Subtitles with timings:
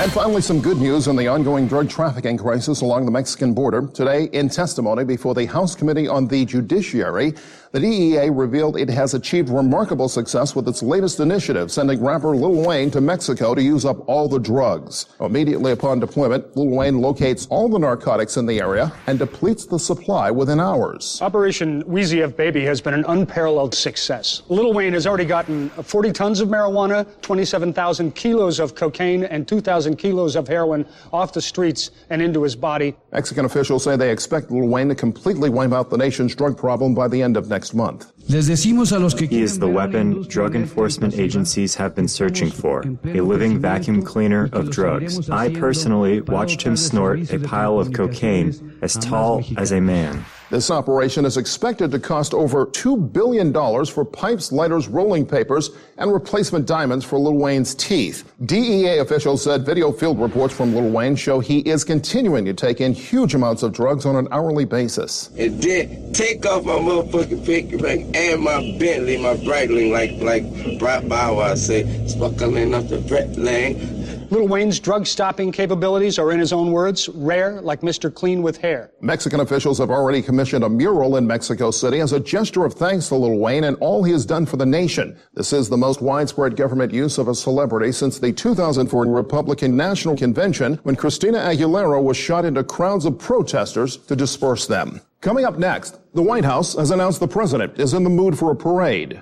[0.00, 3.86] And finally, some good news on the ongoing drug trafficking crisis along the Mexican border.
[3.86, 7.34] Today, in testimony before the House Committee on the Judiciary,
[7.72, 12.66] the DEA revealed it has achieved remarkable success with its latest initiative, sending rapper Lil
[12.66, 15.06] Wayne to Mexico to use up all the drugs.
[15.20, 19.78] Immediately upon deployment, Lil Wayne locates all the narcotics in the area and depletes the
[19.78, 21.20] supply within hours.
[21.22, 24.42] Operation Weezy F Baby has been an unparalleled success.
[24.48, 29.94] Lil Wayne has already gotten 40 tons of marijuana, 27,000 kilos of cocaine, and 2,000
[29.94, 32.96] kilos of heroin off the streets and into his body.
[33.12, 36.96] Mexican officials say they expect Lil Wayne to completely wipe out the nation's drug problem
[36.96, 38.12] by the end of next month.
[38.28, 44.48] He is the weapon drug enforcement agencies have been searching for a living vacuum cleaner
[44.52, 45.28] of drugs.
[45.30, 50.24] I personally watched him snort a pile of cocaine as tall as a man.
[50.50, 53.52] This operation is expected to cost over $2 billion
[53.86, 58.32] for pipes, lighters, rolling papers, and replacement diamonds for Lil Wayne's teeth.
[58.46, 62.80] DEA officials said video field reports from Lil Wayne show he is continuing to take
[62.80, 65.30] in huge amounts of drugs on an hourly basis.
[65.36, 71.08] It did take off my motherfucking ring and my Bentley, my Breitling, like like Brett
[71.08, 74.09] Bauer say, sparkling up the Breitling.
[74.30, 78.14] Lil Wayne's drug stopping capabilities are, in his own words, rare, like Mr.
[78.14, 78.92] Clean with hair.
[79.00, 83.08] Mexican officials have already commissioned a mural in Mexico City as a gesture of thanks
[83.08, 85.18] to Lil Wayne and all he has done for the nation.
[85.34, 90.16] This is the most widespread government use of a celebrity since the 2004 Republican National
[90.16, 95.00] Convention when Christina Aguilera was shot into crowds of protesters to disperse them.
[95.22, 98.52] Coming up next, the White House has announced the president is in the mood for
[98.52, 99.20] a parade.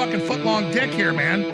[0.00, 1.44] Fucking foot long dick here, man.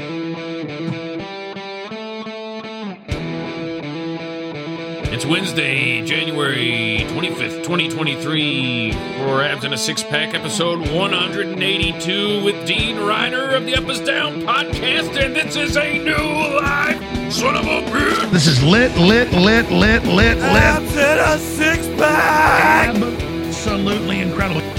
[5.13, 12.99] It's Wednesday, January 25th, 2023, for Abs in a Six Pack, episode 182 with Dean
[12.99, 17.65] Reiner of the Up is Down podcast, and this is a new live son of
[17.65, 18.31] a bitch.
[18.31, 20.39] This is lit, lit, lit, lit, lit, lit.
[20.39, 22.95] Abs in a six pack.
[22.95, 24.76] Absolutely incredible.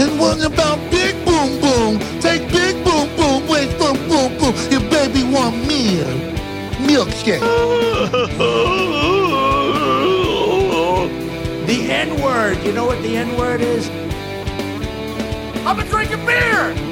[0.00, 1.98] And what about big boom boom?
[2.20, 4.54] Take big boom boom away from boom boom.
[4.70, 6.16] Your baby want milk.
[6.78, 7.40] Milkshake.
[11.66, 12.58] The N word.
[12.64, 13.88] You know what the N word is?
[15.66, 16.87] I've been drinking beer.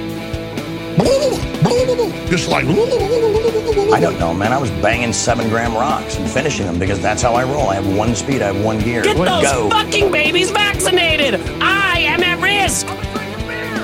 [2.29, 4.53] Just like I don't know, man.
[4.53, 7.69] I was banging seven gram rocks and finishing them because that's how I roll.
[7.69, 8.43] I have one speed.
[8.43, 9.03] I have one gear.
[9.03, 9.71] Get those Go.
[9.71, 11.35] fucking babies vaccinated!
[11.61, 12.87] I am at risk!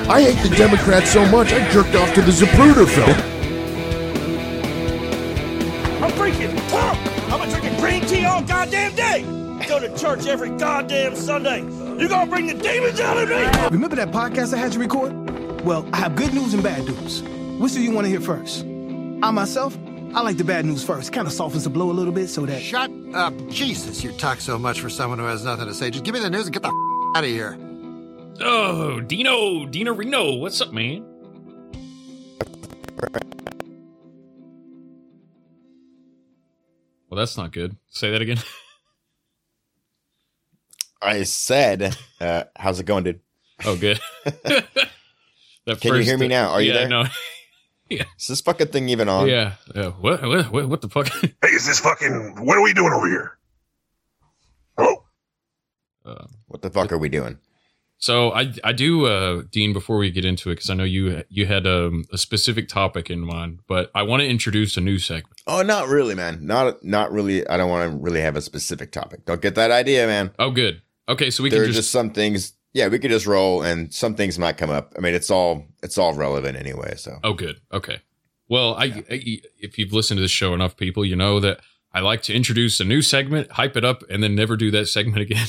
[0.08, 3.10] I hate the Democrats so much, I jerked off to the Zapruder film.
[6.02, 6.58] I'm drinking.
[6.72, 9.24] I'm drinking green tea all goddamn day.
[9.60, 11.60] I go to church every goddamn Sunday.
[11.60, 13.68] You gonna bring the demons out of me?
[13.70, 15.21] Remember that podcast I had you record?
[15.64, 17.22] Well, I have good news and bad news.
[17.60, 18.64] Which do you want to hear first?
[18.64, 19.78] I myself,
[20.12, 21.12] I like the bad news first.
[21.12, 22.60] Kind of softens the blow a little bit so that.
[22.60, 23.32] Shut up.
[23.48, 25.90] Jesus, you talk so much for someone who has nothing to say.
[25.90, 27.56] Just give me the news and get the f- out of here.
[28.40, 31.04] Oh, Dino, Dino Reno, what's up, man?
[37.08, 37.76] Well, that's not good.
[37.90, 38.38] Say that again.
[41.02, 43.20] I said, uh, how's it going, dude?
[43.64, 44.00] Oh, good.
[45.66, 46.50] That Can you hear me now?
[46.50, 46.88] Are you yeah, there?
[46.88, 47.04] No.
[47.88, 48.04] yeah.
[48.18, 49.28] Is this fucking thing even on?
[49.28, 49.54] Yeah.
[49.74, 49.90] yeah.
[49.90, 50.52] What, what?
[50.52, 50.68] What?
[50.68, 51.08] What the fuck?
[51.42, 52.44] Hey, is this fucking?
[52.44, 53.38] What are we doing over here?
[56.04, 57.38] Uh, What the fuck are we doing?
[57.98, 61.22] So I I do uh Dean before we get into it because I know you
[61.28, 64.98] you had um, a specific topic in mind, but I want to introduce a new
[64.98, 65.40] segment.
[65.46, 66.44] Oh, not really, man.
[66.44, 67.46] Not not really.
[67.46, 69.24] I don't want to really have a specific topic.
[69.24, 70.32] Don't get that idea, man.
[70.40, 70.82] Oh, good.
[71.08, 72.54] Okay, so we there can are just, just some things.
[72.74, 74.94] Yeah, we could just roll, and some things might come up.
[74.96, 76.94] I mean, it's all it's all relevant anyway.
[76.96, 77.60] So Oh, good.
[77.72, 78.00] Okay.
[78.48, 81.60] Well, I, I if you've listened to this show enough, people, you know that
[81.92, 84.86] I like to introduce a new segment, hype it up, and then never do that
[84.86, 85.48] segment again.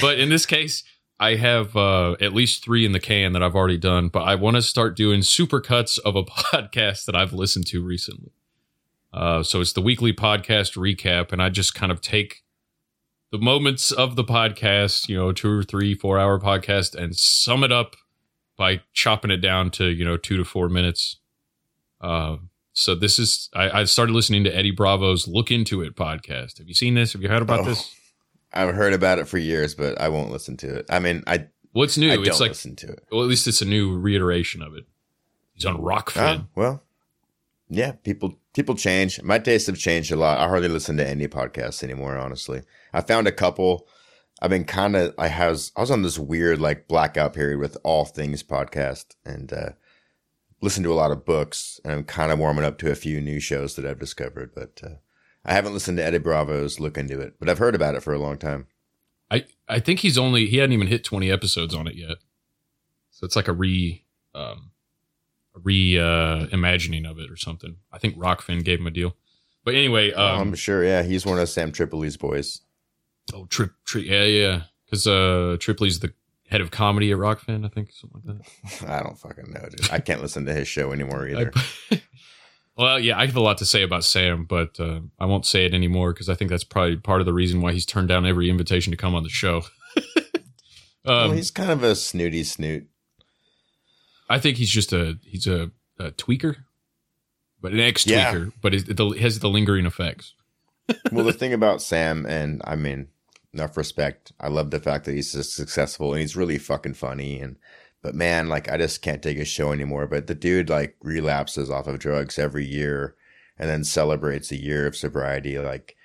[0.00, 0.82] but in this case,
[1.20, 4.08] I have uh, at least three in the can that I've already done.
[4.08, 7.82] But I want to start doing super cuts of a podcast that I've listened to
[7.82, 8.32] recently.
[9.12, 12.43] Uh, so it's the weekly podcast recap, and I just kind of take
[13.34, 17.64] the moments of the podcast, you know, two or three, four hour podcast, and sum
[17.64, 17.96] it up
[18.56, 21.18] by chopping it down to you know two to four minutes.
[22.00, 22.36] Uh,
[22.74, 26.58] so this is I, I started listening to Eddie Bravo's "Look Into It" podcast.
[26.58, 27.12] Have you seen this?
[27.14, 27.92] Have you heard about Oh, this?
[28.52, 30.86] I've heard about it for years, but I won't listen to it.
[30.88, 32.12] I mean, I What's new?
[32.12, 33.04] I it's like listen to it.
[33.10, 34.84] Well, at least it's a new reiteration of it.
[35.54, 36.42] He's on Rokfin.
[36.42, 36.83] Ah, well,
[37.68, 39.22] yeah, people people change.
[39.22, 40.38] My tastes have changed a lot.
[40.38, 42.16] I hardly listen to any podcasts anymore.
[42.16, 42.62] Honestly,
[42.92, 43.88] I found a couple
[44.40, 47.76] I've been kind of I was I was on this weird like blackout period with
[47.84, 49.70] all things podcast and uh
[50.60, 53.20] listened to a lot of books and I'm kind of warming up to a few
[53.20, 54.96] new shows that I've discovered, but uh,
[55.44, 58.14] I haven't listened to Eddie Bravo's look into it, but I've heard about it for
[58.14, 58.66] a long time.
[59.30, 62.18] I I think he's only he hadn't even hit 20 episodes on it yet.
[63.10, 64.72] So it's like a re um
[65.54, 67.76] a re uh imagining of it or something.
[67.92, 69.16] I think Rokfin gave him a deal.
[69.64, 72.60] But anyway, um I'm sure, yeah, he's one of Sam Tripoli's boys.
[73.32, 76.12] Oh, Trip, Tri- yeah, yeah, because uh, Tripoli's the
[76.48, 78.38] head of comedy at Rokfin, I think, something like
[78.82, 78.88] that.
[78.90, 79.90] I don't fucking know, dude.
[79.90, 81.52] I can't listen to his show anymore either.
[82.76, 85.64] well, yeah, I have a lot to say about Sam, but uh, I won't say
[85.64, 88.26] it anymore because I think that's probably part of the reason why he's turned down
[88.26, 89.62] every invitation to come on the show.
[89.96, 90.42] um,
[91.04, 92.86] well, he's kind of a snooty snoot.
[94.34, 96.56] I think he's just a he's a, a tweaker,
[97.60, 98.50] but an ex tweaker, Yeah.
[98.60, 100.34] but it, it has the lingering effects.
[101.12, 103.08] well, the thing about Sam, and I mean,
[103.52, 104.32] enough respect.
[104.40, 107.40] I love the fact that he's successful and he's really fucking funny.
[107.40, 107.56] And
[108.02, 110.06] but man, like I just can't take his show anymore.
[110.06, 113.14] But the dude like relapses off of drugs every year,
[113.58, 115.58] and then celebrates a year of sobriety.
[115.58, 115.96] Like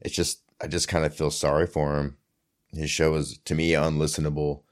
[0.00, 2.16] it's just, I just kind of feel sorry for him.
[2.72, 4.62] His show is to me unlistenable,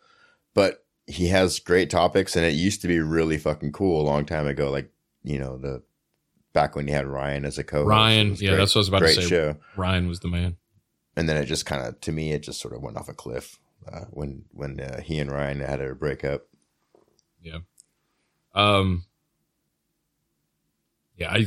[0.54, 4.24] but he has great topics, and it used to be really fucking cool a long
[4.24, 4.70] time ago.
[4.70, 4.90] Like
[5.22, 5.82] you know the
[6.52, 8.88] back when you had Ryan as a co-host ryan yeah, great- that's what I was
[8.88, 9.22] about to say.
[9.22, 10.56] Show Ryan was the man.
[11.16, 13.12] and then it just kind of to me it just sort of went off a
[13.14, 13.58] cliff
[13.90, 16.46] uh, when when uh, he and Ryan had a breakup.
[17.42, 17.58] Yeah.
[18.54, 19.04] Um.
[21.16, 21.46] Yeah, I.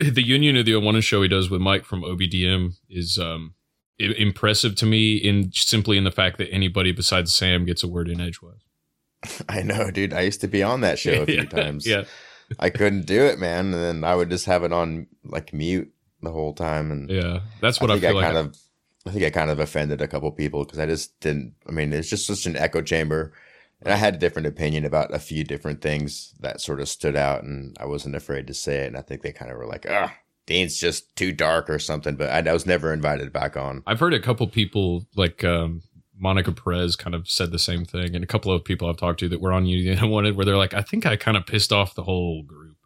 [0.00, 3.54] The union of the one show he does with Mike from OBDM is um
[3.98, 8.08] impressive to me in simply in the fact that anybody besides Sam gets a word
[8.08, 8.60] in edgewise.
[9.48, 10.12] I know, dude.
[10.12, 11.86] I used to be on that show a few Yeah, times.
[11.86, 12.04] yeah.
[12.58, 13.66] I couldn't do it, man.
[13.66, 15.92] And then I would just have it on like mute
[16.22, 16.90] the whole time.
[16.90, 18.56] And Yeah, that's what I think feel like kind I- of.
[19.06, 21.54] I think I kind of offended a couple people because I just didn't.
[21.66, 23.32] I mean, it's just such an echo chamber,
[23.80, 27.16] and I had a different opinion about a few different things that sort of stood
[27.16, 28.88] out, and I wasn't afraid to say it.
[28.88, 30.14] And I think they kind of were like, "Ah,
[30.48, 33.84] Dean's just too dark or something." But I, I was never invited back on.
[33.86, 35.82] I've heard a couple people like um,
[36.18, 39.20] Monica Perez kind of said the same thing, and a couple of people I've talked
[39.20, 41.72] to that were on Union Wanted, where they're like, I think I kind of pissed
[41.72, 42.76] off the whole group.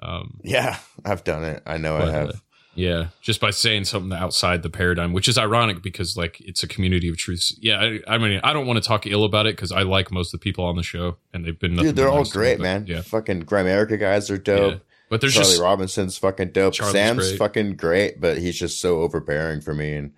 [0.00, 1.62] Um, Yeah, I've done it.
[1.66, 2.28] I know I have.
[2.28, 2.32] uh,
[2.74, 6.68] yeah, just by saying something outside the paradigm, which is ironic because like it's a
[6.68, 7.54] community of truths.
[7.60, 10.10] Yeah, I, I mean, I don't want to talk ill about it because I like
[10.10, 12.38] most of the people on the show, and they've been Dude, they're all nice to
[12.38, 12.86] me, great, but, man.
[12.86, 14.80] Yeah, Fucking Grimerica guys are dope.
[15.12, 16.72] But there's Charlie just- Robinson's fucking dope.
[16.72, 17.38] Charlie's Sam's great.
[17.38, 19.92] fucking great, but he's just so overbearing for me.
[19.92, 20.12] And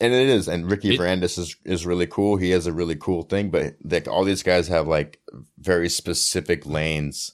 [0.00, 0.48] and it is.
[0.48, 2.36] And Ricky It- Varandas is is really cool.
[2.36, 5.20] He has a really cool thing, but like all these guys have like
[5.56, 7.30] very specific lanes.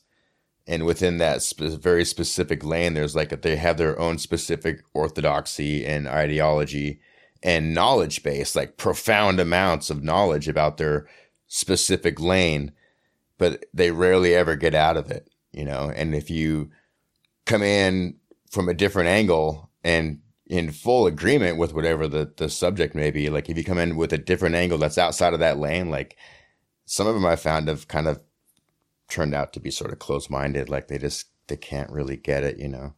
[0.67, 6.07] And within that very specific lane, there's like they have their own specific orthodoxy and
[6.07, 7.01] ideology
[7.43, 11.07] and knowledge base, like profound amounts of knowledge about their
[11.49, 12.73] specific lane
[13.39, 15.93] but they rarely ever get out of it, you know.
[15.95, 16.71] And if you
[17.47, 18.17] come in
[18.51, 23.31] from a different angle and in full agreement with whatever the, the subject may be,
[23.31, 26.17] like if you come in with a different angle that's outside of that lane, like
[26.85, 28.21] some of them I found have kind of
[29.09, 32.45] turned out to be sort of close minded, like they just they can't really get
[32.45, 32.95] it, you know.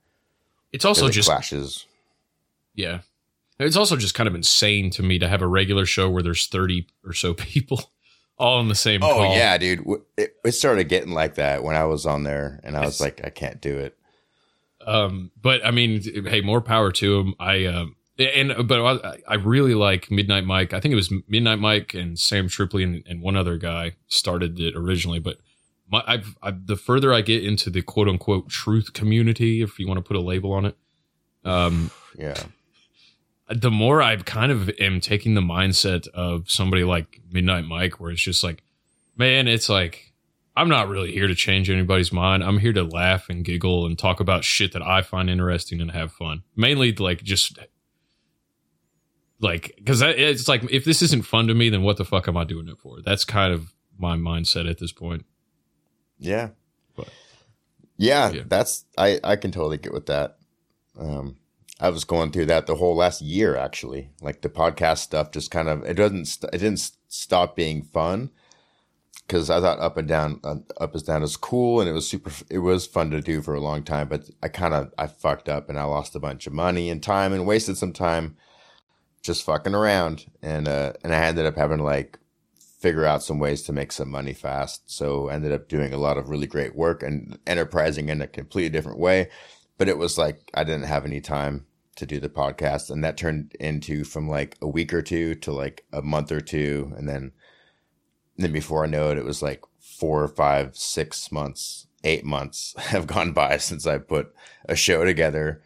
[0.72, 1.86] It's also just clashes.
[2.74, 3.00] yeah.
[3.60, 6.48] It's also just kind of insane to me to have a regular show where there's
[6.48, 7.92] 30 or so people
[8.38, 9.34] all in the same Oh call.
[9.34, 9.84] yeah, dude.
[10.16, 13.20] It, it started getting like that when I was on there, and I was like,
[13.24, 13.96] I can't do it.
[14.86, 17.34] Um, but I mean, hey, more power to him.
[17.38, 20.72] I um, and but I, I really like Midnight Mike.
[20.72, 24.60] I think it was Midnight Mike and Sam Tripoli and, and one other guy started
[24.60, 25.18] it originally.
[25.18, 25.38] But
[25.90, 29.88] my, I've, I've the further I get into the quote unquote truth community, if you
[29.88, 30.76] want to put a label on it,
[31.44, 32.40] um, yeah,
[33.48, 38.10] the more I kind of am taking the mindset of somebody like Midnight Mike, where
[38.10, 38.62] it's just like,
[39.16, 40.12] man, it's like
[40.56, 42.44] I'm not really here to change anybody's mind.
[42.44, 45.90] I'm here to laugh and giggle and talk about shit that I find interesting and
[45.90, 46.42] have fun.
[46.56, 47.58] Mainly like just
[49.40, 52.36] like because it's like if this isn't fun to me, then what the fuck am
[52.36, 53.02] I doing it for?
[53.02, 55.24] That's kind of my mindset at this point.
[56.18, 56.50] Yeah.
[56.96, 57.10] But-
[57.96, 60.36] yeah, that's I I can totally get with that.
[60.98, 61.36] Um
[61.80, 64.10] I was going through that the whole last year actually.
[64.20, 68.30] Like the podcast stuff just kind of it doesn't st- it didn't stop being fun
[69.28, 72.08] cuz I thought up and down uh, up is down is cool and it was
[72.08, 75.06] super it was fun to do for a long time, but I kind of I
[75.06, 78.36] fucked up and I lost a bunch of money and time and wasted some time
[79.22, 82.18] just fucking around and uh and I ended up having to like
[82.84, 84.82] figure out some ways to make some money fast.
[84.90, 88.26] So I ended up doing a lot of really great work and enterprising in a
[88.26, 89.30] completely different way.
[89.78, 91.66] But it was like I didn't have any time
[91.96, 95.52] to do the podcast, and that turned into from like a week or two to
[95.52, 97.32] like a month or two, and then
[98.36, 103.06] then before I know it, it was like four, five, six months, eight months have
[103.06, 104.34] gone by since I put
[104.68, 105.62] a show together.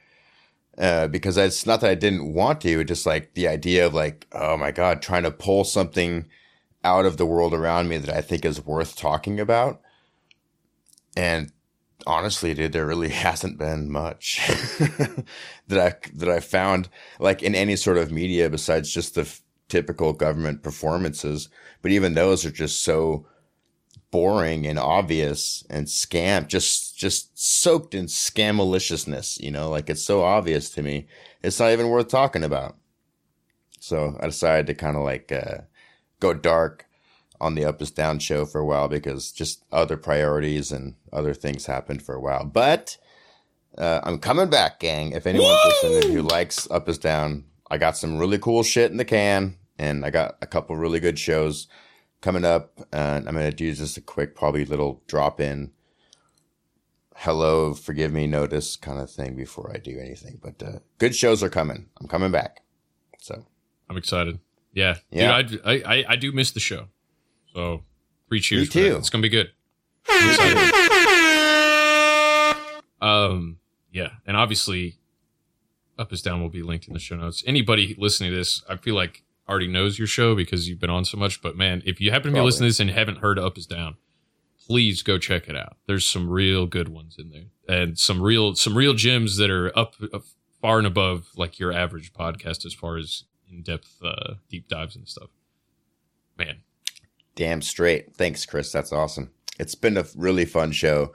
[0.77, 4.29] Uh, because it's not that I didn't want to, just like the idea of like,
[4.31, 6.29] oh my God, trying to pull something
[6.85, 9.81] out of the world around me that I think is worth talking about.
[11.17, 11.51] And
[12.07, 14.41] honestly, dude, there really hasn't been much
[15.69, 16.89] that I that I found
[17.19, 21.49] like in any sort of media besides just the f- typical government performances.
[21.83, 23.27] But even those are just so
[24.11, 29.39] boring and obvious and scam, just just soaked in scam maliciousness.
[29.41, 31.07] You know, like it's so obvious to me,
[31.43, 32.77] it's not even worth talking about.
[33.81, 35.59] So I decided to kind of like uh,
[36.21, 36.88] go dark
[37.41, 41.35] on the Up is Down show for a while because just other priorities and other
[41.35, 42.45] things happened for a while.
[42.45, 42.97] But
[43.77, 45.13] uh, I'm coming back, gang.
[45.13, 45.89] If anyone's Woo!
[45.91, 49.57] listening who likes Up is Down, I got some really cool shit in the can,
[49.79, 51.69] and I got a couple really good shows
[52.21, 52.81] coming up.
[52.93, 55.73] And I'm gonna do just a quick, probably little drop in.
[57.15, 60.39] Hello, forgive me, notice kind of thing before I do anything.
[60.43, 61.89] But uh, good shows are coming.
[62.01, 62.63] I'm coming back.
[63.19, 63.45] So
[63.89, 64.39] I'm excited.
[64.73, 65.43] Yeah, yeah.
[65.43, 66.89] Dude, I, I I do miss the show.
[67.59, 67.83] So
[68.29, 68.73] free cheers.
[68.73, 68.97] Me too.
[68.99, 69.51] It's gonna be good.
[73.01, 73.59] um,
[73.91, 75.01] yeah, and obviously,
[75.99, 77.43] up is down will be linked in the show notes.
[77.49, 81.05] Anybody listening to this, I feel like already knows your show because you've been on
[81.05, 81.43] so much.
[81.43, 82.47] But man, if you happen to be Probably.
[82.47, 83.97] listening to this and haven't heard Up is Down,
[84.65, 85.79] please go check it out.
[85.89, 89.77] There's some real good ones in there, and some real some real gems that are
[89.77, 90.23] up, up
[90.63, 94.95] far and above like your average podcast as far as in depth, uh, deep dives
[94.95, 95.31] and stuff.
[96.39, 96.59] Man,
[97.39, 98.17] Damn straight.
[98.17, 98.73] Thanks, Chris.
[98.73, 99.31] That's awesome.
[99.61, 101.13] It's been a really fun show.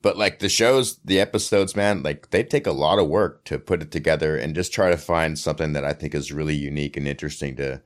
[0.00, 3.58] But like the shows, the episodes, man, like they take a lot of work to
[3.58, 6.96] put it together and just try to find something that I think is really unique
[6.96, 7.82] and interesting to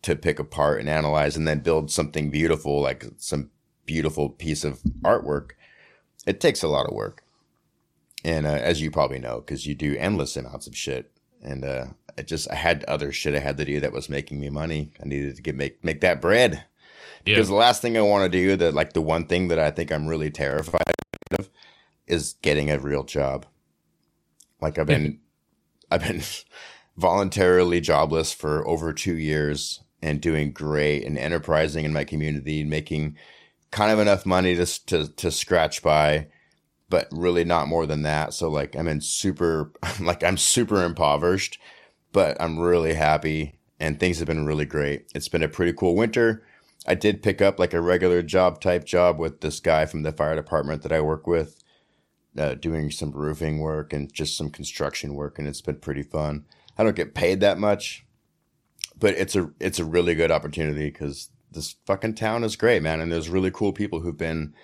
[0.00, 3.50] to pick apart and analyze and then build something beautiful, like some
[3.84, 5.50] beautiful piece of artwork.
[6.26, 7.22] It takes a lot of work.
[8.24, 11.12] And uh, as you probably know, because you do endless amounts of shit,
[11.42, 11.84] and uh,
[12.16, 14.92] it just I had other shit I had to do that was making me money.
[15.04, 16.64] I needed to get make make that bread.
[17.24, 17.52] Because yeah.
[17.52, 19.92] the last thing I want to do, that like the one thing that I think
[19.92, 20.92] I'm really terrified
[21.38, 21.48] of,
[22.06, 23.46] is getting a real job.
[24.60, 25.20] Like I've been,
[25.90, 26.22] I've been
[26.96, 33.16] voluntarily jobless for over two years and doing great and enterprising in my community, making
[33.70, 36.26] kind of enough money to to to scratch by,
[36.88, 38.34] but really not more than that.
[38.34, 41.58] So like I'm in super, like I'm super impoverished,
[42.12, 45.10] but I'm really happy and things have been really great.
[45.14, 46.44] It's been a pretty cool winter.
[46.86, 50.12] I did pick up like a regular job type job with this guy from the
[50.12, 51.62] fire department that I work with,
[52.38, 56.46] uh, doing some roofing work and just some construction work, and it's been pretty fun.
[56.78, 58.06] I don't get paid that much,
[58.98, 63.00] but it's a it's a really good opportunity because this fucking town is great, man,
[63.00, 64.54] and there's really cool people who've been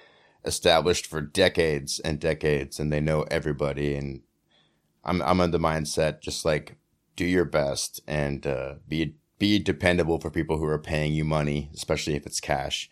[0.45, 3.95] established for decades and decades, and they know everybody.
[3.95, 4.23] And
[5.05, 6.77] I'm I'm on the mindset just like
[7.17, 11.71] do your best and uh, be be dependable for people who are paying you money,
[11.75, 12.88] especially if it's cash,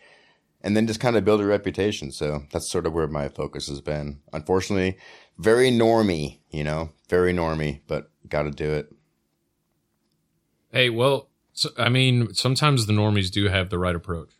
[0.61, 2.11] and then just kind of build a reputation.
[2.11, 4.21] So that's sort of where my focus has been.
[4.33, 4.99] Unfortunately,
[5.39, 8.93] very normy, you know, very normy, but got to do it.
[10.71, 14.31] Hey, well, so, I mean, sometimes the normies do have the right approach.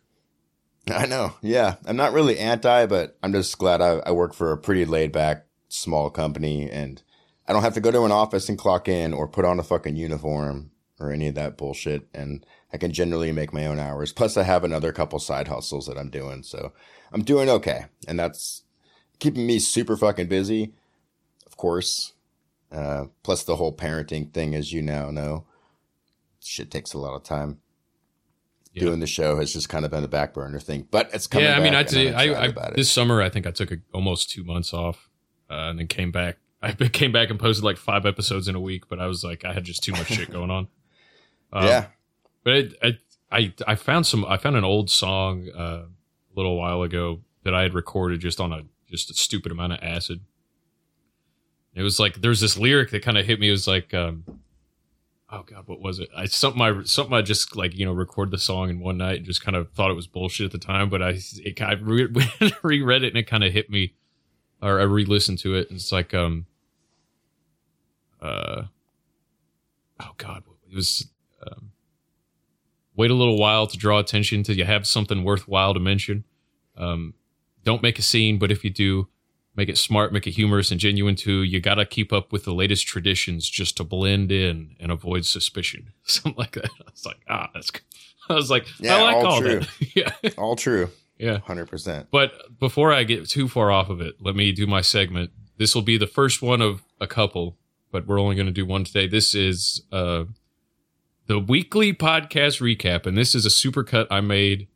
[0.87, 1.33] I know.
[1.41, 1.75] Yeah.
[1.85, 5.11] I'm not really anti, but I'm just glad I, I work for a pretty laid
[5.11, 7.01] back small company and
[7.47, 9.63] I don't have to go to an office and clock in or put on a
[9.63, 12.07] fucking uniform or any of that bullshit.
[12.13, 14.13] And I can generally make my own hours.
[14.13, 16.43] Plus, I have another couple side hustles that I'm doing.
[16.43, 16.73] So
[17.11, 17.85] I'm doing okay.
[18.07, 18.63] And that's
[19.19, 20.73] keeping me super fucking busy,
[21.45, 22.13] of course.
[22.71, 25.45] Uh, plus, the whole parenting thing, as you now know,
[26.41, 27.59] shit takes a lot of time.
[28.73, 28.83] Yeah.
[28.83, 31.47] Doing the show has just kind of been a back burner thing, but it's coming.
[31.47, 34.29] Yeah, I mean, I'd say I, I this summer I think I took a, almost
[34.29, 35.09] two months off,
[35.49, 36.39] uh, and then came back.
[36.61, 39.45] I came back and posted like five episodes in a week, but I was like,
[39.45, 40.67] I had just too much shit going on.
[41.55, 41.85] Um, yeah,
[42.43, 42.97] but it, I,
[43.31, 45.87] I I found some I found an old song uh, a
[46.35, 49.79] little while ago that I had recorded just on a just a stupid amount of
[49.81, 50.19] acid.
[51.73, 53.47] It was like there's this lyric that kind of hit me.
[53.47, 54.25] It was like, um,
[55.31, 56.09] oh god, what was it?
[56.15, 59.17] I something I something I just like you know record the song in one night
[59.17, 61.73] and just kind of thought it was bullshit at the time, but I it I
[61.73, 62.13] re-
[62.63, 63.93] reread it and it kind of hit me,
[64.61, 66.47] or I re-listened to it and it's like um,
[68.21, 68.63] uh,
[70.01, 71.07] oh god, it was
[71.49, 71.71] um,
[72.95, 76.23] wait a little while to draw attention till you have something worthwhile to mention.
[76.77, 77.13] Um,
[77.63, 79.07] don't make a scene, but if you do,
[79.55, 81.41] make it smart, make it humorous and genuine too.
[81.43, 85.25] You got to keep up with the latest traditions just to blend in and avoid
[85.25, 85.91] suspicion.
[86.03, 86.65] Something like that.
[86.65, 87.71] I was like, ah, that's.
[87.71, 87.81] Good.
[88.29, 89.59] I was like, Yeah, I like all all, true.
[89.59, 89.95] that.
[90.23, 90.89] yeah, All true.
[91.19, 91.39] yeah.
[91.39, 92.07] Hundred percent.
[92.11, 95.29] But before I get too far off of it, let me do my segment.
[95.57, 97.55] This will be the first one of a couple,
[97.91, 99.07] but we're only going to do one today.
[99.07, 100.23] This is uh,
[101.27, 104.67] the weekly podcast recap, and this is a supercut I made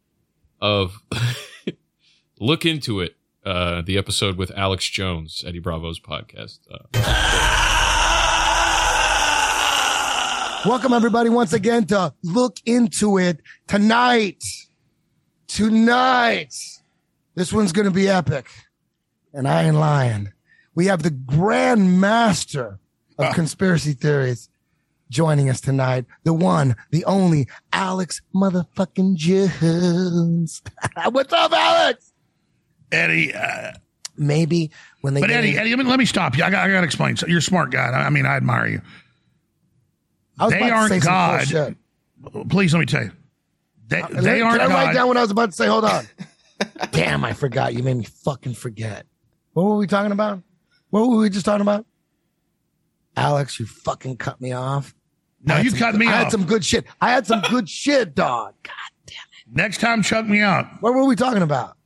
[0.60, 1.04] of
[2.40, 3.16] Look Into It,
[3.46, 6.60] uh, the episode with Alex Jones, Eddie Bravo's podcast.
[6.72, 6.80] Uh,
[10.66, 14.44] Welcome everybody once again to look into it tonight.
[15.48, 16.54] Tonight.
[17.36, 18.48] This one's going to be epic.
[19.34, 20.34] And I ain't lying.
[20.76, 22.80] We have the grand master
[23.18, 24.50] of conspiracy theories
[25.10, 26.06] joining us tonight.
[26.24, 30.62] The one, the only Alex motherfucking Jones.
[31.12, 32.14] What's up, Alex?
[32.92, 33.34] Eddie.
[33.34, 33.72] Uh,
[34.18, 36.44] Maybe when they but Eddie, in- Eddie, let me, let me stop you.
[36.44, 37.16] I got, I got to explain.
[37.16, 37.88] So you're a smart guy.
[37.88, 38.82] I mean, I admire you.
[40.38, 41.48] I they aren't God.
[41.50, 42.50] bullshit.
[42.50, 43.12] Please let me tell you.
[43.88, 44.94] They, Can they aren't Can I write God.
[44.94, 45.68] down what I was about to say?
[45.68, 46.06] Hold on.
[46.92, 47.74] Damn, I forgot.
[47.74, 49.06] You made me fucking forget.
[49.54, 50.44] What were we talking about?
[50.90, 51.86] What were we just talking about?
[53.16, 54.94] Alex, you fucking cut me off.
[55.44, 56.86] No, you some- cut me I had some good shit.
[57.02, 58.54] I had some good shit, dog.
[58.64, 58.74] God
[59.06, 59.56] damn it.
[59.56, 60.66] Next time, chuck me out.
[60.82, 61.78] What were we talking about?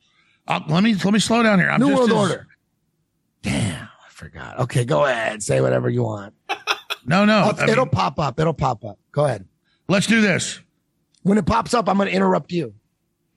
[0.47, 1.69] Uh, let me let me slow down here.
[1.69, 2.47] I'm New just World as- Order.
[3.41, 4.59] Damn, I forgot.
[4.61, 5.43] Okay, go ahead.
[5.43, 6.33] Say whatever you want.
[7.05, 7.33] No, no.
[7.39, 8.39] I'll- I it'll pop up.
[8.39, 8.97] It'll pop up.
[9.11, 9.45] Go ahead.
[9.89, 10.61] let's do this.
[11.23, 12.73] When it pops up, I'm going to interrupt you.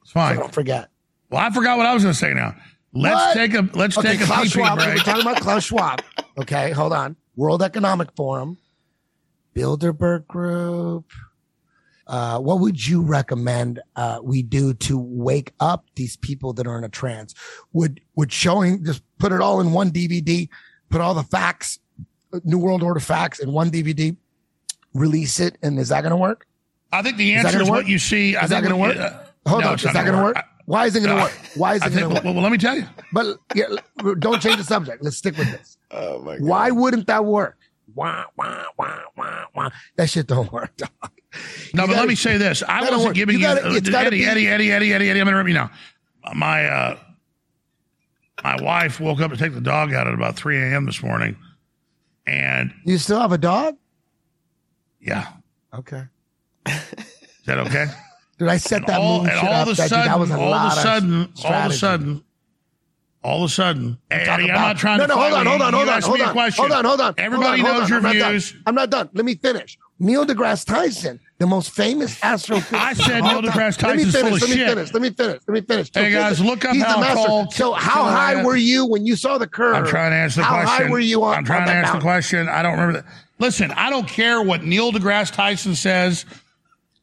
[0.03, 0.37] It's fine.
[0.37, 0.89] So don't forget.
[1.31, 2.55] Well, I forgot what I was going to say now.
[2.93, 3.35] Let's What?
[3.35, 4.79] take a let's okay, take a Klaus pee Schwab.
[4.79, 4.89] break.
[4.91, 6.01] We're talking about Klaus Schwab.
[6.39, 7.17] Okay, hold on.
[7.35, 8.57] World Economic Forum,
[9.57, 11.11] Bilderberg Group.
[12.07, 16.79] Uh, what would you recommend uh, we do to wake up these people that are
[16.79, 17.35] in a trance?
[17.73, 20.49] Would would showing just put it all in one DVD,
[20.91, 21.81] put all the facts,
[22.45, 24.17] New World Order facts in one DVD,
[24.95, 26.47] release it, and is that going to work?
[26.93, 27.79] I think the answer gonna is work?
[27.85, 28.37] what you see.
[28.37, 28.97] I Is that going to work?
[28.97, 30.37] uh, Hold no, on, is that going to work?
[30.37, 30.45] work.
[30.67, 31.33] Why is it going to Uh, work?
[31.57, 32.25] Why is it going to work?
[32.25, 32.85] Well, well, let me tell you.
[33.13, 33.67] But yeah,
[34.21, 35.03] don't change the subject.
[35.03, 35.77] Let's stick with this.
[35.91, 36.47] Oh my god.
[36.47, 37.59] Why wouldn't that work?
[37.95, 39.71] Wah, wah, wah, wah, wah.
[39.97, 40.91] That shit don't work, dog.
[41.03, 42.63] No, You but gotta- let me say this.
[42.67, 45.21] I don't wasn't giving you, gotta- uh, it's Eddie, be- Eddie, Eddie, Eddie, Eddie, Eddie.
[45.21, 45.71] I'm interrupting you now.
[46.35, 46.99] My uh,
[48.43, 50.85] my wife woke up to take the dog out at about 3 a.m.
[50.87, 51.37] this morning,
[52.27, 53.77] and You still have a dog?
[55.01, 55.29] yeah,
[55.73, 56.03] Okay.
[56.67, 56.75] is
[57.47, 57.87] that okay?
[58.39, 59.69] Dude, I set And that all, and all up.
[59.69, 61.71] of a That, dude, sudden, that was a all lot of a sudden, all of
[61.71, 62.25] a sudden,
[63.23, 65.09] all of a sudden, Eddie, I'm about- not trying no, to.
[65.09, 67.15] no, no, hold on, hold on, hold on, hold on, hold on, hold on.
[67.19, 67.97] Everybody hold on, knows hold your.
[67.99, 68.31] I'm not done.
[68.33, 68.55] views.
[68.67, 69.09] I'm not done.
[69.15, 69.79] Let me finish.
[69.99, 72.75] Neil deGrasse Tyson, the most famous astrophysicist.
[72.79, 74.29] I said Neil deGrasse Let me Tyson's finish.
[74.29, 74.69] full of let me shit.
[74.69, 74.93] finish.
[74.93, 75.41] Let me finish.
[75.49, 75.91] Let me finish.
[75.95, 77.27] Hey, guys, look up He's how the master.
[77.27, 79.75] tall So how high were you when you saw the curve?
[79.75, 80.69] I'm trying to answer the how question.
[80.77, 81.35] How high were you on?
[81.39, 82.49] I'm trying on to answer the question.
[82.49, 83.07] I don't remember that.
[83.39, 86.27] Listen, I don't care what Neil deGrasse Tyson says.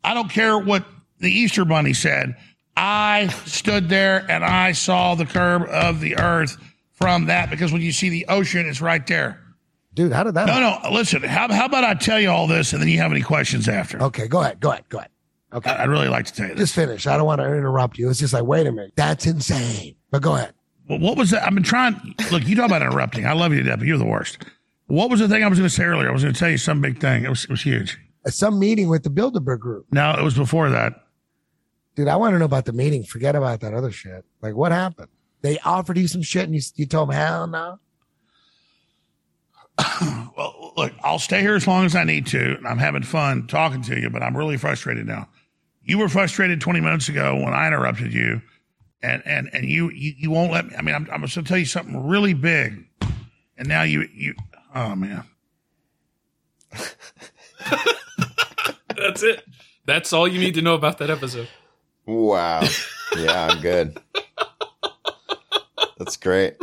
[0.04, 0.86] I don't care what
[1.20, 2.36] the Easter Bunny said.
[2.76, 6.58] I stood there and I saw the curve of the Earth
[6.92, 9.40] from that because when you see the ocean, it's right there.
[9.94, 10.48] Dude, how did that?
[10.48, 10.92] No, no.
[10.92, 13.68] Listen, how, how about I tell you all this and then you have any questions
[13.70, 14.02] after?
[14.02, 14.60] Okay, go ahead.
[14.60, 14.86] Go ahead.
[14.90, 15.12] Go ahead.
[15.54, 15.70] Okay.
[15.70, 16.70] I- I'd really like to tell you this.
[16.70, 17.06] Just finish.
[17.06, 18.10] I don't want to interrupt you.
[18.10, 18.94] It's just like, wait a minute.
[18.96, 19.96] That's insane.
[20.10, 20.54] But go ahead.
[20.90, 21.46] Well, what was that?
[21.46, 22.16] I've been trying.
[22.32, 23.28] Look, you talk about interrupting.
[23.28, 24.40] I love you to death, but you're the worst.
[24.88, 26.10] What was the thing I was going to say earlier?
[26.10, 27.24] I was going to tell you some big thing.
[27.24, 27.98] It was, it was huge.
[28.28, 29.86] Some meeting with the Bilderberg group.
[29.92, 30.94] No, it was before that.
[31.96, 33.04] Dude, I want to know about the meeting.
[33.04, 34.26] Forget about that other shit.
[34.42, 35.10] Like, what happened?
[35.42, 37.80] They offered you some shit and you, you told them, hell no.
[40.36, 43.46] Well, look, I'll stay here as long as I need to, and I'm having fun
[43.46, 45.30] talking to you, but I'm really frustrated now.
[45.84, 48.42] You were frustrated 20 minutes ago when I interrupted you,
[49.04, 50.76] and and and you you, you won't let me.
[50.76, 52.88] I mean, I'm, I'm going to tell you something really big,
[53.60, 54.34] and now you you.
[54.74, 55.24] Oh man,
[58.96, 59.44] That's it.
[59.86, 61.48] That's all you need to know about that episode.
[62.06, 62.64] Wow.
[63.18, 63.98] Yeah, I'm good.
[65.98, 66.56] That's great.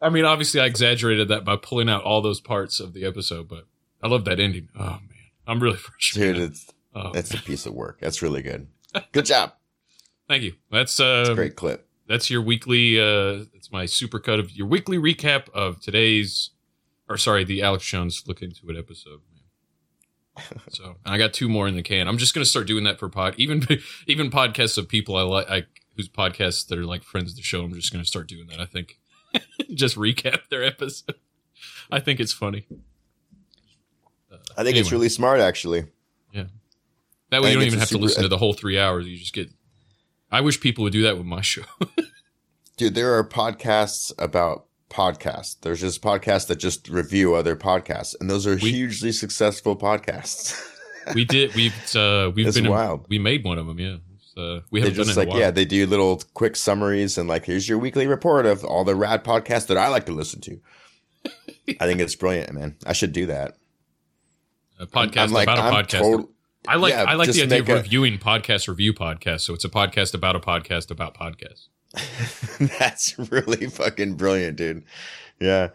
[0.00, 3.48] I mean, obviously, I exaggerated that by pulling out all those parts of the episode,
[3.48, 3.66] but
[4.02, 4.68] I love that ending.
[4.78, 5.00] Oh man,
[5.46, 6.36] I'm really frustrated.
[6.36, 7.98] Dude, it's Oh, it's a piece of work.
[8.00, 8.66] That's really good.
[9.12, 9.54] Good job.
[10.28, 10.52] Thank you.
[10.70, 11.88] That's uh, It's a great clip.
[12.06, 13.00] That's your weekly.
[13.00, 16.50] uh It's my super cut of your weekly recap of today's,
[17.08, 19.20] or sorry, the Alex Jones look into it episode.
[20.70, 22.08] So, and I got two more in the can.
[22.08, 23.66] I'm just gonna start doing that for pod, even
[24.06, 25.64] even podcasts of people I like, I,
[25.96, 27.62] whose podcasts that are like friends of the show.
[27.62, 28.60] I'm just gonna start doing that.
[28.60, 28.98] I think,
[29.74, 31.16] just recap their episode.
[31.90, 32.66] I think it's funny.
[34.30, 35.84] Uh, I think it's really smart, actually.
[36.32, 36.44] Yeah.
[37.30, 39.06] That way you don't even have to listen to the whole three hours.
[39.06, 39.50] You just get.
[40.30, 41.62] I wish people would do that with my show.
[42.78, 45.56] Dude, there are podcasts about podcasts.
[45.60, 50.54] There's just podcasts that just review other podcasts, and those are hugely successful podcasts.
[51.14, 51.54] we did.
[51.54, 53.06] We've uh, we've It's been wild.
[53.08, 53.78] we made one of them.
[53.80, 53.96] Yeah.
[54.36, 57.68] Uh, we they haven't just like yeah, they do little quick summaries and like here's
[57.68, 60.60] your weekly report of all the rad podcasts that I like to listen to.
[61.80, 62.76] I think it's brilliant, man.
[62.86, 63.56] I should do that.
[64.80, 65.98] a podcast I'm like, about a I'm podcast.
[66.00, 66.30] total-
[66.66, 69.40] I like Yeah, I like the idea of make a- reviewing podcast review podcasts.
[69.42, 71.66] So it's a podcast about a podcast about podcasts.
[72.78, 74.84] That's really fucking brilliant, dude.
[75.40, 75.68] Yeah.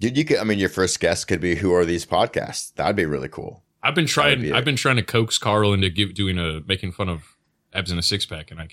[0.00, 2.74] Dude, you could I mean your first guest could be who are these podcasts?
[2.74, 3.62] That'd be really cool.
[3.82, 4.44] I've been trying.
[4.44, 4.52] it.
[4.52, 7.36] I've been trying to coax Carl into give, doing a making fun of
[7.72, 8.72] abs in a six pack, and I it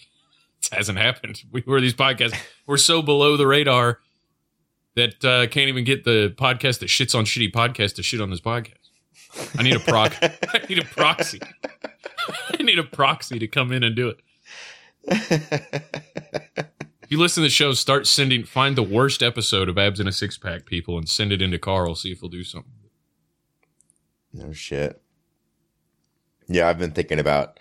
[0.72, 1.44] hasn't happened.
[1.52, 2.38] We were these podcasts.
[2.66, 4.00] We're so below the radar
[4.96, 8.30] that uh, can't even get the podcast that shits on shitty podcasts to shit on
[8.30, 8.74] this podcast.
[9.58, 10.14] I need a proc.
[10.22, 11.40] I need a proxy.
[12.60, 14.20] I need a proxy to come in and do it.
[17.10, 18.44] If you listen to the show, start sending.
[18.44, 21.58] Find the worst episode of abs in a six pack, people, and send it into
[21.58, 21.96] Carl.
[21.96, 22.72] See if he'll do something.
[24.32, 25.02] No shit.
[26.48, 27.60] Yeah, I've been thinking about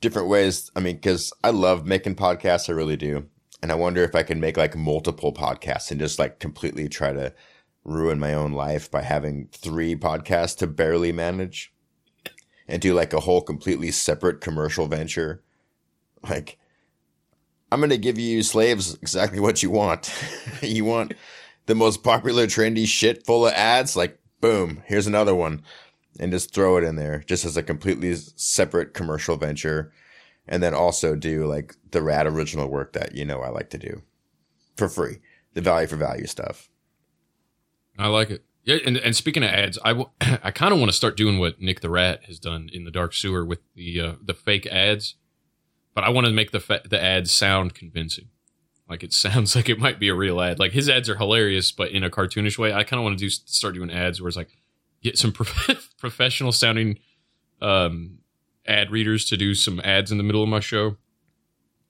[0.00, 0.70] different ways.
[0.76, 3.26] I mean, because I love making podcasts, I really do.
[3.60, 7.12] And I wonder if I can make like multiple podcasts and just like completely try
[7.12, 7.34] to
[7.84, 11.72] ruin my own life by having three podcasts to barely manage
[12.68, 15.42] and do like a whole completely separate commercial venture.
[16.28, 16.58] Like,
[17.72, 20.12] I'm going to give you slaves exactly what you want.
[20.62, 21.14] you want
[21.66, 23.96] the most popular, trendy shit full of ads?
[23.96, 25.62] Like, boom, here's another one.
[26.18, 29.92] And just throw it in there just as a completely separate commercial venture.
[30.46, 33.78] And then also do like the rad original work that, you know, I like to
[33.78, 34.02] do
[34.76, 35.18] for free.
[35.54, 36.68] The value for value stuff.
[37.98, 38.44] I like it.
[38.64, 41.38] Yeah, and, and speaking of ads, I, w- I kind of want to start doing
[41.38, 44.66] what Nick the Rat has done in the Dark Sewer with the uh, the fake
[44.66, 45.14] ads,
[45.94, 48.28] but I want to make the fa- the ads sound convincing.
[48.88, 50.58] Like it sounds like it might be a real ad.
[50.58, 52.72] Like his ads are hilarious, but in a cartoonish way.
[52.72, 54.56] I kind of want to do start doing ads where it's like
[55.02, 56.98] get some prof- professional sounding
[57.62, 58.18] um,
[58.66, 60.96] ad readers to do some ads in the middle of my show.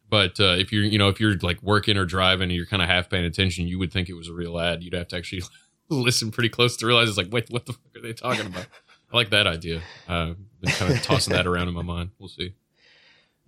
[0.09, 2.83] But uh, if you're you know if you're like working or driving and you're kind
[2.83, 4.83] of half paying attention, you would think it was a real ad.
[4.83, 5.43] You'd have to actually
[5.89, 8.67] listen pretty close to realize it's like, wait, what the fuck are they talking about?
[9.13, 9.83] I like that idea.
[10.09, 12.11] Uh, been kind of tossing that around in my mind.
[12.19, 12.55] We'll see.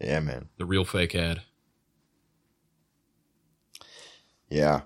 [0.01, 0.49] Yeah, man.
[0.59, 1.43] The real fake ad.
[4.49, 4.83] Yeah.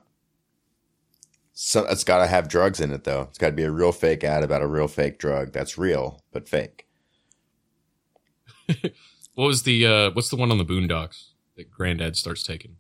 [1.53, 3.23] So it's got to have drugs in it, though.
[3.23, 6.23] It's got to be a real fake ad about a real fake drug that's real
[6.33, 6.87] but fake.
[9.35, 12.77] What was the uh, what's the one on the Boondocks that Granddad starts taking?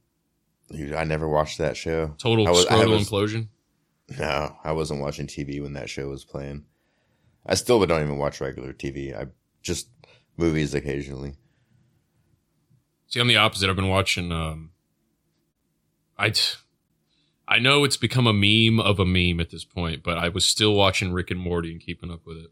[0.71, 2.15] Dude, I never watched that show.
[2.17, 3.49] Total I was- I scrotal was- implosion.
[4.19, 6.65] No, I wasn't watching TV when that show was playing.
[7.45, 9.15] I still don't even watch regular TV.
[9.15, 9.27] I
[9.63, 9.89] just
[10.39, 11.35] movies occasionally.
[13.09, 13.71] See, I'm the opposite.
[13.71, 14.33] I've been watching.
[14.33, 14.71] Um,
[16.19, 16.33] I
[17.49, 20.45] I know it's become a meme of a meme at this point, but I was
[20.45, 22.51] still watching Rick and Morty and keeping up with it.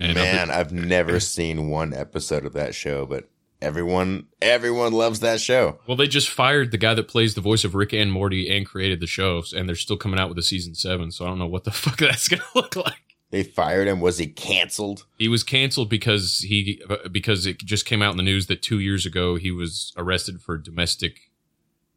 [0.00, 3.28] And I've Man, been- I've never seen one episode of that show, but
[3.60, 5.78] everyone everyone loves that show.
[5.86, 8.64] Well, they just fired the guy that plays the voice of Rick and Morty and
[8.64, 11.10] created the show, and they're still coming out with a season seven.
[11.10, 13.01] So I don't know what the fuck that's gonna look like.
[13.32, 13.98] They fired him.
[14.00, 15.04] Was he canceled?
[15.18, 18.78] He was canceled because he because it just came out in the news that two
[18.78, 21.18] years ago he was arrested for domestic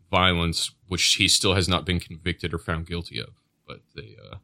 [0.09, 3.29] violence, which he still has not been convicted or found guilty of.
[3.67, 4.37] But they, uh,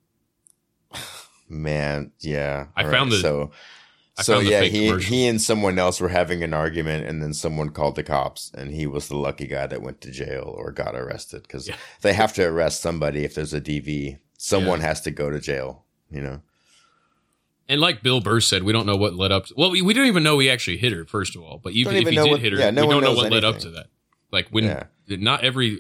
[1.50, 2.68] Man, yeah.
[2.76, 3.52] I All found the- so.
[4.18, 5.10] I so yeah, he commercial.
[5.10, 8.72] he and someone else were having an argument, and then someone called the cops, and
[8.72, 11.70] he was the lucky guy that went to jail or got arrested because
[12.02, 14.20] they have to arrest somebody if there's a DV.
[14.38, 14.88] Someone Yeah.
[14.88, 15.86] has to go to jail.
[16.12, 16.42] You know.
[17.72, 19.46] And like Bill Burr said, we don't know what led up.
[19.48, 21.58] to Well, we, we don't even know he actually hit her first of all.
[21.64, 23.44] But even if he did what- hit her, yeah, no we don't know what led
[23.46, 23.88] up to that.
[24.32, 24.84] Like when Yeah.
[25.08, 25.80] not every.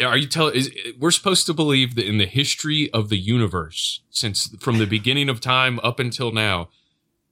[0.00, 0.54] Are you telling?
[0.56, 4.86] Is we're supposed to believe that in the history of the universe, since from the
[4.86, 6.68] beginning of time up until now,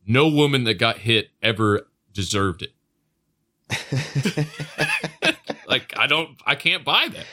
[0.07, 2.73] no woman that got hit ever deserved it.
[5.67, 7.27] like I don't, I can't buy that.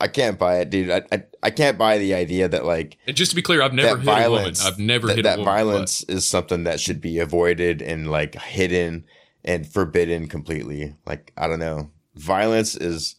[0.00, 0.90] I can't buy it, dude.
[0.90, 3.72] I, I I can't buy the idea that like And just to be clear, I've
[3.72, 4.74] never hit violence, a woman.
[4.74, 5.54] I've never that, hit that a woman.
[5.54, 9.04] violence is something that should be avoided and like hidden
[9.44, 10.94] and forbidden completely.
[11.06, 13.16] Like I don't know, violence is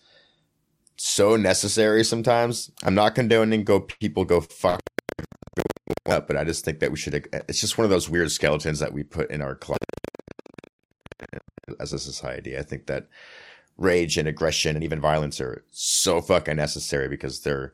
[0.96, 2.72] so necessary sometimes.
[2.84, 4.82] I'm not condoning go people go fuck
[6.06, 7.28] up, but I just think that we should.
[7.34, 9.80] It's just one of those weird skeletons that we put in our closet
[11.80, 12.58] as a society.
[12.58, 13.08] I think that
[13.80, 17.74] rage and aggression and even violence are so fucking necessary because they're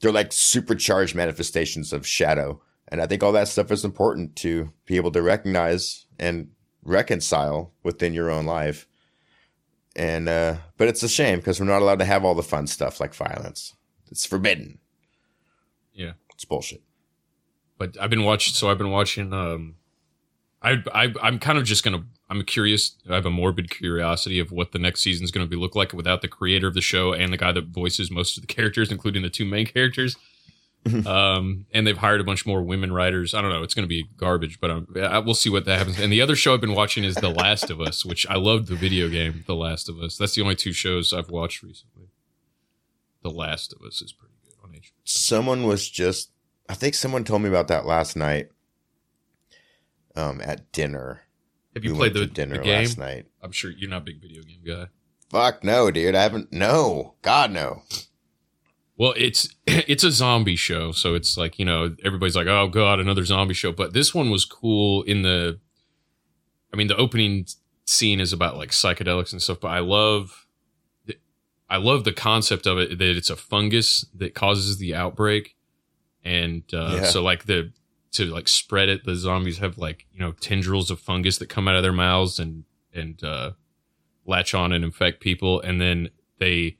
[0.00, 2.60] they're like supercharged manifestations of shadow.
[2.88, 6.50] And I think all that stuff is important to be able to recognize and
[6.82, 8.86] reconcile within your own life.
[9.96, 12.66] and uh, but it's a shame because we're not allowed to have all the fun
[12.66, 13.74] stuff like violence.
[14.10, 14.78] It's forbidden.
[15.92, 16.12] Yeah.
[16.34, 16.82] It's bullshit.
[17.78, 18.54] But I've been watching.
[18.54, 19.32] So I've been watching.
[19.32, 19.74] Um,
[20.62, 22.04] I I I'm kind of just gonna.
[22.30, 22.96] I'm curious.
[23.08, 25.74] I have a morbid curiosity of what the next season is going to be look
[25.74, 28.46] like without the creator of the show and the guy that voices most of the
[28.54, 30.16] characters, including the two main characters.
[31.06, 33.34] um, and they've hired a bunch more women writers.
[33.34, 33.62] I don't know.
[33.62, 35.98] It's going to be garbage, but um, I, we'll see what that happens.
[35.98, 38.68] And the other show I've been watching is The Last of Us, which I loved
[38.68, 40.16] the video game The Last of Us.
[40.16, 42.08] That's the only two shows I've watched recently.
[43.22, 44.92] The Last of Us is pretty good on HBO.
[45.04, 46.30] Someone was just,
[46.68, 48.48] I think someone told me about that last night.
[50.14, 51.22] Um, at dinner.
[51.74, 52.82] Have you We played the, dinner the game?
[52.84, 53.26] last night?
[53.42, 54.86] I'm sure you're not a big video game guy.
[55.30, 56.14] Fuck no, dude.
[56.14, 56.52] I haven't.
[56.52, 57.82] No, God no.
[58.96, 62.98] Well, it's it's a zombie show, so it's like you know everybody's like, oh god,
[63.00, 63.72] another zombie show.
[63.72, 65.60] But this one was cool in the,
[66.72, 67.46] I mean, the opening
[67.84, 69.60] scene is about like psychedelics and stuff.
[69.60, 70.46] But I love,
[71.70, 75.54] I love the concept of it that it's a fungus that causes the outbreak,
[76.24, 77.04] and uh, Yeah.
[77.04, 77.72] so like the
[78.12, 81.68] to like spread it, the zombies have like you know tendrils of fungus that come
[81.68, 83.52] out of their mouths and and uh,
[84.26, 86.78] latch on and infect people, and then they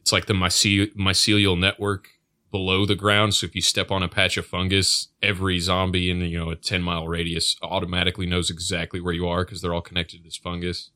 [0.00, 2.08] it's like the myce- mycelial network
[2.50, 3.34] below the ground.
[3.34, 6.56] So if you step on a patch of fungus, every zombie in you know a
[6.56, 10.36] ten mile radius automatically knows exactly where you are because they're all connected to this
[10.36, 10.90] fungus.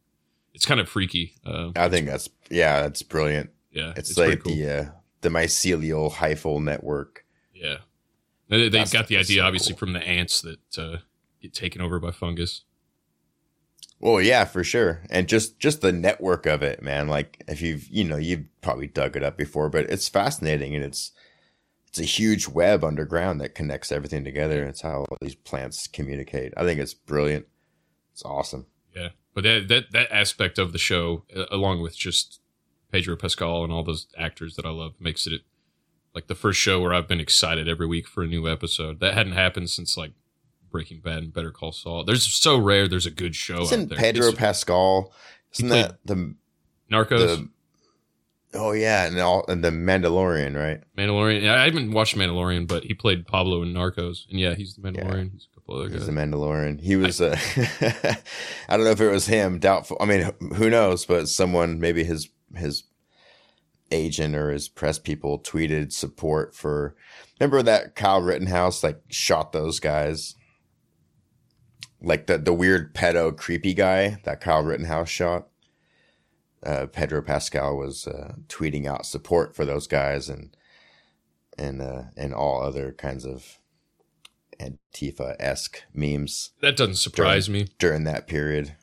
[0.54, 1.34] It's kind of freaky.
[1.44, 3.50] Uh, I think that's yeah, that's brilliant.
[3.72, 4.90] Yeah, it's, it's like pretty the uh,
[5.22, 7.24] the mycelial hyphal network.
[7.54, 7.78] yeah,
[8.48, 10.98] they, That's- got the idea so obviously from the ants that uh,
[11.40, 12.62] get taken over by fungus.
[14.00, 15.02] Well, yeah, for sure.
[15.11, 17.08] And just just the network of it, man.
[17.08, 20.84] Like if you've you know you've probably dug it up before, but it's fascinating and
[20.84, 21.11] it's
[21.88, 24.64] it's a huge web underground that connects everything together.
[24.64, 26.52] It's how all these plants communicate.
[26.56, 27.46] I think it's brilliant.
[28.12, 28.66] It's awesome.
[28.94, 32.40] Yeah, but that that that aspect of the show, along with just
[32.92, 35.40] Pedro Pascal and all those actors that I love, makes it
[36.18, 38.98] like the first show where I've been excited every week for a new episode.
[38.98, 40.11] That hadn't happened since like
[40.68, 42.02] Breaking Bad and Better Call Saul.
[42.02, 42.88] There's so rare.
[42.88, 43.98] There's a good show Isn't out there.
[43.98, 45.12] Pedro It's- Pascal?
[45.54, 46.35] Isn't that the
[46.90, 47.48] Narcos, the-
[48.54, 50.83] oh yeah, and all and the Mandalorian, right?
[50.96, 51.42] Mandalorian.
[51.42, 54.83] Yeah, I haven't watched Mandalorian, but he played Pablo in Narcos, and yeah, he's the
[54.83, 55.31] Mandalorian.
[55.33, 56.07] He's a couple other He's guys.
[56.07, 56.81] the Mandalorian.
[56.81, 57.20] He was.
[57.20, 57.37] Uh,
[58.68, 59.59] I don't know if it was him.
[59.61, 59.96] Doubtful.
[60.00, 61.07] I mean, who knows?
[61.07, 62.83] But someone, maybe his his
[63.90, 66.94] agent or his press people, tweeted support for.
[67.38, 70.35] Remember that Kyle Rittenhouse like shot those guys,
[72.01, 75.48] like the the weird pedo creepy guy that Kyle Rittenhouse shot.
[76.61, 80.57] Uh, Pedro Pascal was uh, tweeting out support for those guys and
[81.57, 83.59] and uh, and all other kinds of
[84.61, 86.51] Antifa esque memes.
[86.61, 88.77] That doesn't surprise during, me during that period.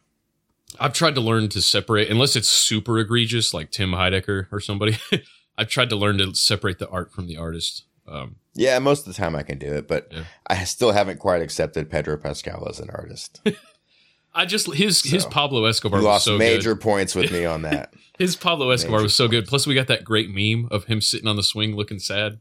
[0.80, 4.98] I've tried to learn to separate, unless it's super egregious, like Tim Heidecker or somebody.
[5.58, 7.86] I've tried to learn to separate the art from the artist.
[8.08, 10.12] Um, Yeah, most of the time I can do it, but
[10.48, 13.42] I still haven't quite accepted Pedro Pascal as an artist.
[14.36, 16.84] I just his his Pablo Escobar you was lost so major good.
[16.84, 17.94] points with me on that.
[18.20, 19.46] His Pablo Escobar Major was so good.
[19.46, 22.40] Plus, we got that great meme of him sitting on the swing looking sad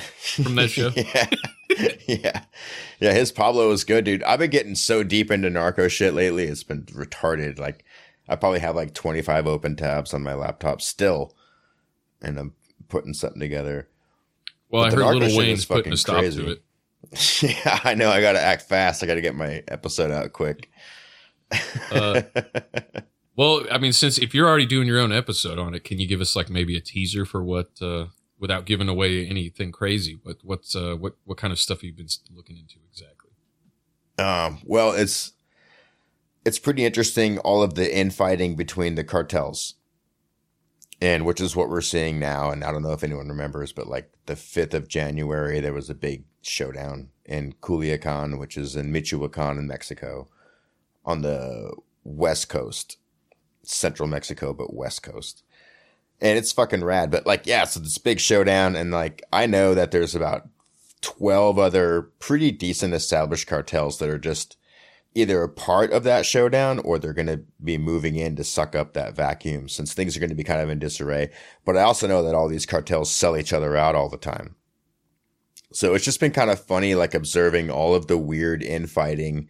[0.00, 0.90] from that show.
[0.96, 1.26] yeah.
[2.06, 2.44] yeah.
[3.00, 4.22] Yeah, his Pablo was good, dude.
[4.22, 6.44] I've been getting so deep into narco shit lately.
[6.44, 7.58] It's been retarded.
[7.58, 7.84] Like
[8.28, 11.34] I probably have like 25 open tabs on my laptop still.
[12.22, 12.54] And I'm
[12.88, 13.88] putting something together.
[14.70, 16.42] Well, But I the heard narco Little shit Wayne's is putting a stop crazy.
[16.44, 16.62] to it.
[17.42, 18.10] yeah, I know.
[18.10, 19.02] I got to act fast.
[19.02, 20.70] I got to get my episode out quick.
[21.90, 22.22] Uh,
[23.36, 26.08] well, I mean, since if you're already doing your own episode on it, can you
[26.08, 28.06] give us like maybe a teaser for what, uh,
[28.38, 30.18] without giving away anything crazy?
[30.22, 33.30] What what's uh, what what kind of stuff you've been looking into exactly?
[34.18, 35.32] Um, well, it's
[36.44, 39.74] it's pretty interesting all of the infighting between the cartels.
[40.98, 42.50] And which is what we're seeing now.
[42.50, 45.90] And I don't know if anyone remembers, but like the 5th of January, there was
[45.90, 50.26] a big showdown in Culiacan, which is in Michoacan in Mexico
[51.04, 51.70] on the
[52.02, 52.96] west coast,
[53.62, 55.42] central Mexico, but west coast.
[56.20, 57.10] And it's fucking rad.
[57.10, 58.76] But like, yeah, so this big showdown.
[58.76, 60.48] And like, I know that there's about
[61.02, 64.56] 12 other pretty decent established cartels that are just
[65.14, 68.74] either a part of that showdown or they're going to be moving in to suck
[68.74, 71.30] up that vacuum since things are going to be kind of in disarray.
[71.64, 74.56] But I also know that all these cartels sell each other out all the time.
[75.72, 79.48] So it's just been kind of funny, like observing all of the weird infighting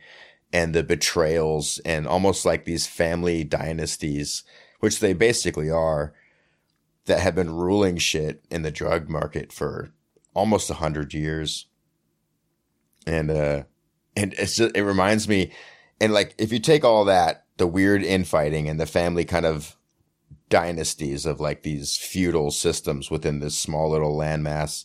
[0.52, 4.44] and the betrayals and almost like these family dynasties,
[4.80, 6.14] which they basically are,
[7.06, 9.90] that have been ruling shit in the drug market for
[10.34, 11.66] almost a hundred years.
[13.06, 13.64] And, uh,
[14.16, 15.52] and it's just, it reminds me,
[16.00, 19.76] and like, if you take all that, the weird infighting and the family kind of
[20.48, 24.84] dynasties of like these feudal systems within this small little landmass.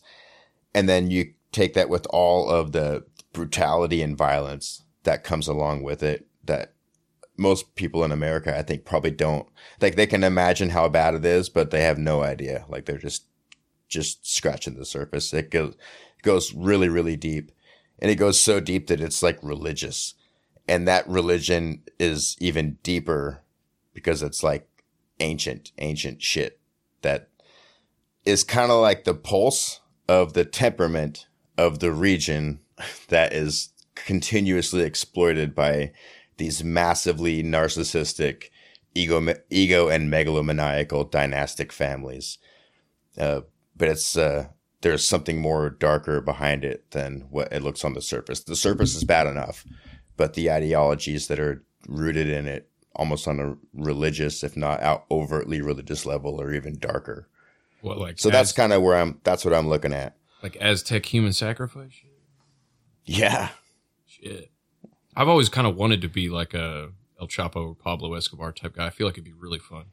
[0.73, 3.03] And then you take that with all of the
[3.34, 6.73] brutality and violence that comes along with it that
[7.41, 9.47] most people in America, I think, probably don't
[9.82, 9.95] like.
[9.95, 12.65] They can imagine how bad it is, but they have no idea.
[12.69, 13.25] Like they're just
[13.89, 15.34] just scratching the surface.
[15.34, 15.75] It goes
[16.21, 17.51] goes really really deep,
[17.99, 20.13] and it goes so deep that it's like religious,
[20.67, 23.43] and that religion is even deeper
[23.93, 24.67] because it's like
[25.19, 26.60] ancient ancient shit
[27.01, 27.30] that
[28.23, 31.27] is kind of like the pulse of the temperament
[31.58, 32.60] of the region
[33.10, 35.91] that is continuously exploited by
[36.41, 38.49] these massively narcissistic
[38.93, 42.38] ego ego and megalomaniacal dynastic families.
[43.17, 43.41] Uh,
[43.75, 44.47] but it's uh,
[44.82, 48.43] there's something more darker behind it than what it looks on the surface.
[48.43, 49.65] The surface is bad enough
[50.21, 55.04] but the ideologies that are rooted in it almost on a religious if not out
[55.10, 57.27] overtly religious level are even darker.
[57.82, 60.15] What like so that's kind of where i'm that's what i'm looking at.
[60.43, 61.93] Like Aztec human sacrifice?
[63.04, 63.49] yeah.
[64.06, 64.51] Shit.
[65.15, 68.76] I've always kind of wanted to be like a El Chapo or Pablo Escobar type
[68.76, 68.88] guy.
[68.88, 69.86] I feel like it'd be really fun.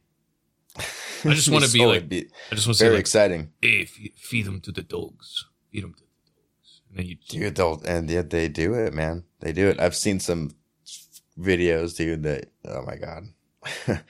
[0.76, 3.84] I just want to be like, be I just want to very like, exciting Hey,
[3.84, 5.46] feed, feed them to the dogs.
[5.72, 6.80] Feed them to the dogs.
[6.88, 9.94] And then you dude they'll and yet they do it man they do it i've
[9.94, 10.52] seen some
[11.38, 13.24] videos dude that oh my god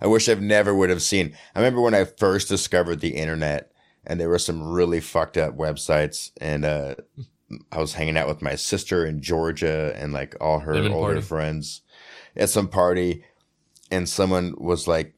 [0.00, 3.72] i wish i've never would have seen i remember when i first discovered the internet
[4.06, 6.94] and there were some really fucked up websites and uh
[7.72, 11.14] i was hanging out with my sister in georgia and like all her Lemon older
[11.14, 11.20] party.
[11.26, 11.82] friends
[12.36, 13.24] at some party
[13.90, 15.14] and someone was like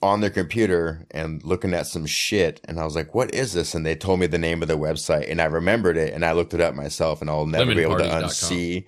[0.00, 3.74] on their computer and looking at some shit and I was like, what is this?
[3.74, 6.32] And they told me the name of the website and I remembered it and I
[6.32, 8.84] looked it up myself and I'll never be able to unsee.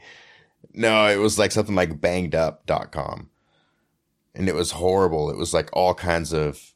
[0.72, 3.28] No, it was like something like bangedup.com.
[4.36, 5.30] And it was horrible.
[5.30, 6.69] It was like all kinds of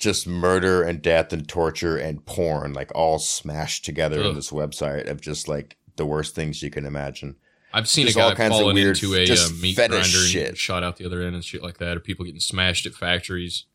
[0.00, 5.08] just murder and death and torture and porn, like all smashed together in this website
[5.08, 7.36] of just like the worst things you can imagine.
[7.72, 10.12] I've seen Just a all guy kinds of falling weird, into a uh, meat fetish
[10.12, 10.48] grinder shit.
[10.48, 12.94] and shot out the other end and shit like that, or people getting smashed at
[12.94, 13.66] factories.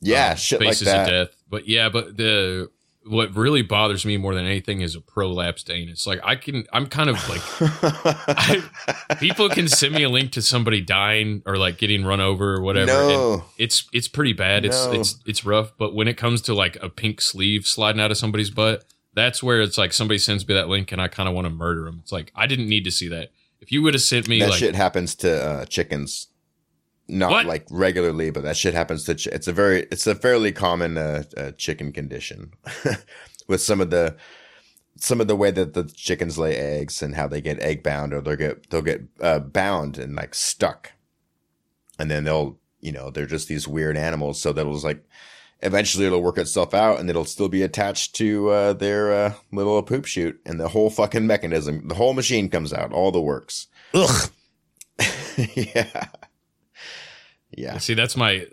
[0.00, 1.02] Yeah, um, shit like faces that.
[1.02, 1.36] of death.
[1.48, 2.70] But yeah, but the
[3.04, 6.06] what really bothers me more than anything is a prolapsed anus.
[6.06, 7.40] Like I can, I'm kind of like
[8.28, 12.54] I, people can send me a link to somebody dying or like getting run over
[12.54, 12.86] or whatever.
[12.92, 13.44] No.
[13.58, 14.64] It's it's pretty bad.
[14.64, 14.92] It's No.
[14.92, 15.72] it's it's rough.
[15.76, 18.84] But when it comes to like a pink sleeve sliding out of somebody's butt,
[19.14, 21.50] that's where it's like somebody sends me that link and I kind of want to
[21.50, 21.98] murder them.
[22.02, 23.30] It's like I didn't need to see that.
[23.60, 26.28] If you would have sent me that like shit happens to uh, chickens
[27.12, 27.46] not What?
[27.46, 30.96] like regularly but that shit happens to ch- it's a very it's a fairly common
[30.98, 32.52] uh, uh, chicken condition
[33.48, 34.16] with some of the
[34.96, 38.12] some of the way that the chickens lay eggs and how they get egg bound
[38.12, 40.92] or they'll get they'll get uh, bound and like stuck
[41.98, 45.02] and then they'll you know they're just these weird animals so that'll just like
[45.64, 49.82] eventually it'll work itself out and it'll still be attached to uh, their uh, little
[49.82, 53.68] poop chute and the whole fucking mechanism the whole machine comes out all the works
[53.94, 54.30] Ugh.
[55.54, 56.06] yeah
[57.56, 58.46] yeah see that's my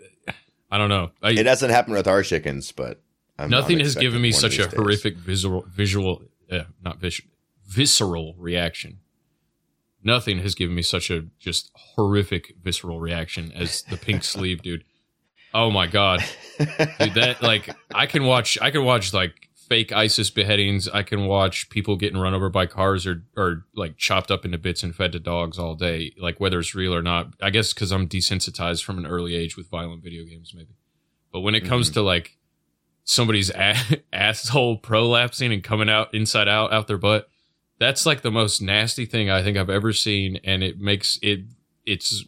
[0.72, 1.10] I don't know.
[1.20, 3.00] I, it doesn't happen with our chickens but
[3.38, 4.74] I'm, Nothing I'm has given me such a days.
[4.74, 7.22] horrific visual, visual, uh, not vis-
[7.66, 8.98] visceral reaction.
[10.04, 14.84] Nothing has given me such a just horrific visceral reaction as the pink sleeve, dude.
[15.52, 16.22] Oh my god,
[16.58, 17.14] dude!
[17.14, 20.88] That like I can watch, I can watch like fake ISIS beheadings.
[20.88, 24.58] I can watch people getting run over by cars or or like chopped up into
[24.58, 27.32] bits and fed to dogs all day, like whether it's real or not.
[27.40, 30.74] I guess because I'm desensitized from an early age with violent video games, maybe.
[31.32, 31.94] But when it comes Mhm.
[31.94, 32.36] to like
[33.04, 37.28] somebody's a- asshole prolapsing and coming out inside out out their butt,
[37.78, 41.44] that's like the most nasty thing I think I've ever seen, and it makes it
[41.86, 42.24] it's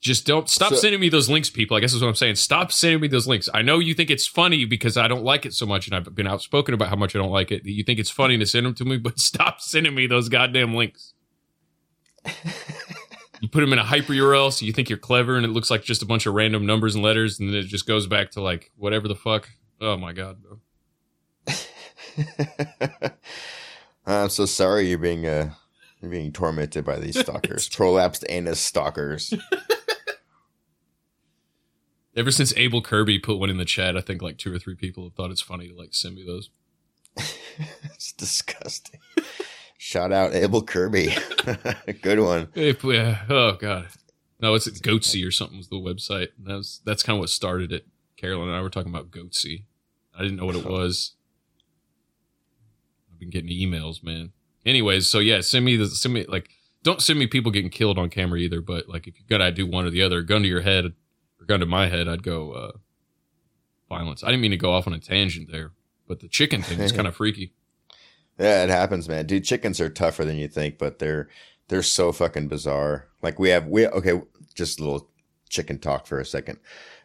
[0.00, 1.76] just don't stop So- sending me those links, people.
[1.76, 2.36] I guess is what I'm saying.
[2.36, 3.48] Stop sending me those links.
[3.52, 6.14] I know you think it's funny because I don't like it so much, and I've
[6.14, 7.64] been outspoken about how much I don't like it.
[7.64, 10.74] You think it's funny to send them to me, but stop sending me those goddamn
[10.74, 11.14] links.
[13.40, 15.70] you put them in a hyper URL, so you think you're clever, and it looks
[15.70, 18.30] like just a bunch of random numbers and letters, and then it just goes back
[18.32, 19.48] to like whatever the fuck.
[19.80, 20.36] Oh my god.
[24.06, 25.50] I'm so sorry you're being uh
[26.00, 29.32] you're being tormented by these stalkers prolapsed anus stalkers
[32.18, 34.74] Ever since Abel Kirby put one in the chat, I think like two or three
[34.74, 36.50] people have thought it's funny to like send me those.
[37.84, 39.00] it's disgusting
[39.78, 41.14] shout out abel kirby
[42.02, 43.88] good one If we- uh, oh god,
[44.40, 46.28] no, it's Goatse or something was the website.
[46.44, 47.86] That was that's kind of what started it.
[48.16, 49.64] Carolyn and I were talking about Goatse.
[50.16, 51.14] I didn't know what it was.
[53.12, 54.32] I've been getting emails, man.
[54.66, 56.50] Anyways, so yeah, send me the send me like
[56.82, 58.60] don't send me people getting killed on camera either.
[58.60, 60.92] But like if you gotta do one or the other, gun to your head,
[61.48, 62.72] gun to my head, I'd go uh,
[63.88, 64.22] violence.
[64.22, 65.72] I didn't mean to go off on a tangent there,
[66.06, 67.52] but the chicken thing is kind of freaky.
[68.38, 69.26] Yeah, it happens, man.
[69.26, 71.28] Dude, chickens are tougher than you think, but they're
[71.68, 73.08] they're so fucking bizarre.
[73.22, 74.22] Like we have we okay,
[74.54, 75.10] just a little
[75.48, 76.58] chicken talk for a second.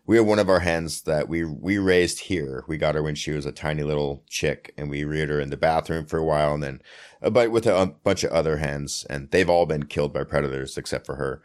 [0.05, 2.63] We have one of our hens that we we raised here.
[2.67, 5.49] We got her when she was a tiny little chick, and we reared her in
[5.49, 6.81] the bathroom for a while, and then
[7.21, 10.23] a bite with a, a bunch of other hens, and they've all been killed by
[10.23, 11.41] predators except for her.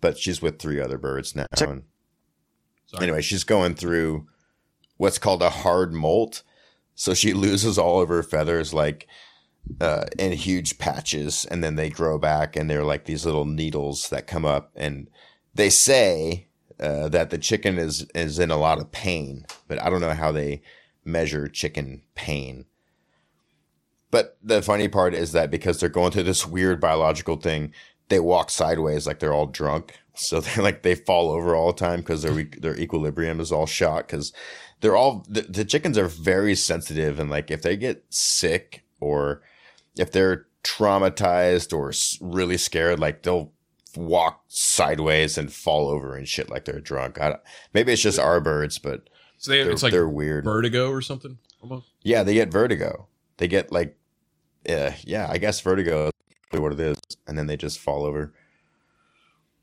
[0.00, 1.46] But she's with three other birds now.
[2.92, 4.26] And anyway, she's going through
[4.96, 6.42] what's called a hard molt.
[6.94, 9.06] So she loses all of her feathers like
[9.80, 14.08] uh, in huge patches, and then they grow back, and they're like these little needles
[14.08, 14.72] that come up.
[14.74, 15.08] And
[15.54, 16.48] they say
[16.80, 20.14] uh, that the chicken is is in a lot of pain, but I don't know
[20.14, 20.62] how they
[21.04, 22.64] measure chicken pain.
[24.10, 27.72] But the funny part is that because they're going through this weird biological thing,
[28.08, 29.98] they walk sideways like they're all drunk.
[30.18, 33.66] So they're like they fall over all the time because their their equilibrium is all
[33.66, 34.32] shot because
[34.80, 39.42] they're all the, the chickens are very sensitive and like if they get sick or
[39.96, 43.52] if they're traumatized or really scared, like they'll
[43.96, 47.20] walk sideways and fall over and shit like they're drunk.
[47.20, 47.36] I,
[47.72, 49.08] maybe it's just our birds, but
[49.38, 50.44] So they, it's like they're weird.
[50.44, 51.88] vertigo or something almost.
[52.02, 53.08] Yeah, they get vertigo.
[53.38, 53.96] They get like,
[54.68, 56.10] uh, yeah, I guess vertigo
[56.52, 58.32] is what it is, and then they just fall over.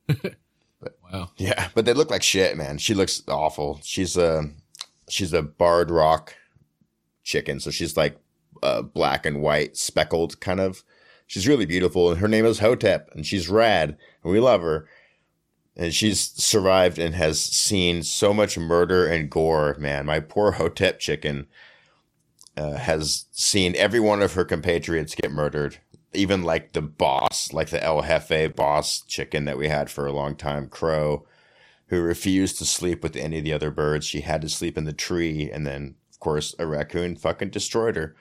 [1.12, 1.30] wow.
[1.38, 2.78] Yeah, but they look like shit, man.
[2.78, 3.80] She looks awful.
[3.84, 4.52] She's a
[5.10, 6.36] she's a barred rock
[7.24, 8.18] chicken, so she's like
[8.64, 10.84] uh, black and white, speckled kind of.
[11.28, 14.88] She's really beautiful, and her name is Hotep, and she's rad, and we love her.
[15.78, 20.06] And she's survived and has seen so much murder and gore, man.
[20.06, 21.48] My poor Hotep chicken
[22.56, 25.80] uh, has seen every one of her compatriots get murdered.
[26.16, 30.14] Even like the boss, like the El Jefe boss chicken that we had for a
[30.14, 31.26] long time, Crow,
[31.88, 34.06] who refused to sleep with any of the other birds.
[34.06, 35.52] She had to sleep in the tree.
[35.52, 38.16] And then, of course, a raccoon fucking destroyed her.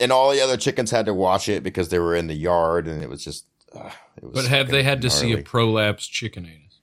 [0.00, 2.88] And all the other chickens had to watch it because they were in the yard
[2.88, 3.46] and it was just.
[3.74, 5.42] Uh, it was But have they had to see a gnarly.
[5.44, 6.80] prolapse chicken anus?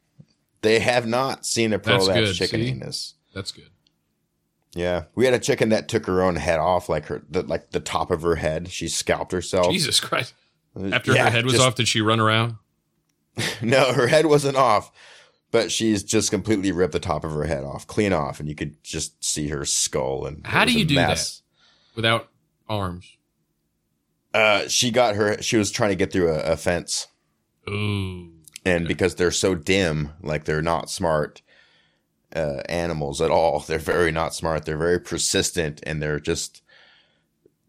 [0.62, 2.70] They have not seen a prolapse chicken see?
[2.70, 3.16] anus.
[3.34, 3.70] That's good.
[4.76, 7.72] Yeah, we had a chicken that took her own head off, like her, the, like
[7.72, 8.70] the top of her head.
[8.72, 9.72] She scalped herself.
[9.72, 10.34] Jesus Christ.
[10.92, 12.56] After Yeah, her head was just- off, did she run around?
[13.62, 14.92] No, her head wasn't off,
[15.50, 18.54] but she's just completely ripped the top of her head off, clean off, and you
[18.56, 20.26] could just see her skull.
[20.26, 21.38] And How do you do mess.
[21.40, 22.30] that without
[22.68, 23.18] arms?
[24.34, 25.42] Uh, she got her.
[25.42, 27.08] She was trying to get through a, a fence.
[27.70, 28.32] Ooh.
[28.66, 31.42] And because they're so dim, like they're not smart
[32.36, 33.60] uh, animals at all.
[33.68, 34.66] They're very not smart.
[34.66, 36.62] They're very persistent, and they're just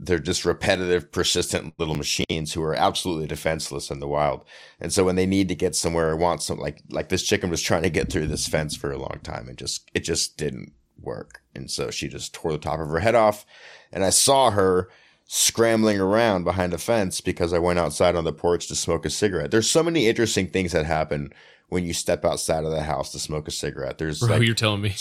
[0.02, 4.42] they're just repetitive, persistent little machines who are absolutely defenseless in the wild.
[4.80, 7.50] And so when they need to get somewhere or want some, like like this chicken
[7.50, 10.36] was trying to get through this fence for a long time, and just it just
[10.36, 11.42] didn't work.
[11.54, 13.44] And so she just tore the top of her head off,
[13.92, 14.88] and I saw her
[15.32, 19.10] scrambling around behind a fence because I went outside on the porch to smoke a
[19.10, 19.52] cigarette.
[19.52, 21.32] There's so many interesting things that happen
[21.70, 23.98] when you step outside of the house to smoke a cigarette.
[23.98, 24.94] There's Bro, like you're telling me.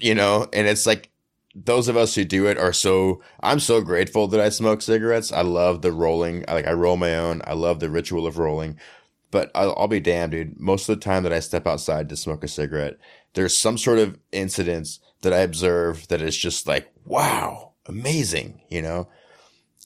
[0.00, 1.10] you know, and it's like
[1.54, 5.32] those of us who do it are so I'm so grateful that I smoke cigarettes.
[5.32, 6.44] I love the rolling.
[6.46, 7.42] I like I roll my own.
[7.44, 8.78] I love the ritual of rolling.
[9.30, 10.58] But I'll, I'll be damned, dude.
[10.58, 12.98] Most of the time that I step outside to smoke a cigarette,
[13.34, 18.82] there's some sort of incidents that I observe that is just like, wow, amazing, you
[18.82, 19.08] know?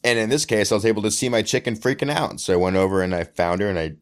[0.02, 2.40] And in this case, I was able to see my chicken freaking out.
[2.40, 3.96] So I went over and I found her and I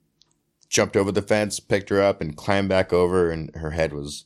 [0.72, 4.24] jumped over the fence, picked her up and climbed back over and her head was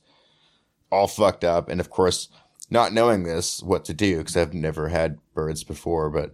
[0.92, 1.68] all fucked up.
[1.68, 2.28] And of course,
[2.70, 6.32] not knowing this, what to do, because I've never had birds before, but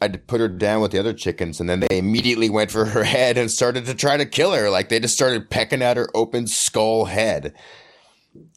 [0.00, 3.04] I put her down with the other chickens, and then they immediately went for her
[3.16, 4.70] head and started to try to kill her.
[4.70, 7.52] Like they just started pecking at her open skull head.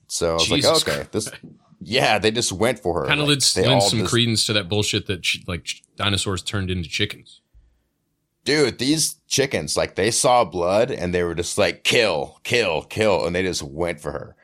[0.07, 1.29] So I was Jesus like, okay, this,
[1.81, 3.07] yeah, they just went for her.
[3.07, 5.67] Kind of Like, lends, lends some just- credence to that bullshit that ch- like
[5.97, 7.41] dinosaurs turned into chickens.
[8.45, 13.25] Dude, these chickens, like they saw blood and they were just like, kill, kill, kill.
[13.25, 14.35] And they just went for her.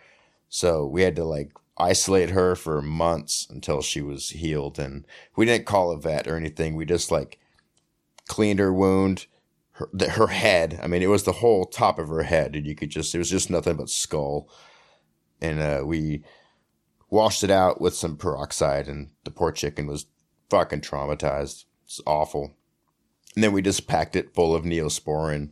[0.50, 4.80] So we had to like isolate her for months until she was healed.
[4.80, 6.76] And we didn't call a vet or anything.
[6.76, 7.39] We just like
[8.28, 9.28] cleaned her wound,
[9.72, 10.80] her, her head.
[10.82, 12.56] I mean, it was the whole top of her head.
[12.56, 14.50] And you could just, it was just nothing but skull.
[15.41, 16.24] And, uh, we
[17.10, 20.06] washed it out with some peroxide and the poor chicken was
[20.50, 21.66] fucking traumatized.
[21.86, 22.56] It's awful.
[23.36, 25.49] And then we just packed it full of neosporin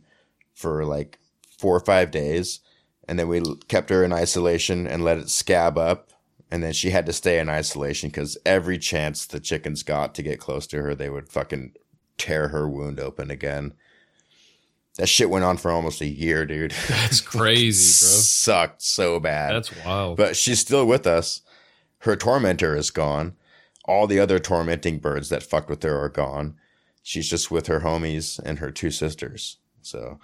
[0.54, 1.18] for like
[1.58, 2.60] four or five days.
[3.06, 6.10] And then we kept her in isolation and let it scab up.
[6.50, 10.22] And then she had to stay in isolation because every chance the chickens got to
[10.22, 11.74] get close to her, they would fucking
[12.16, 13.74] tear her wound open again.
[14.96, 16.70] That shit went on for almost a year, dude.
[16.88, 18.20] That's crazy, bro.
[18.20, 19.54] Sucked so bad.
[19.54, 20.16] That's wild.
[20.16, 21.42] But she's still with us.
[21.98, 23.34] Her tormentor is gone.
[23.86, 26.56] All the other tormenting birds that fucked with her are gone.
[27.06, 29.58] She's just with her homies and her two sisters.
[29.82, 30.18] So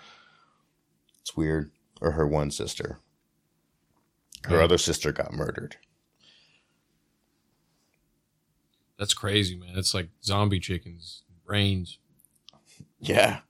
[1.21, 1.71] it's weird.
[2.01, 2.99] Or her one sister.
[4.45, 4.65] Her Yeah.
[4.65, 5.77] other sister got murdered.
[8.99, 9.73] That's crazy, man.
[9.77, 11.99] It's like zombie chickens, brains.
[12.99, 13.41] Yeah.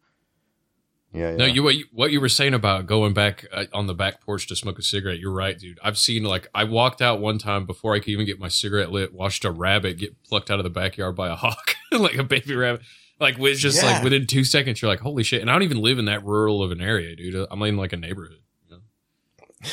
[1.12, 1.34] Yeah.
[1.36, 4.20] No, you what, you what you were saying about going back uh, on the back
[4.20, 5.18] porch to smoke a cigarette.
[5.18, 5.78] You're right, dude.
[5.82, 8.92] I've seen like I walked out one time before I could even get my cigarette
[8.92, 9.12] lit.
[9.12, 12.54] Watched a rabbit get plucked out of the backyard by a hawk, like a baby
[12.54, 12.82] rabbit.
[13.20, 13.92] Like with just Yeah.
[13.92, 15.42] like within two seconds, you're like, holy shit!
[15.42, 17.46] And I don't even live in that rural of an area, dude.
[17.50, 18.82] I'm in like a neighborhood, you know,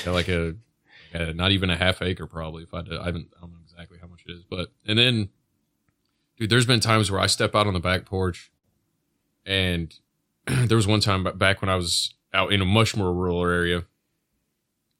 [0.06, 0.56] Yeah, like a,
[1.14, 2.64] a not even a half acre probably.
[2.64, 5.00] If I did, I haven't, I don't know exactly how much it is, but and
[5.00, 5.30] then,
[6.38, 8.52] dude, there's been times where I step out on the back porch,
[9.45, 9.95] and
[10.45, 13.86] there was one time back when I was out in a much more rural area.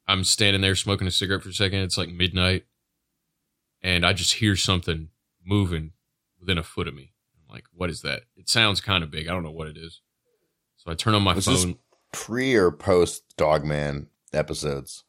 [0.08, 1.80] I'm standing there smoking a cigarette for a second.
[1.80, 2.64] It's like midnight,
[3.82, 5.10] and I just hear something
[5.46, 5.92] moving
[6.40, 7.12] within a foot of me.
[7.50, 9.28] Like, "What is that?" It sounds kind of big.
[9.28, 10.02] I don't know what it is.
[10.78, 11.54] So I turn on my Was phone.
[11.56, 11.76] this
[12.14, 15.04] pre or post Dogman episodes?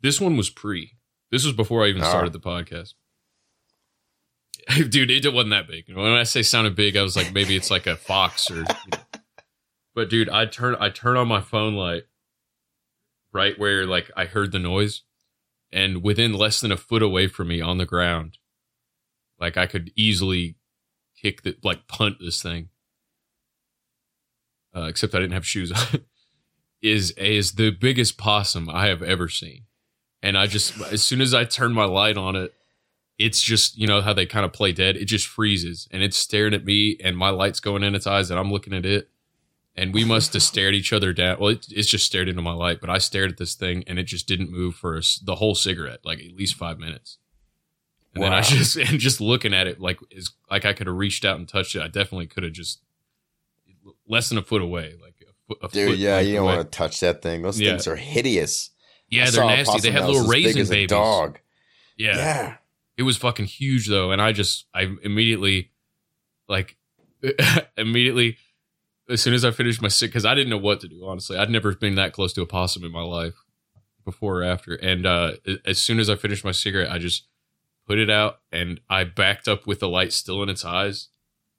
[0.00, 0.92] This one was pre.
[1.30, 2.08] This was before I even Ah.
[2.10, 2.94] started the podcast.
[4.90, 5.84] Dude, it wasn't that big.
[5.94, 8.56] When I say sounded big, I was like, maybe it's like a fox or.
[8.58, 8.98] you know.
[9.94, 12.02] But dude, I turn I turn on my phone light
[13.32, 15.02] right where like I heard the noise,
[15.72, 18.36] and within less than a foot away from me on the ground,
[19.40, 20.56] like I could easily
[21.20, 22.68] kick that like punt this thing.
[24.74, 26.00] Uh, except I didn't have shoes on.
[26.82, 29.64] is is the biggest possum I have ever seen.
[30.22, 32.54] And I just as soon as I turn my light on it,
[33.18, 34.96] it's just you know how they kind of play dead.
[34.96, 38.30] It just freezes and it's staring at me, and my light's going in its eyes,
[38.30, 39.08] and I'm looking at it.
[39.78, 41.38] And we must have stared each other down.
[41.38, 43.98] Well, it, it's just stared into my light, but I stared at this thing, and
[43.98, 47.18] it just didn't move for a the whole cigarette, like at least five minutes.
[48.16, 50.96] And then I just and just looking at it, like is like I could have
[50.96, 51.82] reached out and touched it.
[51.82, 52.80] I definitely could have just
[54.06, 55.58] less than a foot away, like a foot.
[55.62, 56.56] A Dude, foot yeah, you don't away.
[56.56, 57.42] want to touch that thing.
[57.42, 57.70] Those Yeah.
[57.70, 58.70] things are hideous.
[59.08, 59.72] Yeah, I they're nasty.
[59.80, 60.88] They possum have little raisin as a babies.
[60.90, 61.38] dog.
[61.96, 62.16] Yeah.
[62.16, 62.56] Yeah.
[62.96, 65.70] It was fucking huge though, and I just I immediately
[66.48, 66.76] like
[67.76, 68.38] immediately
[69.08, 71.06] as soon as I finished my sick because I didn't know what to do.
[71.06, 73.34] Honestly, I'd never been that close to a possum in my life
[74.04, 74.74] before or after.
[74.74, 75.32] And uh,
[75.64, 77.24] as soon as I finished my cigarette, I just
[77.86, 81.08] put it out and I backed up with the light still in its eyes,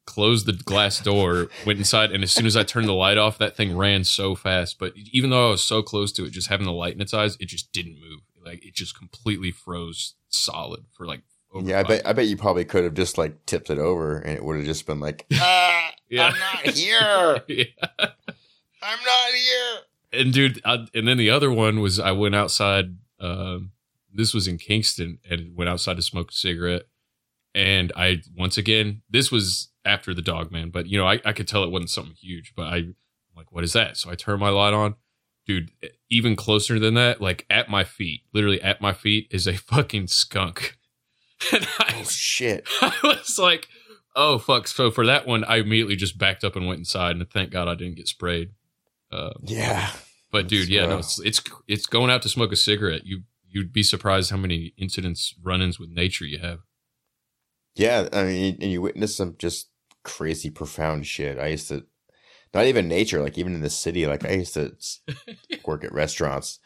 [0.05, 3.38] closed the glass door, went inside, and as soon as I turned the light off,
[3.38, 4.80] that thing ran so fast.
[4.80, 7.13] But even though I was so close to it, just having the light in its
[7.13, 8.21] eyes, it just didn't move.
[8.45, 11.21] Like it just completely froze solid for like
[11.53, 14.17] over Yeah, I bet I bet you probably could have just like tipped it over
[14.19, 16.28] and it would have just been like, ah, Yeah.
[16.28, 17.41] I'm not here.
[17.49, 17.65] yeah.
[18.82, 19.78] I'm not here.
[20.13, 23.71] and dude I, and then the other one was i went outside um
[24.18, 26.84] this was in kingston and went outside to smoke a cigarette.
[27.55, 31.32] And i once again this was after the dog man but you know i, I
[31.32, 32.95] could tell it wasn't something huge but i am
[33.36, 33.95] like what is that?
[33.97, 34.95] So i turned my light on.
[35.47, 35.72] Dude
[36.09, 40.07] even closer than that like at my feet literally at my feet is a fucking
[40.07, 40.78] skunk.
[41.53, 42.68] And I, Oh shit.
[42.82, 43.68] I was like
[44.15, 44.68] oh fuck.
[44.68, 47.68] So for that one i immediately just backed up and went inside and thank god
[47.68, 48.49] i didn't get sprayed.
[49.11, 49.89] Uh, Yeah.
[50.32, 53.05] but dude, yeah, no, it's, it's it's going out to smoke a cigarette.
[53.05, 53.22] You
[53.58, 56.60] you'd be surprised how many incidents, run-ins with nature you have.
[57.76, 59.70] Yeah, I mean, and you witness some just
[60.03, 61.38] crazy, profound shit.
[61.38, 61.86] I used to,
[62.53, 64.76] not even nature, like even in the city, like I used to
[65.66, 66.60] work at restaurants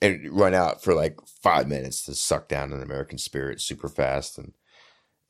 [0.00, 4.38] and run out for like five minutes to suck down an American Spirit super fast,
[4.38, 4.52] and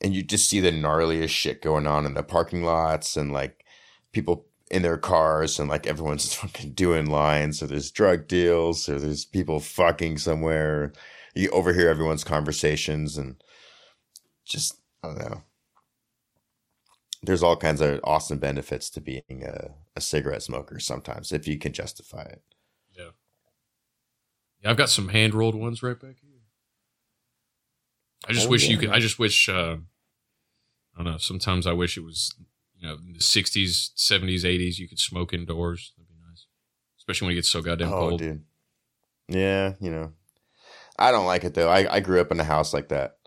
[0.01, 3.65] and you just see the gnarliest shit going on in the parking lots and like
[4.13, 8.99] people in their cars and like everyone's fucking doing lines or there's drug deals or
[8.99, 10.93] there's people fucking somewhere.
[11.35, 13.43] You overhear everyone's conversations and
[14.45, 15.43] just I don't know.
[17.23, 21.59] There's all kinds of awesome benefits to being a, a cigarette smoker sometimes if you
[21.59, 22.43] can justify it.
[22.97, 23.11] Yeah,
[24.63, 26.31] yeah, I've got some hand rolled ones right back here.
[28.29, 28.91] I just Oh, wish you could.
[28.91, 29.49] I just wish.
[29.49, 29.79] Uh,
[30.97, 31.19] I don't know.
[31.19, 32.35] Sometimes I wish it was,
[32.79, 34.79] you know, in the '60s, '70s, '80s.
[34.79, 35.93] You could smoke indoors.
[35.97, 36.47] That'd be nice,
[36.99, 38.21] especially when it gets so goddamn oh, cold.
[38.21, 38.45] dude.
[39.29, 40.13] Yeah, you know.
[40.99, 41.69] I don't like it though.
[41.69, 43.19] I, I grew up in a house like that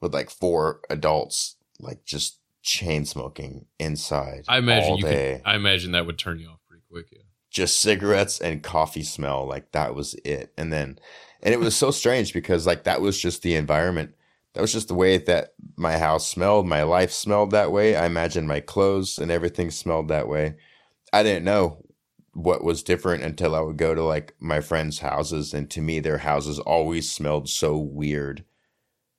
[0.00, 4.44] with like four adults, like just chain smoking inside.
[4.48, 5.40] I imagine all you day.
[5.42, 5.50] could.
[5.50, 7.06] I imagine that would turn you off pretty quick.
[7.10, 7.22] Yeah.
[7.50, 10.98] just cigarettes and coffee smell like that was it and then
[11.42, 14.14] and it was so strange because like that was just the environment
[14.54, 18.06] that was just the way that my house smelled my life smelled that way i
[18.06, 20.54] imagine my clothes and everything smelled that way
[21.12, 21.82] i didn't know
[22.32, 26.00] what was different until I would go to like my friends' houses, and to me,
[26.00, 28.44] their houses always smelled so weird,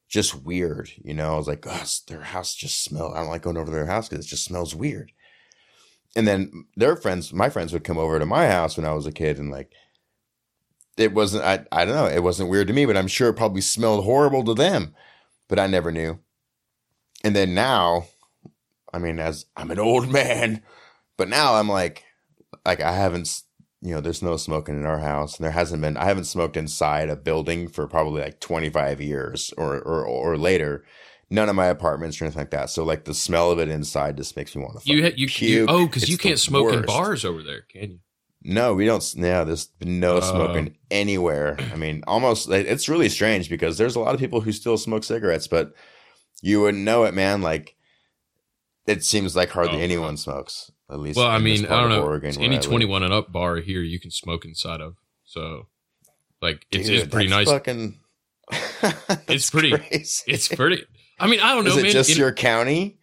[0.07, 0.91] just weird.
[1.03, 3.13] You know, I was like, oh, their house just smell.
[3.13, 5.11] I don't like going over to their house because it just smells weird.
[6.15, 9.05] And then their friends, my friends, would come over to my house when I was
[9.05, 9.71] a kid, and like,
[10.97, 11.43] it wasn't.
[11.43, 12.07] I I don't know.
[12.07, 14.93] It wasn't weird to me, but I'm sure it probably smelled horrible to them.
[15.52, 16.18] But I never knew.
[17.26, 18.06] And then now,
[18.93, 20.64] I mean, as I'm an old man,
[21.18, 22.06] but now I'm like,
[22.66, 23.41] like I haven't,
[23.82, 25.97] you know, there's no smoking in our house, and there hasn't been.
[25.97, 30.86] I haven't smoked inside a building for probably like 25 years or or or later.
[31.30, 32.70] None of my apartments or anything like that.
[32.70, 34.89] So like the smell of it inside just makes me want to.
[34.89, 37.99] You you, oh, you oh because you can't smoke in bars over there, can you?
[38.44, 39.04] No, we don't.
[39.16, 40.20] Yeah, there's been no Oh.
[40.22, 41.58] smoking anywhere.
[41.72, 42.50] I mean, almost.
[42.50, 45.74] It's really strange because there's a lot of people who still smoke cigarettes, but
[46.42, 47.42] you wouldn't know it, man.
[47.42, 47.76] Like,
[48.88, 50.72] it seems like hardly Oh, anyone smokes.
[50.89, 52.04] At least, Well, I mean, I don't know.
[52.04, 54.96] Oregon, Any 21 and up bar here, you can smoke inside of.
[55.24, 55.68] So,
[56.42, 57.48] like, it's, Dude, it's pretty nice.
[57.48, 57.98] Fucking,
[59.28, 59.72] it's pretty.
[59.78, 60.24] crazy.
[60.28, 60.84] It's pretty.
[61.20, 61.92] I mean, I don't know, Is it man.
[61.92, 62.98] just In- your county?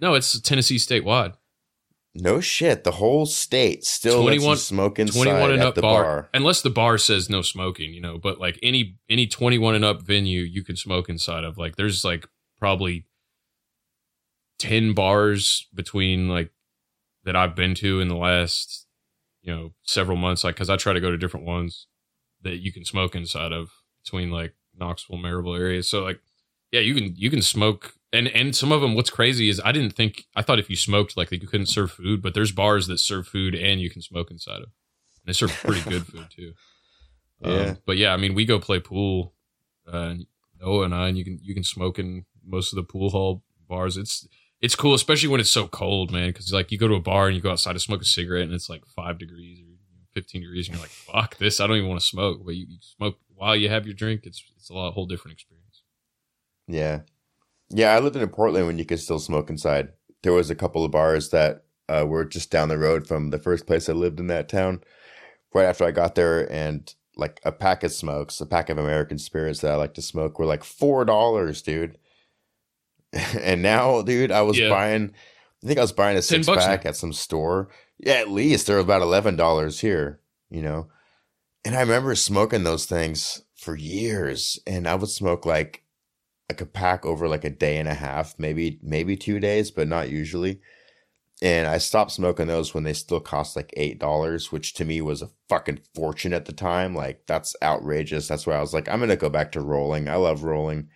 [0.00, 1.34] No, it's Tennessee statewide.
[2.14, 2.82] No shit.
[2.82, 6.30] The whole state still lets you smoke inside 21 and at up the bar, bar.
[6.34, 8.18] unless the bar says no smoking, you know.
[8.18, 11.56] But like any any 21 and up venue, you can smoke inside of.
[11.56, 12.26] Like, there's like
[12.58, 13.06] probably
[14.58, 16.50] 10 bars between like
[17.24, 18.86] that I've been to in the last
[19.42, 20.42] you know several months.
[20.42, 21.86] Like, because I try to go to different ones
[22.42, 23.70] that you can smoke inside of
[24.02, 25.82] between like Knoxville, Maryville area.
[25.82, 26.20] So like,
[26.72, 27.94] yeah, you can you can smoke.
[28.12, 30.76] And and some of them, what's crazy is I didn't think I thought if you
[30.76, 34.02] smoked like you couldn't serve food, but there's bars that serve food and you can
[34.02, 34.64] smoke inside of.
[34.64, 36.52] And they serve pretty good food too.
[37.42, 37.74] Um, Yeah.
[37.86, 39.32] but yeah, I mean, we go play pool,
[39.90, 40.14] uh,
[40.60, 43.42] Noah and I, and you can you can smoke in most of the pool hall
[43.66, 43.96] bars.
[43.96, 44.28] It's
[44.60, 46.28] it's cool, especially when it's so cold, man.
[46.28, 48.42] Because like you go to a bar and you go outside to smoke a cigarette,
[48.42, 49.72] and it's like five degrees or
[50.12, 51.60] fifteen degrees, and you're like, "Fuck this!
[51.60, 54.22] I don't even want to smoke." But you, you smoke while you have your drink.
[54.24, 55.82] It's it's a lot whole different experience.
[56.68, 57.00] Yeah.
[57.70, 59.90] Yeah, I lived in Portland when you could still smoke inside.
[60.22, 63.38] There was a couple of bars that uh, were just down the road from the
[63.38, 64.82] first place I lived in that town.
[65.54, 69.18] Right after I got there, and like a pack of smokes, a pack of American
[69.18, 71.98] spirits that I like to smoke were like four dollars, dude.
[73.12, 74.68] and now, dude, I was Yeah.
[74.68, 75.12] buying.
[75.62, 77.68] I think I was buying a six pack at some store.
[77.98, 80.20] Yeah, at least they're about eleven dollars here.
[80.48, 80.88] You know,
[81.64, 85.82] and I remember smoking those things for years, and I would smoke like
[86.50, 89.86] like a pack over like a day and a half, maybe maybe two days, but
[89.86, 90.60] not usually.
[91.40, 95.00] And I stopped smoking those when they still cost like eight dollars, which to me
[95.00, 96.92] was a fucking fortune at the time.
[96.92, 98.26] Like that's outrageous.
[98.26, 100.08] That's why I was like, I'm gonna go back to rolling.
[100.08, 100.88] I love rolling.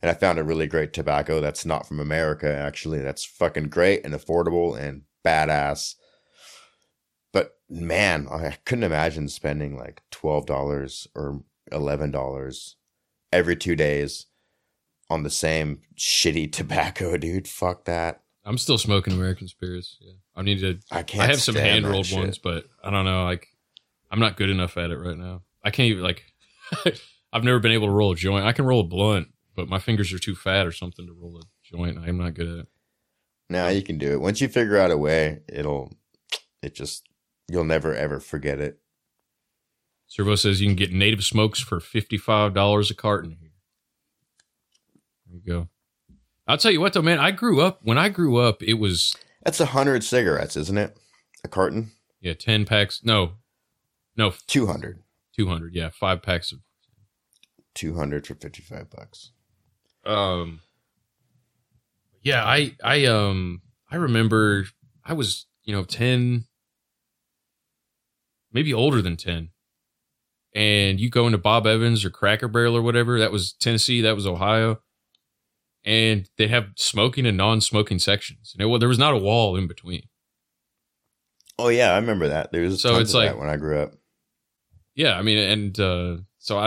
[0.00, 3.00] And I found a really great tobacco that's not from America, actually.
[3.00, 5.94] That's fucking great and affordable and badass.
[7.34, 12.76] But man, I couldn't imagine spending like twelve dollars or eleven dollars
[13.30, 14.26] every two days
[15.12, 17.48] on the same shitty tobacco, dude.
[17.48, 18.22] Fuck that.
[18.44, 19.98] I'm still smoking American spirits.
[20.00, 20.80] Yeah, I need to.
[20.90, 23.24] I can't I have some hand rolled ones, but I don't know.
[23.24, 23.48] Like,
[24.10, 25.42] I'm not good enough at it right now.
[25.64, 26.24] I can't even like.
[27.32, 28.44] I've never been able to roll a joint.
[28.44, 31.38] I can roll a blunt, but my fingers are too fat or something to roll
[31.38, 31.98] a joint.
[31.98, 32.66] I'm not good at it.
[33.48, 34.20] No, you can do it.
[34.20, 35.92] Once you figure out a way, it'll
[36.62, 37.08] it just
[37.48, 38.80] you'll never ever forget it.
[40.06, 43.51] Servo says you can get native smokes for fifty five dollars a carton here.
[45.32, 45.68] There you go.
[46.46, 47.18] I'll tell you what though, man.
[47.18, 48.62] I grew up when I grew up.
[48.62, 50.98] It was That's a hundred cigarettes, isn't it?
[51.44, 51.92] A carton?
[52.20, 53.00] yeah, ten packs.
[53.02, 53.32] No,
[54.16, 55.02] no, Two hundred.
[55.34, 55.74] two hundred.
[55.74, 56.58] Yeah, five packs of
[57.74, 59.30] Two hundred for fifty five bucks.
[60.04, 60.60] um
[62.22, 64.64] yeah i i um i remember
[65.04, 66.44] i was you know 10
[68.52, 69.48] maybe older than 10
[70.54, 74.14] and you go into bob evans or cracker barrel or whatever that was tennessee that
[74.14, 74.78] was ohio
[75.84, 79.56] and they have smoking and non-smoking sections and it, well, there was not a wall
[79.56, 80.02] in between
[81.58, 82.50] Oh yeah, I remember that.
[82.50, 83.92] There was So it's like- that when I grew up.
[84.94, 86.66] yeah i mean and uh so i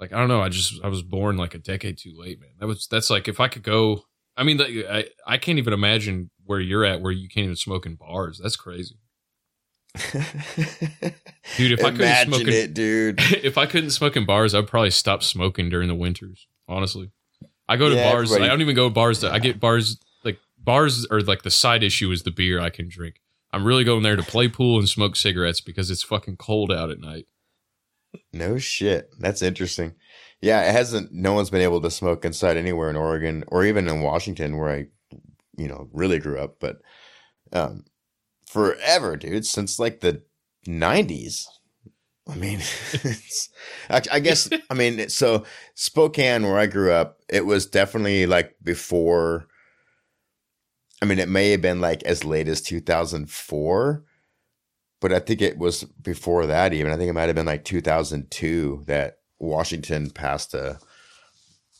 [0.00, 2.50] like i don't know i just i was born like a decade too late man
[2.58, 4.02] that was that's like if i could go
[4.36, 7.56] i mean like, i i can't even imagine where you're at where you can't even
[7.56, 8.96] smoke in bars that's crazy
[11.56, 13.20] dude if i couldn't smoke in, it, dude.
[13.44, 17.10] if i couldn't smoke in bars i'd probably stop smoking during the winters honestly
[17.68, 19.98] i go to Yeah, bars i don't even go to bars that i get bars
[20.24, 23.20] like bars are like the side issue is the beer i can drink
[23.52, 26.90] i'm really going there to play pool and smoke cigarettes because it's fucking cold out
[26.90, 27.26] at night
[28.32, 29.08] No shit.
[29.18, 29.94] That's interesting.
[30.42, 31.12] Yeah, it hasn't.
[31.12, 34.68] No one's been able to smoke inside anywhere in Oregon or even in Washington, where
[34.68, 34.86] I,
[35.56, 36.56] you know, really grew up.
[36.60, 36.82] But,
[37.54, 37.84] um,
[38.46, 39.46] forever, dude.
[39.46, 40.22] Since like the
[40.66, 41.46] 90s.
[42.28, 42.58] I mean,
[42.92, 43.48] it's,
[43.88, 45.44] I, I guess, I mean, so
[45.74, 49.48] Spokane, where I grew up, it was definitely like before.
[51.00, 54.04] I mean, it may have been like as late as 2004,
[55.00, 56.92] but I think it was before that even.
[56.92, 60.78] I think it might have been like 2002 that Washington passed a,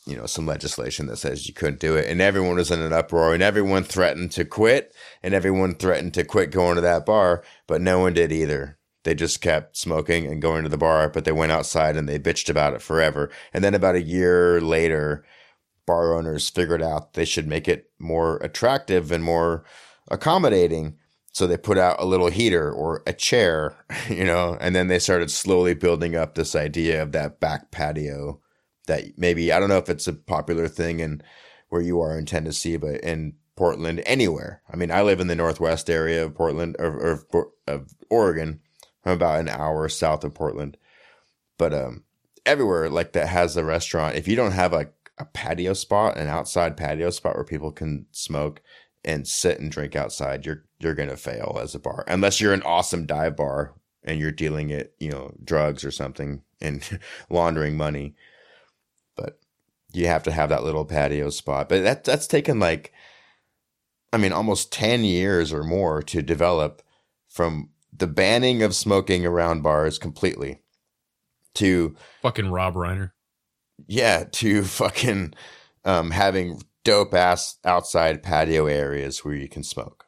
[0.05, 2.09] you know, some legislation that says you couldn't do it.
[2.09, 6.25] And everyone was in an uproar and everyone threatened to quit and everyone threatened to
[6.25, 8.79] quit going to that bar, but no one did either.
[9.03, 12.17] They just kept smoking and going to the bar, but they went outside and they
[12.17, 13.29] bitched about it forever.
[13.53, 15.23] And then about a year later,
[15.85, 19.63] bar owners figured out they should make it more attractive and more
[20.09, 20.97] accommodating.
[21.31, 23.75] So they put out a little heater or a chair,
[24.09, 28.39] you know, and then they started slowly building up this idea of that back patio
[28.87, 31.21] that maybe, I don't know if it's a popular thing in
[31.69, 34.61] where you are in Tennessee, but in Portland, anywhere.
[34.71, 38.59] I mean, I live in the Northwest area of Portland or, or of Oregon.
[39.05, 40.77] I'm about an hour south of Portland,
[41.57, 42.03] but, um,
[42.45, 44.15] everywhere like that has a restaurant.
[44.15, 44.89] If you don't have a,
[45.23, 48.61] a patio spot, an outside patio spot where people can smoke
[49.05, 52.63] and sit and drink outside, you're you're gonna fail as a bar unless you're an
[52.63, 56.99] awesome dive bar and you're dealing it, you know, drugs or something and
[57.29, 58.15] laundering money.
[59.15, 59.39] But
[59.93, 61.69] you have to have that little patio spot.
[61.69, 62.91] But that that's taken like,
[64.11, 66.81] I mean, almost ten years or more to develop
[67.29, 70.59] from the banning of smoking around bars completely
[71.55, 73.11] to fucking Rob Reiner.
[73.87, 75.33] Yeah, to fucking
[75.85, 80.05] um, having dope ass outside patio areas where you can smoke.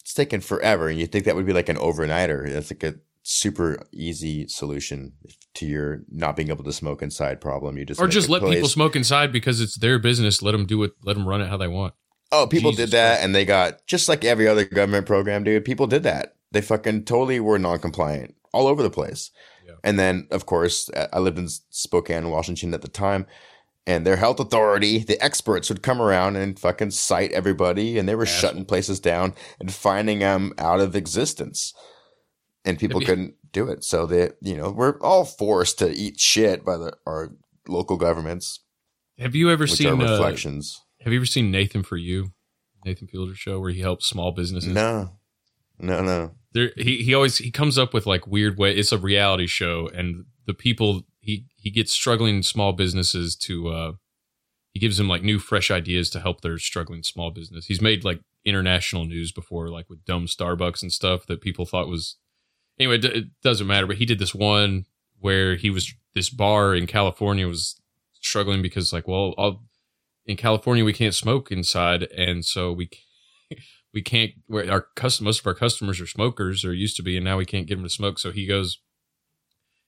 [0.00, 2.52] It's taken forever, and you think that would be like an overnighter.
[2.52, 5.12] That's like a super easy solution
[5.54, 7.78] to your not being able to smoke inside problem.
[7.78, 10.42] You just or just let place- people smoke inside because it's their business.
[10.42, 10.92] Let them do it.
[11.02, 11.94] Let them run it how they want.
[12.32, 15.64] Oh, people Jesus did that, and they got just like every other government program, dude.
[15.64, 16.34] People did that.
[16.52, 19.30] They fucking totally were non-compliant all over the place.
[19.84, 23.26] And then, of course, I lived in Spokane, Washington at the time,
[23.86, 28.14] and their health authority, the experts, would come around and fucking cite everybody, and they
[28.14, 31.74] were shutting places down and finding them out of existence,
[32.64, 33.84] and people you- couldn't do it.
[33.84, 37.32] So they, you know, we're all forced to eat shit by the our
[37.68, 38.60] local governments.
[39.18, 40.80] Have you ever seen uh, reflections?
[41.02, 42.32] have you ever seen Nathan for You,
[42.86, 44.72] Nathan Fielder show where he helps small businesses?
[44.74, 45.18] No,
[45.78, 46.32] no, no.
[46.54, 48.74] There, he he always he comes up with like weird way.
[48.74, 53.68] It's a reality show, and the people he he gets struggling small businesses to.
[53.68, 53.92] uh
[54.72, 57.66] He gives them like new, fresh ideas to help their struggling small business.
[57.66, 61.88] He's made like international news before, like with dumb Starbucks and stuff that people thought
[61.88, 62.16] was.
[62.78, 63.86] Anyway, it, doesn't matter.
[63.86, 64.84] But he did this one
[65.18, 67.80] where he was this bar in California was
[68.20, 69.64] struggling because like, well, all,
[70.26, 72.88] in California we can't smoke inside, and so we
[73.94, 77.16] we can't where our custom most of our customers are smokers or used to be
[77.16, 78.80] and now we can't get them to smoke so he goes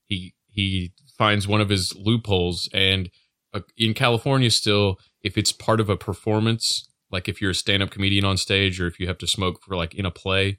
[0.04, 3.10] he he finds one of his loopholes and
[3.52, 7.90] uh, in california still if it's part of a performance like if you're a stand-up
[7.90, 10.58] comedian on stage or if you have to smoke for like in a play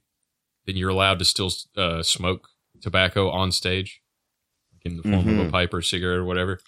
[0.65, 2.49] then you're allowed to still uh, smoke
[2.81, 4.01] tobacco on stage
[4.73, 5.51] like in the form of a Mhm.
[5.51, 6.59] pipe or cigarette or whatever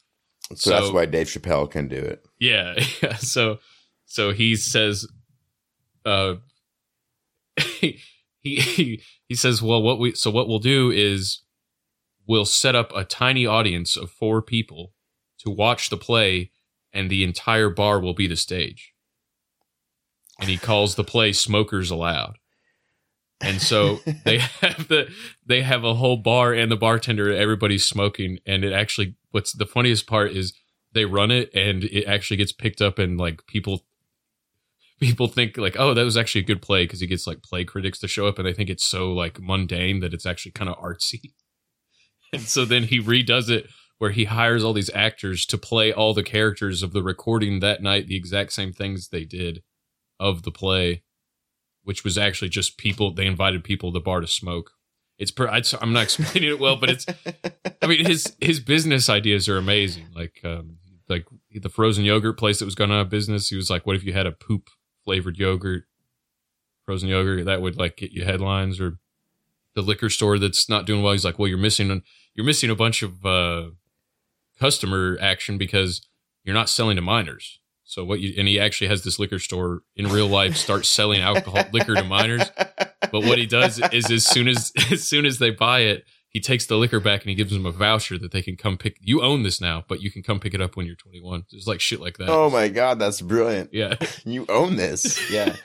[0.56, 2.26] So, that's why Dave Chappelle can do it.
[2.40, 2.74] yeah,
[3.04, 3.16] yeah.
[3.18, 3.60] So
[4.06, 5.06] so he says
[6.06, 6.36] uh
[7.80, 8.00] he
[8.42, 11.42] he he says, "Well, what we so what we'll do is
[12.28, 14.94] we'll set up a tiny audience of four people
[15.40, 16.52] to watch the play
[16.94, 18.94] and the entire bar will be the stage."
[20.40, 22.38] And he calls the play Smokers Allowed.
[23.42, 25.10] And so they have the
[25.46, 29.66] they have a whole bar and the bartender everybody's smoking and it actually what's the
[29.66, 30.54] funniest part is
[30.94, 33.86] they run it and it actually gets picked up and like people
[35.00, 37.64] people think like oh that was actually a good play because he gets like play
[37.64, 40.70] critics to show up and they think it's so like mundane that it's actually kind
[40.70, 41.22] of artsy.
[42.32, 46.14] And so then he redoes it where he hires all these actors to play all
[46.14, 49.64] the characters of the recording that night the exact same things they did
[50.20, 51.02] of the play
[51.84, 54.72] which was actually just people they invited people to the bar to smoke.
[55.18, 57.06] It's per, I'd- i'm not explaining it well but it's
[57.82, 60.06] i mean his his business ideas are amazing.
[60.16, 60.78] Like um
[61.08, 63.96] like the frozen yogurt place that was going out of business he was like what
[63.96, 64.70] if you had a poop
[65.04, 65.84] flavored yogurt
[66.86, 68.98] frozen yogurt that would like get you headlines or
[69.76, 72.02] the liquor store that's not doing well he's like well you're missing
[72.34, 73.70] you're missing a bunch of uh
[74.60, 76.02] customer action because
[76.44, 77.60] you're not selling to minors.
[77.84, 81.22] So what you and he actually has this liquor store in real life start selling
[81.22, 82.52] alcohol liquor to minors.
[83.12, 86.40] But what he does is as soon as as soon as they buy it he
[86.40, 88.98] takes the liquor back and he gives them a voucher that they can come pick
[89.02, 91.68] you own this now but you can come pick it up when you're 21 there's
[91.68, 93.70] like shit like that Oh my god, that's brilliant.
[93.74, 93.96] Yeah.
[94.26, 95.32] you own this.
[95.32, 95.56] Yeah.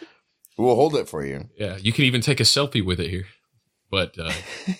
[0.57, 1.49] we'll hold it for you.
[1.59, 3.27] yeah you can even take a selfie with it here
[3.95, 4.33] but uh,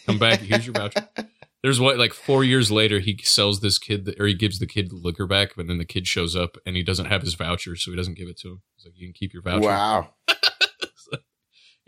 [0.07, 0.41] come back.
[0.41, 1.09] Here's your voucher.
[1.63, 4.67] There's what like four years later, he sells this kid, the, or he gives the
[4.67, 7.35] kid the liquor back, but then the kid shows up and he doesn't have his
[7.35, 8.63] voucher, so he doesn't give it to him.
[8.75, 10.11] He's like, "You can keep your voucher." Wow.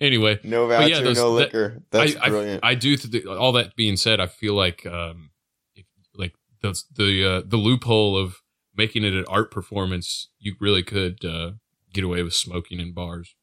[0.00, 1.82] Anyway, No voucher, no liquor.
[1.90, 2.64] That's I, brilliant.
[2.64, 2.96] I, I do.
[2.96, 5.30] Th- all that being said, I feel like um,
[5.74, 8.36] if, like the the uh, the loophole of
[8.76, 11.52] making it an art performance, you really could uh,
[11.92, 13.34] get away with smoking in bars.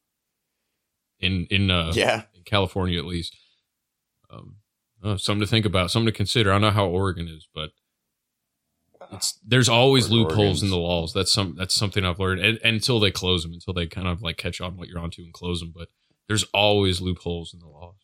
[1.20, 2.22] In in uh, Yeah.
[2.34, 3.36] in California at least.
[4.30, 4.56] Um,
[5.02, 6.50] uh, something to think about, something to consider.
[6.50, 7.70] I don't know how Oregon is, but
[9.12, 11.12] it's there's always Oregon- loopholes in the laws.
[11.12, 14.08] That's some that's something I've learned, and, and until they close them, until they kind
[14.08, 15.72] of like catch on what you're onto and close them.
[15.76, 15.88] But
[16.28, 17.96] there's always loopholes in the laws.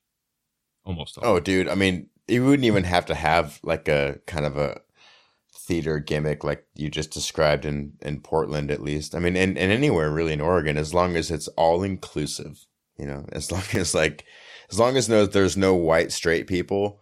[0.84, 1.18] Almost.
[1.18, 1.40] Oh, always.
[1.40, 1.68] Oh, dude.
[1.68, 4.80] I mean, you wouldn't even have to have like a kind of a
[5.52, 9.14] theater gimmick like you just described in, in Portland, at least.
[9.14, 12.66] I mean, and, and anywhere really in Oregon, as long as it's all inclusive,
[12.96, 14.24] you know, as long as like,
[14.70, 17.00] as long as no, there's no white straight people,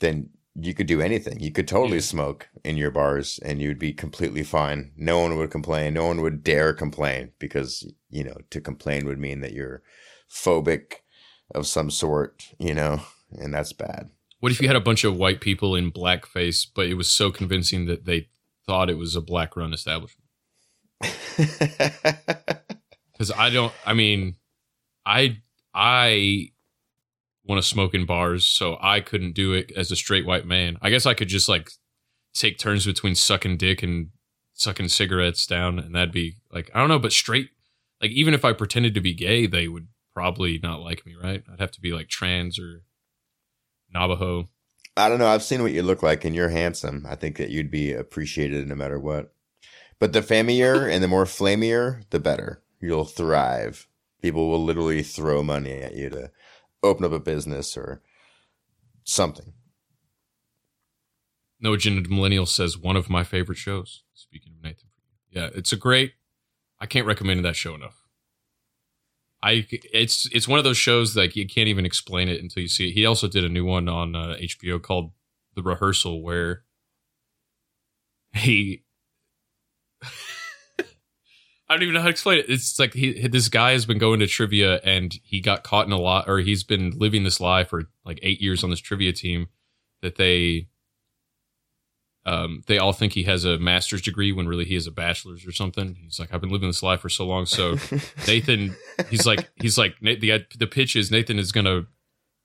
[0.00, 1.40] then you could do anything.
[1.40, 4.92] You could totally smoke in your bars and you'd be completely fine.
[4.96, 5.94] No one would complain.
[5.94, 9.82] No one would dare complain because, you know, to complain would mean that you're
[10.30, 10.96] phobic
[11.54, 13.00] of some sort, you know,
[13.32, 14.10] and that's bad.
[14.40, 17.30] What if you had a bunch of white people in blackface, but it was so
[17.30, 18.28] convincing that they
[18.66, 20.22] thought it was a black run establishment?
[23.16, 23.72] Because I don't.
[23.84, 24.36] I mean,
[25.06, 25.38] I
[25.72, 26.50] I
[27.44, 30.76] want to smoke in bars, so I couldn't do it as a straight white man.
[30.82, 31.70] I guess I could just like
[32.34, 34.10] take turns between sucking dick and
[34.52, 37.50] sucking cigarettes down, and that'd be like I don't know, but straight.
[38.02, 41.44] Like even if I pretended to be gay, they would probably not like me, right?
[41.52, 42.80] I'd have to be like trans or
[43.92, 44.48] Navajo.
[44.96, 45.26] I don't know.
[45.26, 47.04] I've seen what you look like, and you're handsome.
[47.06, 49.34] I think that you'd be appreciated no matter what.
[49.98, 52.62] But the famier and the more flamier, the better.
[52.80, 53.88] You'll thrive.
[54.22, 56.30] People will literally throw money at you to
[56.82, 58.00] open up a business or
[59.04, 59.52] something.
[61.60, 64.02] No Agenda Millennial says one of my favorite shows.
[64.14, 64.88] Speaking of Nathan,
[65.30, 66.14] yeah, it's a great.
[66.80, 68.05] I can't recommend that show enough.
[69.46, 72.68] I it's it's one of those shows like you can't even explain it until you
[72.68, 72.94] see it.
[72.94, 75.12] He also did a new one on uh, HBO called
[75.54, 76.64] The Rehearsal, where
[78.34, 78.82] he
[80.02, 82.46] I don't even know how to explain it.
[82.48, 85.92] It's like he this guy has been going to trivia and he got caught in
[85.92, 89.12] a lot, or he's been living this lie for like eight years on this trivia
[89.12, 89.46] team
[90.02, 90.66] that they
[92.26, 95.46] um, they all think he has a master's degree when really he has a bachelor's
[95.46, 95.96] or something.
[96.02, 97.46] He's like, I've been living this life for so long.
[97.46, 97.76] So
[98.26, 98.74] Nathan,
[99.08, 101.86] he's like, he's like, the the pitch is Nathan is gonna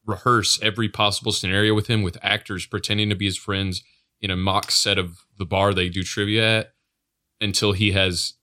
[0.06, 3.84] rehearse every possible scenario with him with actors pretending to be his friends
[4.22, 6.74] in a mock set of the bar they do trivia at
[7.40, 8.34] until he has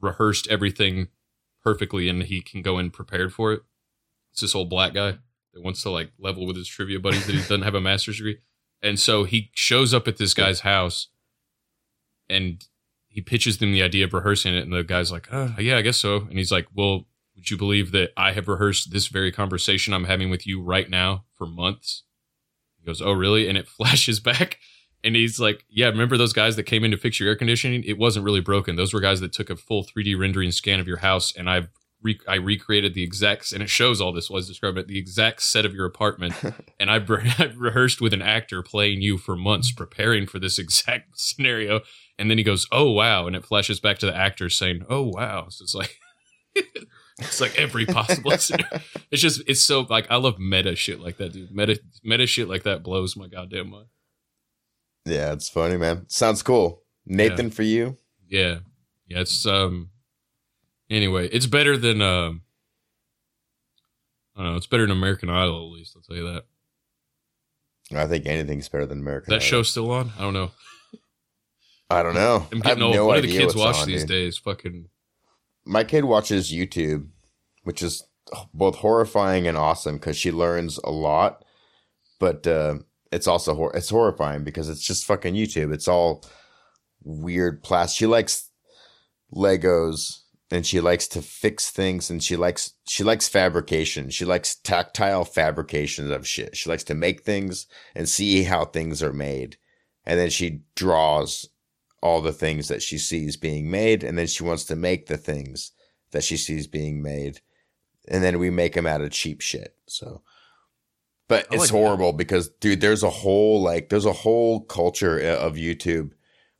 [0.00, 1.08] rehearsed everything
[1.60, 3.62] perfectly and he can go in prepared for it.
[4.30, 5.18] It's this old black guy
[5.54, 8.18] that wants to like level with his trivia buddies that he doesn't have a master's
[8.18, 8.38] degree.
[8.84, 11.08] And so he shows up at this guy's house
[12.28, 12.62] and
[13.08, 14.62] he pitches them the idea of rehearsing it.
[14.62, 16.18] And the guy's like, oh, yeah, I guess so.
[16.28, 20.04] And he's like, well, would you believe that I have rehearsed this very conversation I'm
[20.04, 22.02] having with you right now for months?
[22.78, 23.48] He goes, oh, really?
[23.48, 24.58] And it flashes back.
[25.02, 27.84] And he's like, yeah, remember those guys that came in to fix your air conditioning?
[27.84, 28.76] It wasn't really broken.
[28.76, 31.34] Those were guys that took a full 3D rendering scan of your house.
[31.34, 31.68] And I've
[32.04, 35.42] re- I recreated the exact, and it shows all this was described it, the exact
[35.42, 36.34] set of your apartment.
[36.78, 40.58] and I've, re- I've rehearsed with an actor playing you for months, preparing for this
[40.60, 41.80] exact scenario.
[42.18, 43.26] And then he goes, oh, wow.
[43.26, 45.46] And it flashes back to the actor saying, oh, wow.
[45.48, 45.98] So it's like,
[47.18, 48.80] it's like every possible scenario.
[49.10, 51.50] It's just, it's so like, I love meta shit like that, dude.
[51.50, 53.86] Meta, meta shit like that blows my goddamn mind.
[55.06, 56.06] Yeah, it's funny, man.
[56.08, 56.82] Sounds cool.
[57.04, 57.96] Nathan, for you?
[58.28, 58.60] Yeah.
[59.06, 59.90] Yeah, it's um
[60.90, 62.42] anyway, it's better than um
[64.36, 66.44] I don't know, it's better than American Idol at least, I'll tell you that.
[67.96, 69.46] I think anything's better than American that Idol.
[69.46, 70.10] show still on?
[70.18, 70.50] I don't know.
[71.90, 72.46] I don't know.
[72.50, 72.94] I'm I have getting old.
[72.96, 74.08] no what do the kids watch on, these dude.
[74.08, 74.38] days?
[74.38, 74.88] Fucking
[75.66, 77.08] My kid watches YouTube,
[77.62, 78.02] which is
[78.54, 81.44] both horrifying and awesome because she learns a lot,
[82.18, 82.76] but uh,
[83.12, 85.72] it's also hor- it's horrifying because it's just fucking YouTube.
[85.74, 86.24] It's all
[87.04, 87.98] weird plastic.
[87.98, 88.48] She likes
[89.32, 90.22] Legos
[90.54, 94.10] and she likes to fix things and she likes she likes fabrication.
[94.10, 96.56] She likes tactile fabrication of shit.
[96.56, 99.56] She likes to make things and see how things are made.
[100.06, 101.48] And then she draws
[102.04, 105.16] all the things that she sees being made and then she wants to make the
[105.16, 105.72] things
[106.10, 107.40] that she sees being made
[108.06, 110.20] and then we make them out of cheap shit so
[111.28, 115.38] but it's like horrible because dude there's a whole like there's a whole culture uh,
[115.38, 116.10] of youtube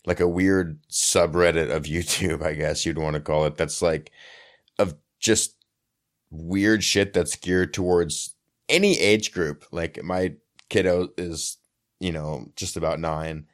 [0.06, 4.10] like a weird subreddit of youtube i guess you'd want to call it that's like
[4.78, 5.56] of just
[6.30, 8.34] weird shit that's geared towards
[8.68, 9.64] any age group.
[9.70, 10.34] Like my
[10.68, 11.58] kiddo is,
[12.00, 13.46] you know, just about nine,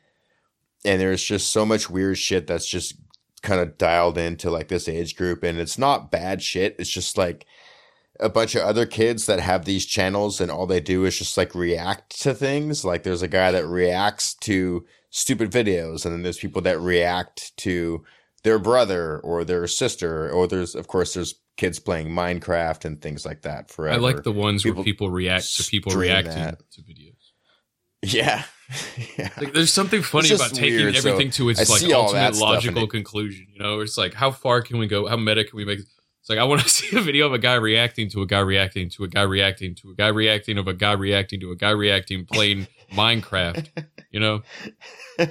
[0.84, 2.94] and there's just so much weird shit that's just
[3.42, 6.76] kind of dialed into like this age group, and it's not bad shit.
[6.78, 7.46] It's just like
[8.18, 11.38] a bunch of other kids that have these channels and all they do is just
[11.38, 12.84] like react to things.
[12.84, 17.56] Like there's a guy that reacts to stupid videos and then there's people that react
[17.56, 18.04] to
[18.42, 23.26] their brother or their sister or there's of course there's kids playing Minecraft and things
[23.26, 23.94] like that forever.
[23.94, 26.58] I like the ones where people react to people reacting that.
[26.72, 27.32] to videos.
[28.02, 28.44] Yeah.
[29.36, 32.34] Like, there's something funny about taking weird, so everything to I its like all that
[32.34, 33.48] ultimate logical conclusion.
[33.52, 35.08] You know, it's like how far can we go?
[35.08, 35.80] How meta can we make?
[35.80, 38.38] It's like I want to see a video of a guy reacting to a guy
[38.38, 41.56] reacting to a guy reacting to a guy reacting of a guy reacting to a
[41.56, 43.68] guy reacting playing Minecraft.
[44.10, 44.42] You know,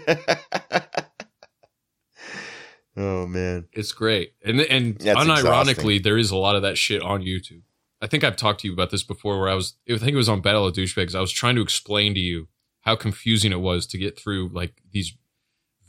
[2.98, 3.68] Oh man.
[3.72, 6.02] it's great, and and That's unironically, exhausting.
[6.02, 7.62] there is a lot of that shit on YouTube.
[8.02, 10.18] I think I've talked to you about this before, where I was, I think it
[10.18, 11.16] was on Battle of Douchebags.
[11.16, 12.48] I was trying to explain to you
[12.82, 15.14] how confusing it was to get through like these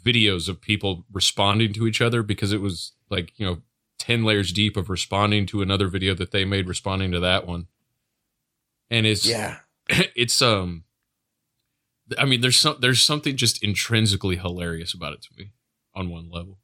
[0.04, 3.58] videos of people responding to each other because it was like you know
[3.98, 7.66] 10 layers deep of responding to another video that they made responding to that one
[8.90, 9.58] and it's Yeah.
[9.88, 10.84] it's um
[12.18, 15.52] i mean there's some there's something just intrinsically hilarious about it to me
[15.94, 16.58] on one level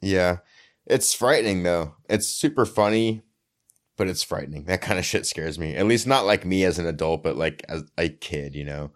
[0.00, 0.38] Yeah.
[0.86, 1.94] It's frightening though.
[2.08, 3.22] It's super funny,
[3.96, 4.64] but it's frightening.
[4.64, 5.76] That kind of shit scares me.
[5.76, 8.90] At least not like me as an adult, but like as a kid, you know.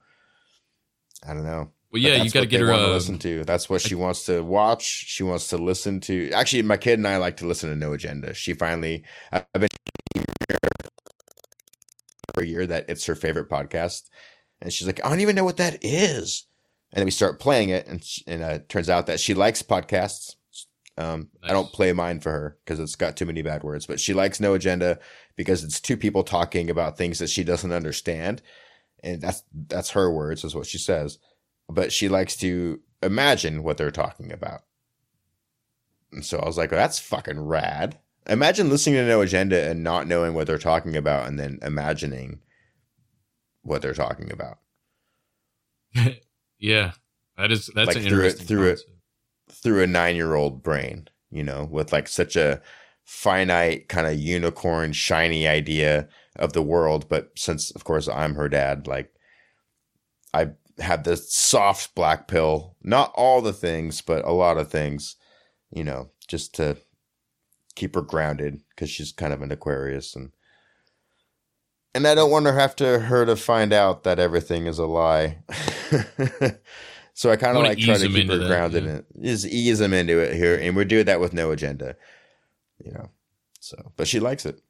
[1.27, 1.71] I don't know.
[1.93, 3.45] Well, yeah, you that's gotta get her, wanna um, listen to.
[3.45, 4.85] That's what she wants to watch.
[4.85, 6.31] She wants to listen to.
[6.33, 8.35] Actually, my kid and I like to listen to No Agenda.
[8.35, 9.69] She finally, I've been
[12.35, 14.03] for a year that it's her favorite podcast,
[14.65, 16.47] and she's like, I don't even know what that is.
[16.93, 19.35] And then we start playing it, and sh- and uh, it turns out that she
[19.35, 20.37] likes podcasts.
[20.97, 24.01] Um, I don't play mine for her because it's got too many bad words, but
[24.01, 24.99] she likes No Agenda
[25.37, 28.43] because it's two people talking about things that she doesn't understand,
[29.03, 31.19] and that's that's her words, is what she says.
[31.69, 34.63] But she likes to imagine what they're talking about.
[36.13, 37.99] And so I was like, that's fucking rad.
[38.29, 42.41] Imagine listening to No Agenda and not knowing what they're talking about and then imagining
[43.65, 44.59] what they're talking about.
[46.59, 46.93] yeah
[47.37, 48.91] that is that's like an through it through concept.
[48.91, 52.61] it through a nine year old brain, you know, with like such a
[53.05, 57.09] finite kind of unicorn shiny idea of the world.
[57.09, 59.13] But since of course I'm her dad, like
[60.33, 65.17] I have this soft black pill, not all the things, but a lot of things,
[65.71, 66.77] you know, just to
[67.75, 70.33] keep her grounded because she's kind of an Aquarius and
[71.95, 74.87] and I don't want her have to her to find out that everything is a
[74.87, 75.39] lie.
[77.15, 78.91] so I kind of like try to keep her that, grounded yeah.
[78.91, 81.97] and just ease them into it here, and we're doing that with no agenda,
[82.85, 83.11] you know.
[83.61, 84.61] So, but she likes it.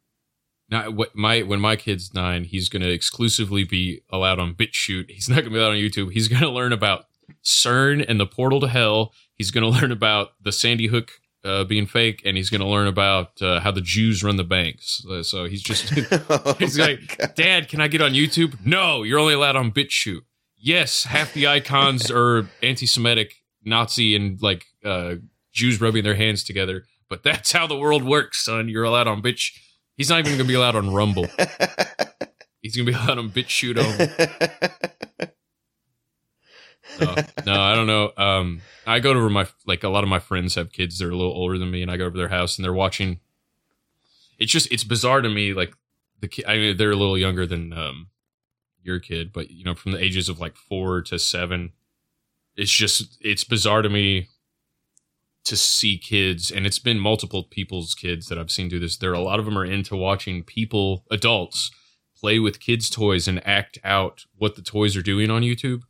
[0.71, 5.11] Now, what my when my kid's nine, he's going to exclusively be allowed on BitChute.
[5.11, 6.13] He's not going to be allowed on YouTube.
[6.13, 7.07] He's going to learn about
[7.43, 9.13] CERN and the portal to hell.
[9.35, 11.13] He's going to learn about the Sandy Hook
[11.45, 14.45] uh, being fake, and he's going to learn about uh, how the Jews run the
[14.45, 15.05] banks.
[15.09, 15.91] Uh, so he's just
[16.59, 18.65] he's like, Dad, can I get on YouTube?
[18.65, 20.23] No, you're only allowed on BitChute.
[20.57, 23.35] Yes, half the icons are anti-Semitic,
[23.65, 25.17] Nazi, and like uh,
[25.53, 26.85] Jews rubbing their hands together.
[27.11, 28.69] But that's how the world works, son.
[28.69, 29.53] You're allowed on bitch.
[29.97, 31.27] He's not even going to be allowed on Rumble.
[32.61, 35.29] He's going to be allowed on BitChute only.
[37.47, 38.13] No, I don't know.
[38.17, 41.11] Um, I go to my like a lot of my friends have kids that are
[41.11, 43.21] a little older than me, and I go over their house and they're watching.
[44.39, 45.53] It's just it's bizarre to me.
[45.53, 45.75] Like
[46.21, 48.09] the kid, I mean, they're a little younger than um
[48.83, 51.73] your kid, but you know, from the ages of like four to seven,
[52.57, 54.29] it's just it's bizarre to me
[55.45, 58.97] to see kids, and it's been multiple people's kids that I've seen do this.
[58.97, 61.71] There a lot of them are into watching people, adults,
[62.17, 65.83] play with kids' toys and act out what the toys are doing on YouTube.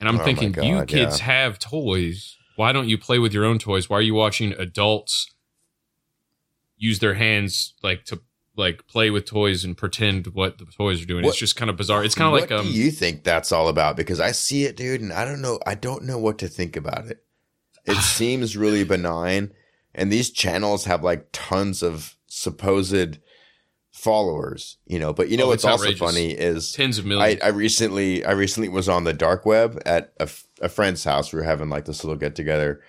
[0.00, 1.24] And I'm Oh thinking, you kids yeah.
[1.26, 2.36] have toys.
[2.56, 3.88] Why don't you play with your own toys?
[3.90, 5.28] Why are you watching adults
[6.76, 8.20] use their hands like to
[8.56, 11.24] like play with toys and pretend what the toys are doing?
[11.24, 12.04] What- it's just kind of bizarre.
[12.04, 13.96] It's kind of like um, do you think that's all about?
[13.96, 15.58] Because I see it, dude, and I don't know.
[15.66, 17.24] I don't know what to think about it.
[17.84, 19.52] It seems really benign,
[19.94, 23.18] and these channels have like tons of supposed
[23.98, 25.12] followers, you know.
[25.12, 27.40] But you know Oh, what's also funny is Tens of I, millions.
[27.42, 31.32] I recently, I recently was on the dark web at a, f- a friend's house.
[31.32, 32.80] We were having like this little get together,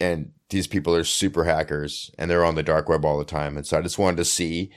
[0.00, 3.56] and these people are super hackers, and they're on the dark web all the time.
[3.56, 4.70] And so I just wanted to see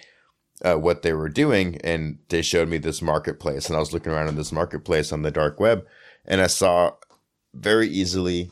[0.64, 4.12] uh, what they were doing, and they showed me this marketplace, and I was looking
[4.12, 5.86] around in this marketplace on the dark web,
[6.26, 6.92] and I saw
[7.54, 8.52] very easily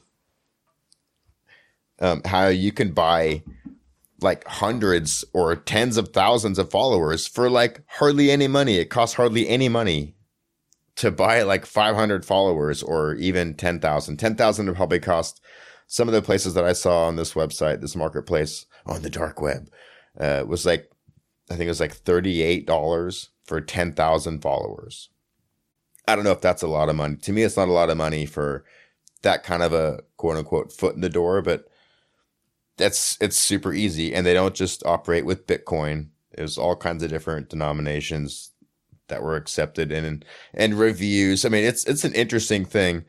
[1.99, 3.43] um, how you can buy
[4.21, 8.77] like hundreds or tens of thousands of followers for like hardly any money.
[8.77, 10.15] It costs hardly any money
[10.95, 14.17] to buy like 500 followers or even 10,000.
[14.17, 15.41] 10,000 would probably cost
[15.87, 19.41] some of the places that I saw on this website, this marketplace on the dark
[19.41, 19.69] web,
[20.19, 20.89] uh, was like,
[21.49, 25.09] I think it was like $38 for 10,000 followers.
[26.07, 27.17] I don't know if that's a lot of money.
[27.17, 28.63] To me, it's not a lot of money for
[29.21, 31.67] that kind of a quote unquote foot in the door, but
[32.77, 34.13] that's it's super easy.
[34.13, 36.09] And they don't just operate with Bitcoin.
[36.35, 38.51] There's all kinds of different denominations
[39.07, 41.45] that were accepted and and reviews.
[41.45, 43.05] I mean, it's it's an interesting thing.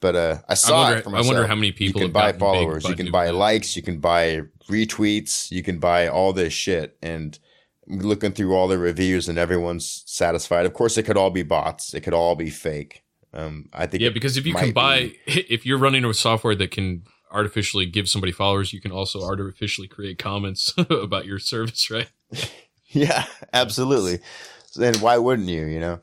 [0.00, 2.32] But uh, I saw wonder- it for I wonder how many people you can buy
[2.32, 6.96] followers, you can buy likes, you can buy retweets, you can buy all this shit.
[7.02, 7.38] And
[7.88, 10.66] looking through all the reviews, and everyone's satisfied.
[10.66, 11.94] Of course, it could all be bots.
[11.94, 13.04] It could all be fake.
[13.32, 14.72] Um, I think yeah, because if you can be.
[14.72, 19.22] buy, if you're running a software that can artificially give somebody followers, you can also
[19.22, 22.08] artificially create comments about your service, right?
[22.88, 24.20] Yeah, absolutely.
[24.80, 25.66] And why wouldn't you?
[25.66, 26.00] You know.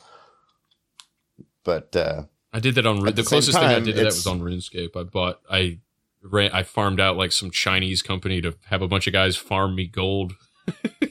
[1.63, 4.27] But uh, I did that on the, the closest thing I did to that was
[4.27, 4.95] on RuneScape.
[4.95, 5.79] I bought I
[6.21, 9.75] ran I farmed out like some Chinese company to have a bunch of guys farm
[9.75, 10.33] me gold.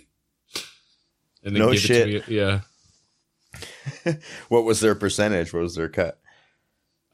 [1.42, 2.08] and No give shit.
[2.08, 2.36] it to me.
[2.36, 2.60] Yeah.
[4.48, 5.52] what was their percentage?
[5.52, 6.20] What was their cut?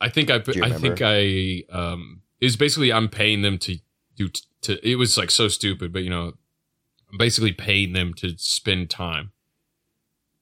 [0.01, 3.78] I think I I think I um it was basically I'm paying them to
[4.16, 6.34] do t- to it was like so stupid, but you know,
[7.11, 9.32] I'm basically paying them to spend time.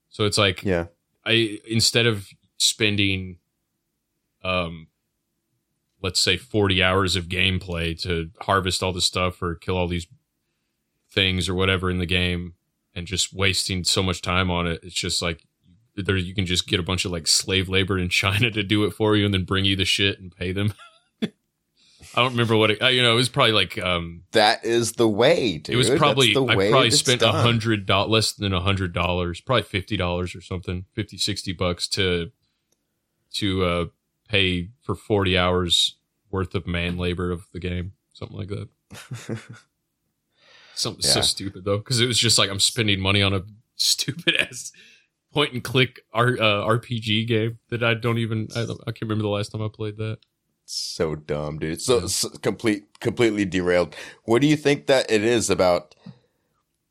[0.09, 0.87] So it's like yeah,
[1.25, 2.29] I instead of
[2.59, 3.39] spending
[4.43, 4.89] um
[6.03, 10.07] let's say 40 hours of gameplay to harvest all this stuff or kill all these
[11.11, 12.55] things or whatever in the game
[12.95, 15.43] and just wasting so much time on it it's just like
[15.97, 18.85] there you can just get a bunch of like slave labor in China to do
[18.85, 20.73] it for you and then bring you the shit and pay them
[22.17, 24.93] I don't remember what it uh, you know it was probably like um That is
[24.93, 25.75] the way, dude.
[25.75, 29.63] it was probably I probably spent a hundred dollars less than a hundred dollars, probably
[29.63, 32.31] fifty dollars or something, 50, 60 bucks to
[33.35, 33.85] to uh
[34.29, 35.97] pay for forty hours
[36.31, 38.69] worth of man labor of the game, something like that.
[40.75, 43.45] Something so stupid though, because it was just like I'm spending money on a
[43.77, 44.73] stupid ass
[45.33, 49.23] point and click R, uh, RPG game that I don't even I, I can't remember
[49.23, 50.19] the last time I played that.
[50.67, 51.81] So dumb, dude.
[51.81, 53.95] So, so complete, completely derailed.
[54.25, 55.95] What do you think that it is about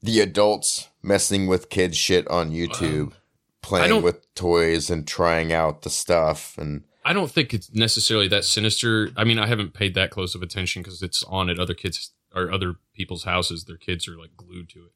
[0.02, 3.14] the adults messing with kids shit on YouTube,
[3.62, 8.46] playing with toys and trying out the stuff and I don't think it's necessarily that
[8.46, 9.12] sinister.
[9.16, 12.12] I mean, I haven't paid that close of attention because it's on at other kids
[12.34, 13.66] or other people's houses.
[13.66, 14.92] Their kids are like glued to it.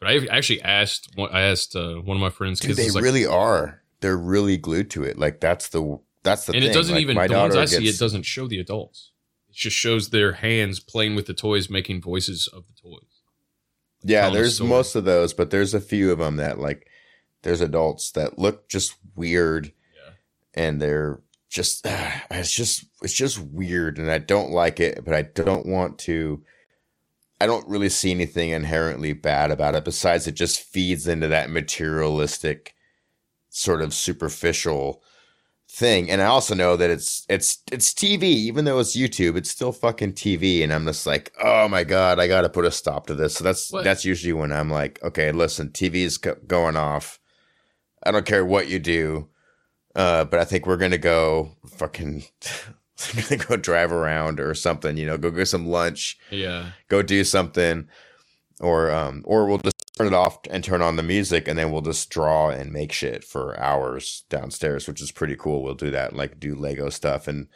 [0.00, 1.10] But I actually asked.
[1.16, 2.60] one- I asked uh, one of my friends.
[2.60, 3.82] dude, kids they like- really are.
[4.00, 5.18] They're really glued to it.
[5.18, 6.62] Like that's the that's the thing.
[6.62, 6.70] and thing.
[6.70, 7.88] it doesn't Like, even the ones I see.
[7.88, 9.12] It doesn't show the adults.
[9.48, 13.20] It just shows their hands playing with the toys, making voices of the toys.
[14.02, 16.86] Yeah, there's most of those, but there's a few of them that like
[17.42, 19.72] there's adults that look just weird,
[20.54, 21.84] and they're just
[22.30, 26.42] it's just it's just weird, and I don't like it, but I don't want to.
[27.42, 31.48] I don't really see anything inherently bad about it besides it just feeds into that
[31.48, 32.74] materialistic
[33.48, 35.02] sort of superficial
[35.70, 36.10] thing.
[36.10, 39.72] And I also know that it's it's it's TV, even though it's YouTube, it's still
[39.72, 40.62] fucking TV.
[40.62, 43.34] And I'm just like, oh my god, I got to put a stop to this.
[43.34, 43.84] So that's What?
[43.84, 47.18] that's usually when I'm like, okay, listen, TV is go- going off.
[48.02, 49.28] I don't care what you do,
[49.94, 52.24] uh, but I think we're gonna go fucking.
[53.30, 56.72] gonna go drive around or something, you know, go get some lunch Yeah.
[56.88, 57.88] go do something
[58.60, 61.70] or um or we'll just turn it off and turn on the music and then
[61.72, 65.90] we'll just draw and make shit for hours downstairs which is pretty cool we'll do
[65.90, 67.48] that like do lego stuff and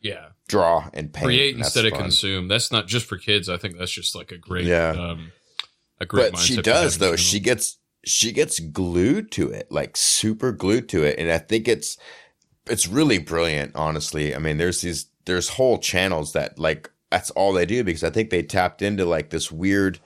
[0.00, 0.28] Yeah.
[0.48, 2.02] draw and paint Create instead of fun.
[2.02, 2.48] consume.
[2.48, 3.48] That's not just for kids.
[3.48, 4.64] I think that's just like a great.
[4.66, 4.90] Yeah.
[4.90, 5.32] Um,
[6.00, 6.32] a great.
[6.32, 11.02] but she does though she gets she gets glued to it like super glued to
[11.02, 11.96] it and i think it's
[12.66, 17.52] it's really brilliant honestly i mean there's these there's whole channels that like that's all
[17.52, 19.98] they do because i think they tapped into like this weird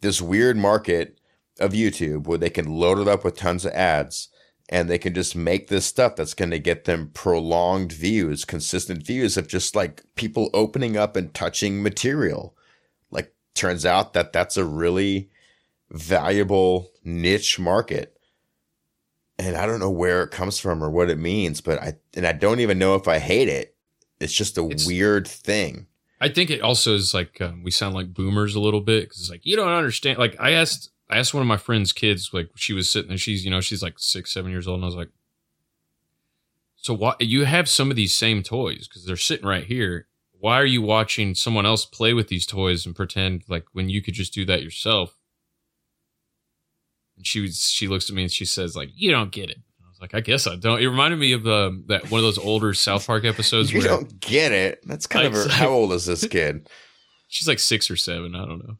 [0.00, 1.18] this weird market
[1.58, 4.28] of youtube where they can load it up with tons of ads
[4.68, 9.04] and they can just make this stuff that's going to get them prolonged views consistent
[9.04, 12.56] views of just like people opening up and touching material.
[13.10, 15.30] Like turns out that that's a really
[15.90, 18.12] valuable niche market.
[19.38, 22.26] And i don't know where it comes from or what it means but i and
[22.26, 23.76] i don't even know if i hate it.
[24.18, 25.86] It's just a weird thing
[26.20, 29.20] I think it also is like um, we sound like boomers a little bit because
[29.20, 30.18] it's like you don't understand.
[30.18, 33.20] Like I asked, I asked one of my friend's kids, like she was sitting and
[33.20, 35.10] she's you know she's like six, seven years old, and I was like,
[36.76, 40.06] so why you have some of these same toys because they're sitting right here.
[40.38, 44.00] why are you watching someone else play with these toys and pretend like when you
[44.00, 45.16] could just do that yourself?
[47.16, 49.58] And she was, she looks at me and she says like, you don't get it.
[49.96, 50.80] Was like, I guess I don't.
[50.80, 53.88] It reminded me of um, that one of those older South Park episodes You where
[53.88, 54.80] don't get it.
[54.86, 56.68] That's kind of a, how old is this kid?
[57.28, 58.34] she's like six or seven.
[58.34, 58.76] I don't know.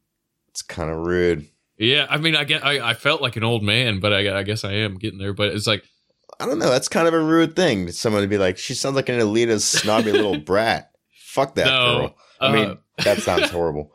[0.49, 1.49] It's kind of rude.
[1.79, 4.43] Yeah, I mean, I get, I, I felt like an old man, but I, I
[4.45, 5.35] guess I am getting there.
[5.35, 5.85] But it's like,
[6.41, 6.71] I don't know.
[6.71, 7.91] That's kind of a rude thing.
[7.93, 10.91] Someone to be like, she sounds like an elitist, snobby little brat.
[11.19, 12.17] Fuck that No, girl.
[12.41, 13.93] I mean, uh, that sounds horrible.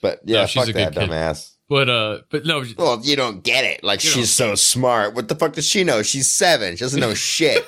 [0.00, 1.02] But yeah, No, she's fuck a that kid.
[1.10, 1.52] dumbass.
[1.70, 3.84] But uh, but no, Well, you don't get it.
[3.84, 5.14] Like she's so smart.
[5.14, 6.02] What the fuck does she know?
[6.02, 6.74] She's seven.
[6.74, 7.64] She doesn't know shit.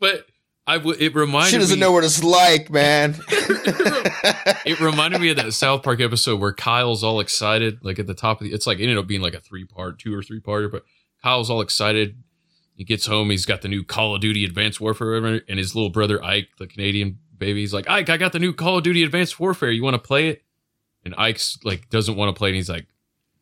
[0.00, 0.26] but
[0.66, 1.50] I w- it reminded me.
[1.52, 3.14] she doesn't me, know what it's like, man.
[3.28, 8.14] it reminded me of that South Park episode where Kyle's all excited, like at the
[8.14, 8.52] top of the.
[8.52, 10.82] It's like it ended up being like a three part, two or three parter, but
[11.22, 12.20] Kyle's all excited.
[12.74, 15.90] He gets home, he's got the new Call of Duty Advanced Warfare, and his little
[15.90, 19.04] brother Ike, the Canadian baby, he's like, Ike, I got the new Call of Duty
[19.04, 19.70] Advanced Warfare.
[19.70, 20.42] You want to play it?
[21.04, 22.86] And Ike's like doesn't want to play, and he's like,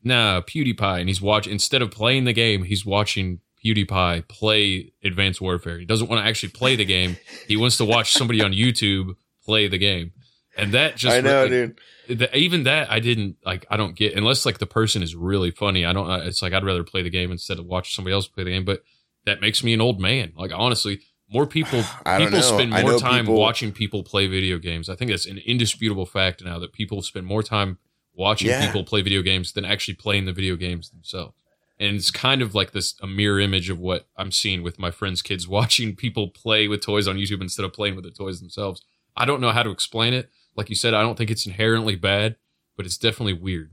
[0.04, 5.40] Nah, PewDiePie, and he's watching instead of playing the game, he's watching PewDiePie play Advanced
[5.40, 5.78] Warfare.
[5.78, 7.16] He doesn't want to actually play the game.
[7.46, 10.12] He wants to watch somebody on YouTube play the game.
[10.56, 11.78] And that just I know, dude.
[12.08, 13.64] the, even that I didn't like.
[13.70, 15.84] I don't get unless like the person is really funny.
[15.84, 16.10] I don't.
[16.10, 18.50] Uh, it's like I'd rather play the game instead of watch somebody else play the
[18.50, 18.64] game.
[18.64, 18.82] But
[19.24, 20.32] that makes me an old man.
[20.36, 22.56] Like honestly, more people I don't people know.
[22.56, 24.88] spend more time people- watching people play video games.
[24.88, 27.78] I think that's an indisputable fact now that people spend more time
[28.14, 28.64] watching Yeah.
[28.66, 31.34] people play video games than actually playing the video games themselves.
[31.80, 34.90] And it's kind of like this a mirror image of what I'm seeing with my
[34.90, 38.40] friends' kids watching people play with toys on YouTube instead of playing with the toys
[38.40, 38.82] themselves.
[39.16, 40.28] I don't know how to explain it.
[40.56, 42.34] Like you said, I don't think it's inherently bad,
[42.76, 43.72] but it's definitely weird.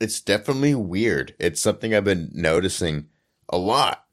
[0.00, 1.34] it's definitely weird.
[1.38, 3.08] It's something I've been noticing
[3.50, 4.06] a lot.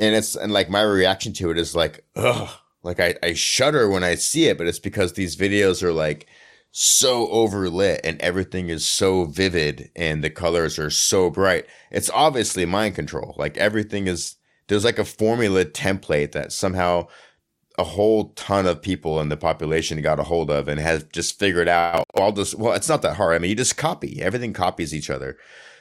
[0.00, 2.50] And it's and like my reaction to it is like, ugh.
[2.82, 6.26] Like I, I shudder when I see it, but it's because these videos are like
[6.72, 11.66] so overlit and everything is so vivid and the colors are so bright.
[11.90, 13.34] It's obviously mind control.
[13.36, 14.36] Like everything is
[14.68, 17.08] there's like a formula template that somehow
[17.78, 21.38] a whole ton of people in the population got a hold of and has just
[21.38, 22.54] figured out all this.
[22.54, 23.34] Well, it's not that hard.
[23.34, 24.22] I mean, you just copy.
[24.22, 25.36] Everything copies each other.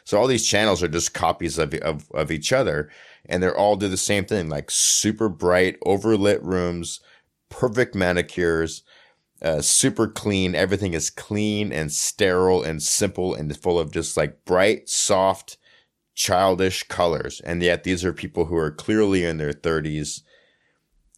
[0.06, 2.90] So all these channels are just copies of, of, of each other
[3.26, 7.00] and they're all do the same thing, like super bright, overlit rooms,
[7.50, 8.84] perfect manicures,
[9.41, 10.56] uh, super clean.
[10.56, 15.58] Everything is clean and sterile and simple and full of just like bright, soft,
[16.16, 17.40] childish colors.
[17.41, 20.24] And yet these are people who are clearly in their thirties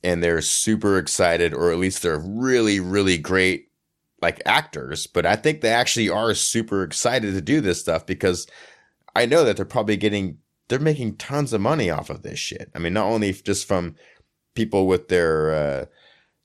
[0.03, 3.69] and they're super excited, or at least they're really, really great
[4.21, 5.07] like actors.
[5.07, 8.47] But I think they actually are super excited to do this stuff because
[9.15, 10.37] I know that they're probably getting
[10.71, 12.71] they're making tons of money off of this shit.
[12.73, 13.97] I mean, not only just from
[14.55, 15.85] people with their uh,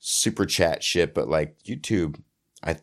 [0.00, 2.20] super chat shit, but like YouTube.
[2.60, 2.78] I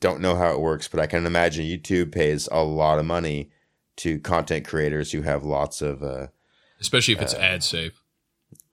[0.00, 3.50] don't know how it works, but I can imagine YouTube pays a lot of money
[3.96, 6.28] to content creators who have lots of uh,
[6.80, 8.00] Especially if it's ad safe.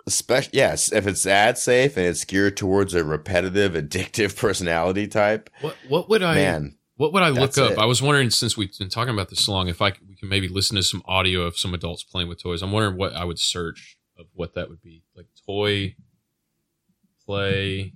[0.08, 5.50] especially yes, if it's ad safe and it's geared towards a repetitive, addictive personality type.
[5.60, 7.72] What what would I Man, what would I look up?
[7.72, 7.78] it.
[7.78, 10.30] I was wondering since we've been talking about this so long, if I we can
[10.30, 12.62] maybe listen to some audio of some adults playing with toys.
[12.62, 15.96] I'm wondering what I would search of what that would be like toy
[17.26, 17.94] play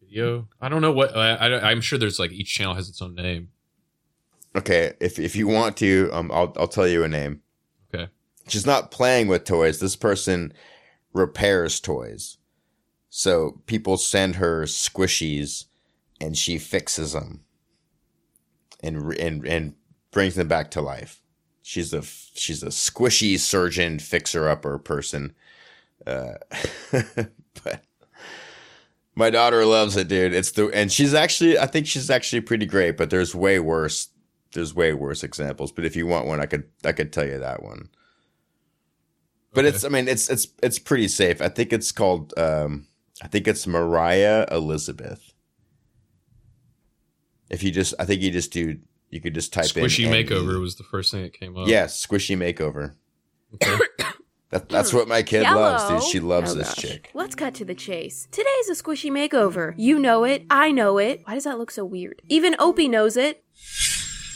[0.00, 0.48] video.
[0.60, 3.14] I don't know what I, I I'm sure there's like each channel has its own
[3.14, 3.48] name.
[4.54, 7.42] Okay, if if you want to, um, I'll I'll tell you a name.
[7.94, 8.10] Okay.
[8.48, 9.80] She's not playing with toys.
[9.80, 10.52] This person
[11.12, 12.38] repairs toys.
[13.08, 15.66] So people send her squishies,
[16.22, 17.44] and she fixes them,
[18.82, 19.74] and and and
[20.12, 21.20] brings them back to life.
[21.62, 25.34] She's a she's a squishy surgeon fixer upper person.
[26.06, 26.34] Uh,
[27.64, 27.84] but
[29.14, 30.32] my daughter loves it, dude.
[30.32, 34.08] It's the and she's actually I think she's actually pretty great, but there's way worse
[34.52, 35.72] there's way worse examples.
[35.72, 37.88] But if you want one, I could I could tell you that one.
[39.54, 41.42] But it's I mean it's it's it's pretty safe.
[41.42, 42.86] I think it's called um
[43.22, 45.31] I think it's Moriah Elizabeth.
[47.52, 48.78] If you just I think you just do
[49.10, 51.68] you could just type Squishy in Squishy makeover was the first thing that came up.
[51.68, 52.94] Yes, squishy makeover.
[54.50, 56.10] that, that's what my kid loves, dude.
[56.10, 56.76] She loves Oh, this gosh.
[56.76, 57.10] chick.
[57.12, 58.26] Let's cut to the chase.
[58.30, 59.74] Today's a squishy makeover.
[59.76, 60.44] You know it.
[60.50, 61.20] I know it.
[61.24, 62.22] Why does that look so weird?
[62.28, 63.44] Even Opie knows it.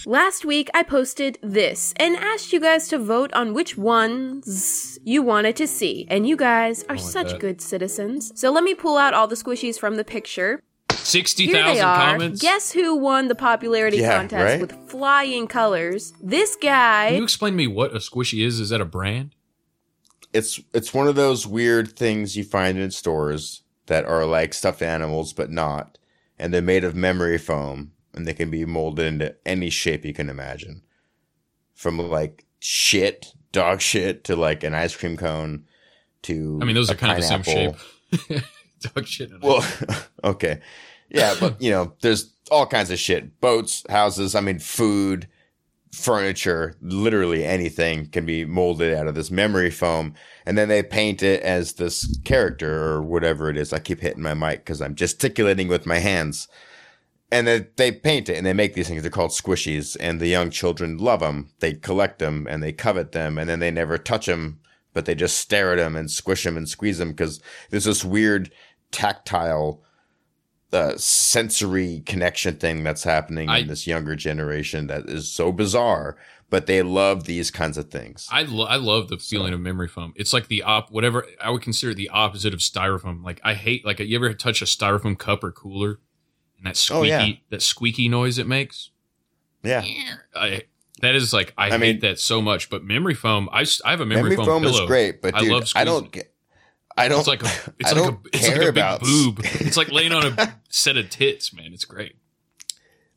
[0.05, 5.21] Last week, I posted this and asked you guys to vote on which ones you
[5.23, 6.07] wanted to see.
[6.09, 7.41] And you guys are like such that.
[7.41, 8.31] good citizens.
[8.39, 10.63] So let me pull out all the squishies from the picture.
[11.07, 11.97] Sixty Here they are.
[11.97, 12.43] comments.
[12.43, 14.61] Guess who won the popularity Yeah, contest right?
[14.61, 16.13] with flying colors?
[16.21, 17.09] This guy.
[17.11, 18.59] Can you explain to me what a squishy is?
[18.59, 19.35] Is that a brand?
[20.33, 24.83] It's it's one of those weird things you find in stores that are like stuffed
[24.83, 25.97] animals but not,
[26.39, 30.13] and they're made of memory foam and they can be molded into any shape you
[30.13, 30.83] can imagine,
[31.75, 35.65] from like shit, dog shit, to like an ice cream cone,
[36.23, 38.43] to I mean, those a are kind of the same shape.
[38.95, 39.31] Dog shit.
[39.41, 39.65] Well,
[40.25, 40.61] okay.
[41.09, 43.41] Yeah, but you know, there's all kinds of shit.
[43.41, 45.29] Boats, houses, I mean food,
[45.93, 50.15] furniture, literally anything can be molded out of this memory foam
[50.45, 53.73] and then they paint it as this character or whatever it is.
[53.73, 56.49] I keep hitting my mic cuz I'm gesticulating with my hands.
[57.33, 59.03] And then they paint it and they make these things.
[59.03, 61.51] They're called squishies and the young children love them.
[61.59, 64.61] They collect them and they covet them and then they never touch them,
[64.93, 68.05] but they just stare at them and squish them and squeeze them because there's this
[68.05, 68.53] weird
[68.93, 69.83] tactile
[70.73, 76.17] uh, sensory connection thing that's happening in this younger generation that is so bizarre,
[76.51, 78.29] but they love these kinds of things.
[78.31, 80.13] I, lo- I love the feeling of memory foam.
[80.17, 83.25] It's like the op, whatever I would consider the opposite of styrofoam.
[83.25, 86.01] Like I hate, like you ever touch a styrofoam cup or cooler,
[86.59, 87.33] and that Oh, squeaky, yeah.
[87.51, 88.91] that squeaky noise it makes.
[89.63, 89.85] Yeah.
[90.35, 90.63] I,
[91.03, 92.71] that is like I, hate mean- that so much.
[92.71, 95.41] But memory foam, I, I have a memory, Memory foam, foam is great, but I
[95.41, 96.33] dude, love I don't get.
[96.97, 97.19] I don't.
[97.21, 97.47] It's like a,
[97.79, 99.41] it's I like don't a, it's like care a big about- boob.
[99.61, 101.73] It's like laying on a set of tits, man.
[101.73, 102.17] It's great.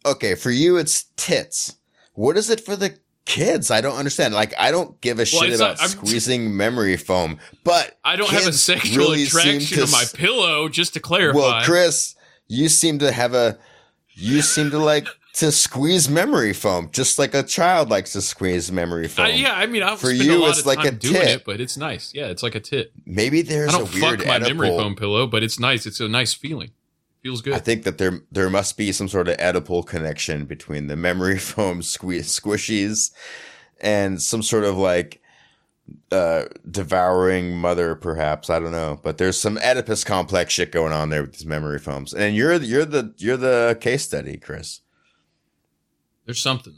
[0.05, 1.77] okay, for you it's tits.
[2.13, 3.71] What is it for the kids?
[3.71, 4.33] I don't understand.
[4.33, 8.29] Like I don't give a Well, shit about not- squeezing memory foam, but I don't
[8.31, 10.67] have a sexual really attraction to to my pillow.
[10.69, 12.15] Just to clarify, Well, Chris,
[12.47, 13.57] you seem to have a
[14.13, 18.71] you seem to like to squeeze memory foam, just like a child likes to squeeze
[18.71, 19.27] memory foam.
[19.27, 21.29] I, yeah, I mean, I'll for you, it's like a doing tit.
[21.29, 22.13] it, but it's nice.
[22.13, 22.91] Yeah, it's like a tit.
[23.05, 25.85] Maybe there's I don't a weird fuck my memory foam pillow, but it's nice.
[25.85, 26.71] It's a nice feeling.
[27.21, 27.53] Feels good.
[27.53, 31.37] I think that there there must be some sort of Oedipal connection between the memory
[31.39, 33.11] foam squeeze squishies
[33.81, 35.21] and some sort of like
[36.11, 41.09] uh devouring mother perhaps i don't know but there's some oedipus complex shit going on
[41.09, 44.81] there with these memory foams and you're you're the you're the case study chris
[46.29, 46.75] There's something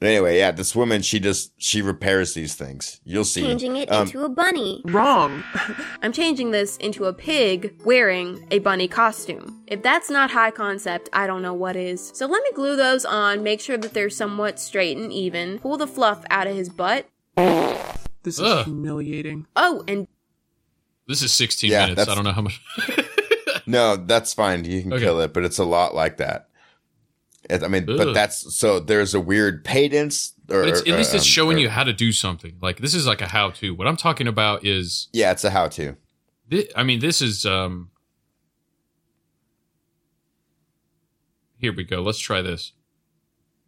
[0.00, 0.10] there.
[0.10, 4.02] anyway yeah this woman she just she repairs these things you'll see Changing it Um,
[4.06, 4.80] into a bunny.
[4.84, 5.42] Wrong.
[6.02, 9.64] I'm changing this into a pig wearing a bunny costume.
[9.66, 12.12] If that's not high concept, I don't know what is.
[12.14, 15.76] So let me glue those on, make sure that they're somewhat straight and even, pull
[15.76, 17.08] the fluff out of his butt.
[18.22, 18.66] This is Ugh.
[18.66, 19.46] humiliating.
[19.56, 20.06] Oh, and
[21.08, 21.96] This is 16 Yeah, minutes.
[21.96, 22.60] that's- I don't know how much.
[23.66, 25.04] no that's fine you can Okay.
[25.04, 26.47] kill it but it's a lot like that It-
[27.50, 27.96] i mean Ugh.
[27.96, 31.56] but that's so there's a weird cadence or But it's, at least it's um, showing
[31.58, 32.56] or- you how to do something.
[32.62, 33.74] Like this is like a how-to.
[33.74, 35.96] What I'm talking about is, yeah it's a how-to
[36.50, 37.44] thi- I mean, this is.
[37.44, 37.90] um
[41.58, 42.00] Here we go.
[42.02, 42.72] Let's try this.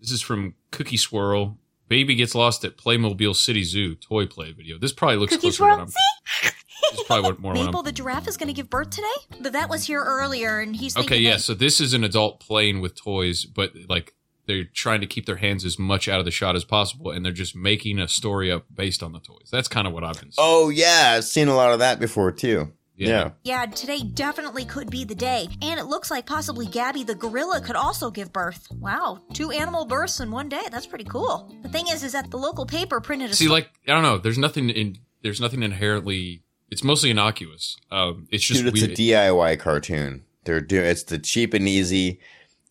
[0.00, 1.58] This is from Cookie Swirl.
[1.88, 4.78] Baby gets lost at Playmobil City Zoo toy play video.
[4.78, 5.76] This probably looks Cookie closer Swirl?
[5.76, 5.86] to I'm.
[5.88, 6.52] This
[6.92, 9.38] is probably more what I'm Maple the giraffe is going to give birth today?
[9.40, 11.32] The vet was here earlier and he's Okay, yeah.
[11.32, 14.14] that- So this is an adult playing with toys, but like
[14.46, 17.24] they're trying to keep their hands as much out of the shot as possible, and
[17.24, 19.48] they're just making a story up based on the toys.
[19.52, 20.32] That's kind of what I've been.
[20.32, 20.34] Seeing.
[20.38, 22.72] Oh yeah, I've seen a lot of that before too.
[22.96, 23.30] Yeah.
[23.44, 25.48] Yeah, today definitely could be the day.
[25.62, 28.66] And it looks like possibly Gabby the gorilla could also give birth.
[28.72, 30.60] Wow, two animal births in one day.
[30.70, 31.50] That's pretty cool.
[31.62, 34.18] The thing is, is that the local paper printed a See, like I don't know.
[34.18, 34.98] There's nothing in.
[35.22, 36.42] There's nothing inherently.
[36.70, 37.76] It's mostly innocuous.
[37.90, 38.92] Um, it's just Dude, it's weird.
[38.92, 40.24] a DIY cartoon.
[40.44, 42.20] They're doing it's the cheap and easy,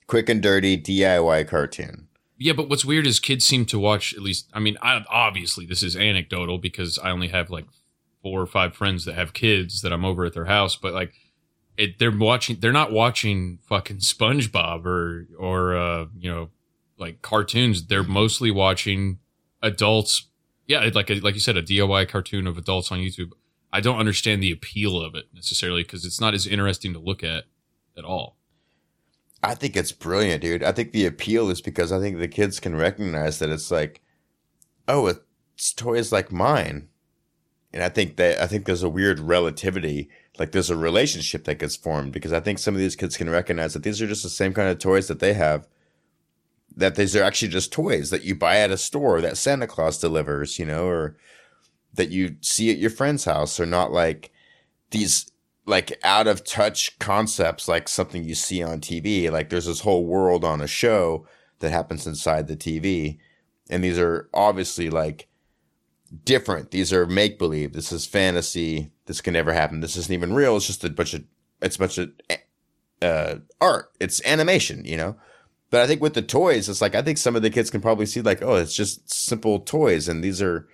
[0.08, 2.08] quick and dirty DIY cartoon.
[2.38, 4.50] Yeah, but what's weird is kids seem to watch at least.
[4.54, 7.66] I mean, I, obviously this is anecdotal because I only have like
[8.24, 10.78] four or five friends that have kids that I'm over at their house.
[10.78, 11.14] But like,
[11.78, 12.58] it, they're watching.
[12.60, 16.50] They're not watching fucking SpongeBob or or uh, you know
[16.98, 17.88] like cartoons.
[17.88, 19.20] They're mostly watching
[19.62, 20.28] adults.
[20.66, 23.32] Yeah, like a, like you said, a DIY cartoon of adults on YouTube.
[23.72, 27.24] I don't understand the appeal of it necessarily because it's not as interesting to look
[27.24, 27.46] at
[27.98, 28.38] at all.
[29.42, 30.64] I think it's brilliant, dude.
[30.64, 34.02] I think the appeal is because I think the kids can recognize that it's like,
[34.88, 36.90] oh, it's toys like mine.
[37.72, 40.10] And I think that I think there's a weird relativity,
[40.40, 43.30] like there's a relationship that gets formed because I think some of these kids can
[43.30, 45.68] recognize that these are just the same kind of toys that they have.
[46.76, 50.00] That these are actually just toys that you buy at a store that Santa Claus
[50.00, 51.16] delivers, you know, or
[52.00, 54.32] that you see at your friend's house, are not like
[54.92, 55.30] these
[55.66, 59.30] like out of touch concepts like something you see on TV.
[59.30, 61.28] Like there's this whole world on a show
[61.60, 63.20] that happens inside the TV.
[63.70, 65.28] And these are obviously like
[66.24, 66.72] different.
[66.72, 67.74] These are make believe.
[67.74, 68.92] This is fantasy.
[69.06, 69.82] This can never happen.
[69.82, 70.56] This isn't even real.
[70.56, 71.26] It's just a bunch of,
[71.62, 72.12] it's a bunch of
[73.02, 73.92] uh, art.
[74.00, 75.18] It's animation, you know?
[75.70, 77.82] But I think with the toys, it's like, I think some of the kids can
[77.82, 80.08] probably see like, oh, it's just simple toys.
[80.08, 80.66] And these are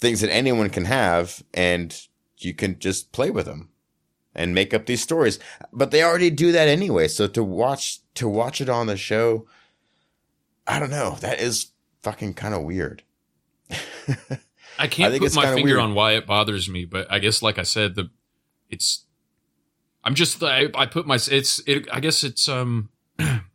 [0.00, 2.06] things that anyone can have and
[2.38, 3.70] you can just play with them
[4.34, 5.38] and make up these stories.
[5.72, 7.08] But they already do that anyway.
[7.08, 9.46] So to watch to watch it on the show,
[10.66, 11.16] I don't know.
[11.20, 11.68] That is
[12.02, 13.02] fucking kind of weird.
[14.78, 15.80] I can't I think put it's my finger weird.
[15.80, 18.10] on why it bothers me, but I guess, like I said, the
[18.68, 19.04] it's.
[20.04, 22.90] I'm just I, I put my it's it I guess it's um.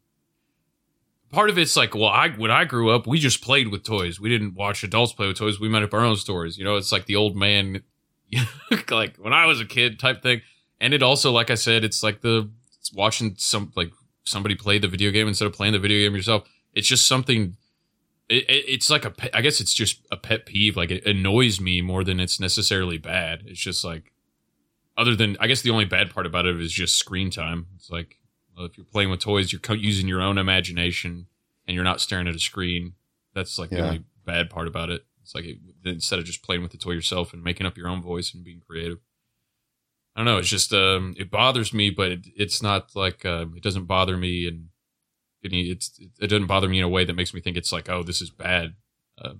[1.31, 4.19] Part of it's like, well, I when I grew up, we just played with toys.
[4.19, 5.59] We didn't watch adults play with toys.
[5.59, 6.57] We made up our own stories.
[6.57, 7.83] You know, it's like the old man,
[8.89, 10.41] like when I was a kid type thing.
[10.79, 12.49] And it also, like I said, it's like the
[12.79, 13.91] it's watching some like
[14.23, 16.43] somebody play the video game instead of playing the video game yourself.
[16.73, 17.55] It's just something
[18.31, 20.77] it, it, it's like a I guess it's just a pet peeve.
[20.77, 23.43] Like it annoys me more than it's necessarily bad.
[23.45, 24.11] It's just like,
[24.97, 27.67] other than I guess the only bad part about it is just screen time.
[27.75, 28.17] It's like
[28.59, 31.27] if you're playing with toys, you're using your own imagination
[31.67, 32.93] and you're not staring at a screen.
[33.33, 35.05] That's like the only bad part about it.
[35.21, 37.87] It's like it, instead of just playing with the toy yourself and making up your
[37.87, 38.99] own voice and being creative.
[40.15, 40.37] I don't know.
[40.37, 44.17] It's just um, it bothers me, but it, it's not like uh, it doesn't bother
[44.17, 44.67] me, and
[45.41, 47.89] it, it's it doesn't bother me in a way that makes me think it's like
[47.89, 48.75] oh this is bad.
[49.17, 49.35] Uh,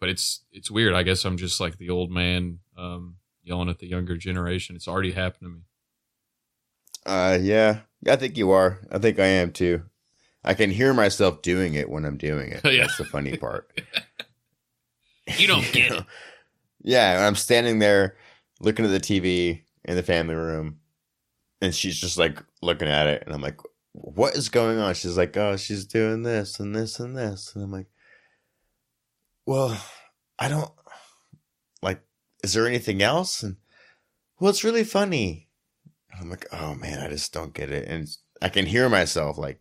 [0.00, 0.94] but it's it's weird.
[0.94, 4.76] I guess I'm just like the old man um, yelling at the younger generation.
[4.76, 5.60] It's already happened to me.
[7.04, 8.80] Uh, yeah, I think you are.
[8.90, 9.82] I think I am too.
[10.44, 12.60] I can hear myself doing it when I'm doing it.
[12.64, 12.82] Yeah.
[12.82, 13.70] That's the funny part.
[15.38, 16.04] You don't get it.
[16.82, 18.16] Yeah, I'm standing there
[18.60, 20.78] looking at the TV in the family room,
[21.60, 23.58] and she's just like looking at it, and I'm like,
[23.90, 27.64] "What is going on?" She's like, "Oh, she's doing this and this and this," and
[27.64, 27.88] I'm like,
[29.46, 29.76] "Well,
[30.38, 30.70] I don't
[31.82, 32.02] like.
[32.44, 33.56] Is there anything else?" And
[34.38, 35.45] well, it's really funny.
[36.20, 38.08] I'm like, "Oh man, I just don't get it," and
[38.42, 39.60] I can hear myself like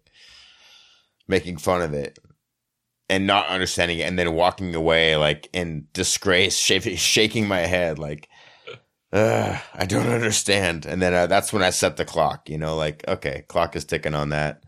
[1.27, 2.19] making fun of it
[3.09, 7.99] and not understanding it and then walking away like in disgrace shaking, shaking my head
[7.99, 8.29] like
[9.13, 10.85] i don't understand.
[10.85, 13.85] And then uh, that's when i set the clock you know like okay clock is
[13.85, 14.61] ticking on that.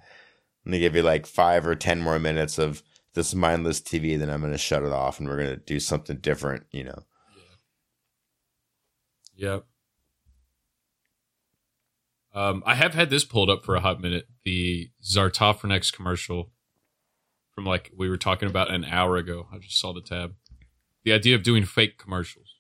[0.66, 2.82] I'm gonna give you like five or ten more minutes of
[3.14, 6.66] this mindless tv then i'm gonna shut it off and we're gonna do something different
[6.72, 7.00] you know?
[9.36, 9.66] Yep.
[12.34, 14.28] Um, I have had this pulled up for a hot minute.
[14.46, 16.52] The Zartofrenex commercial
[17.56, 19.48] from like we were talking about an hour ago.
[19.52, 20.36] I just saw the tab.
[21.04, 22.56] The idea of doing fake commercials.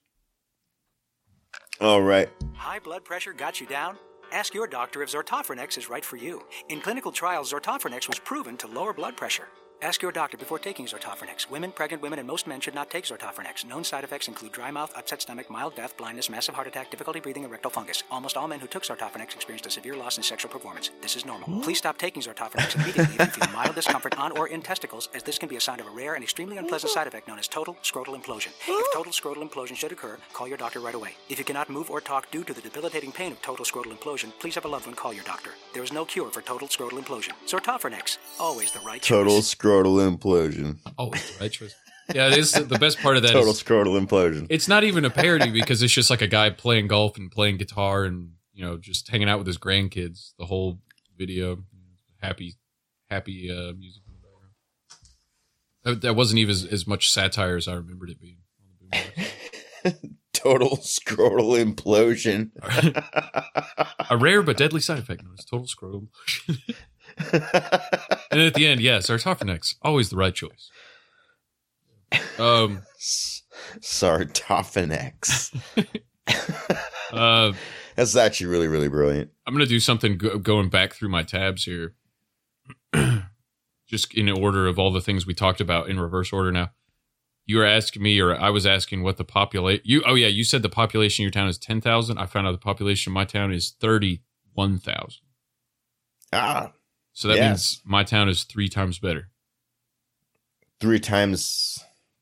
[1.81, 3.98] all right High blood pressure got you down?
[4.31, 6.44] Ask your doctor if Zortofrenex is right for you.
[6.69, 9.48] In clinical trials, Zortofrenex was proven to lower blood pressure.
[9.84, 11.52] Ask your doctor before taking Zortofrenex.
[11.52, 13.64] Women, pregnant women, and most men should not take Zortofrenex.
[13.64, 17.20] Known side effects include dry mouth, upset stomach, mild death, blindness, massive heart attack, difficulty
[17.20, 18.02] breathing, and rectal fungus.
[18.10, 20.90] Almost all men who took Zortofrenex experienced a severe loss in sexual performance.
[20.99, 21.62] This is normal.
[21.62, 25.22] Please stop taking Zortofrenex immediately if you feel mild discomfort on or in testicles, as
[25.22, 27.48] this can be a sign of a rare and extremely unpleasant side effect known as
[27.48, 28.49] total scrotal implosion.
[28.68, 31.12] If total scrotal implosion should occur, call your doctor right away.
[31.30, 34.32] If you cannot move or talk due to the debilitating pain of total scrotal implosion,
[34.40, 35.52] please have a loved one call your doctor.
[35.76, 37.34] There is no cure for total scrotal implosion.
[37.45, 39.10] Zortofrenex, always the right choice.
[39.10, 41.57] total scrotal implosion Oh, right.
[42.14, 43.34] Yeah, it is the best part of that.
[43.34, 46.49] total is scrotal implosion it's not even a parody because it's just like a guy
[46.49, 50.34] playing golf and playing guitar and you know just hanging out with his grandkids.
[50.39, 50.80] The whole
[51.18, 51.64] video,
[52.22, 52.56] happy,
[53.10, 54.53] happy uh, music in the background.
[55.84, 58.38] That, that wasn't even as, as much satire as I remembered it being.
[60.34, 62.52] total scrotal implosion
[64.10, 66.76] A rare but deadly side effect known as total scrotal implosion.
[68.31, 70.69] and at the end, yes, our Zartofrenex, always the right choice.
[72.39, 72.84] Um,
[73.80, 75.56] Sartophanex.
[77.11, 77.53] uh,
[77.95, 79.31] That's actually really, really brilliant.
[79.45, 81.95] I'm going to do something go- going back through my tabs here.
[83.88, 86.72] Just in order of all the things we talked about in reverse order now.
[87.45, 89.81] You were asking me, or I was asking what the population.
[89.85, 92.18] You, oh yeah, you said the population of your town is ten thousand.
[92.18, 95.22] I found out the population of my town is thirty-one thousand.
[96.34, 96.73] Ah,
[97.18, 97.48] So that Yeah.
[97.49, 99.30] means my town is three times better.
[100.80, 101.80] three times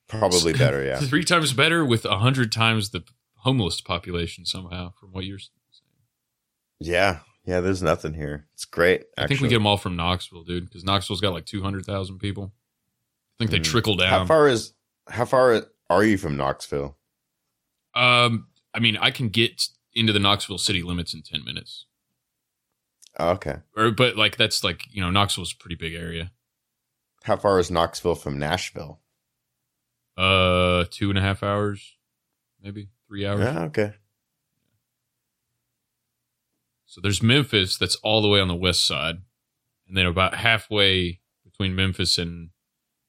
[0.08, 0.82] probably better.
[0.82, 1.02] Yeah.
[1.02, 3.04] three times better with a hundred times the
[3.40, 4.94] homeless population somehow.
[4.98, 5.52] From what you're, saying.
[6.80, 7.20] Yeah.
[7.46, 7.60] Yeah.
[7.60, 8.48] There's nothing here.
[8.54, 9.04] It's great.
[9.18, 11.86] I think we get them all from Knoxville, dude, because Knoxville's got like two hundred
[11.86, 12.54] thousand people.
[12.54, 13.66] I think they Mm.
[13.70, 14.08] trickle down.
[14.22, 14.72] How far is
[15.10, 16.98] how far are you from Knoxville?
[17.94, 21.86] Um, I mean, I can get into the Knoxville city limits in ten minutes.
[23.18, 23.58] Oh, okay.
[23.76, 26.32] Or, but like that's like you know Knoxville's a pretty big area.
[27.24, 29.00] How far is Knoxville from Nashville?
[30.18, 31.96] Uh, two and a half hours,
[32.62, 33.42] maybe three hours.
[33.42, 33.94] Yeah, okay.
[36.86, 39.18] So there's Memphis that's all the way on the west side,
[39.88, 42.50] and then about halfway between Memphis and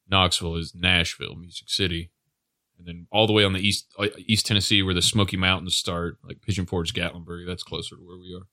[0.08, 2.10] Knoxville is Nashville, Music City,
[2.78, 5.76] and then all the way on the east uh, East Tennessee where the Smoky Mountains
[5.76, 7.46] start, like Pigeon Forge, Gatlinburg.
[7.46, 8.46] That's closer to where we are.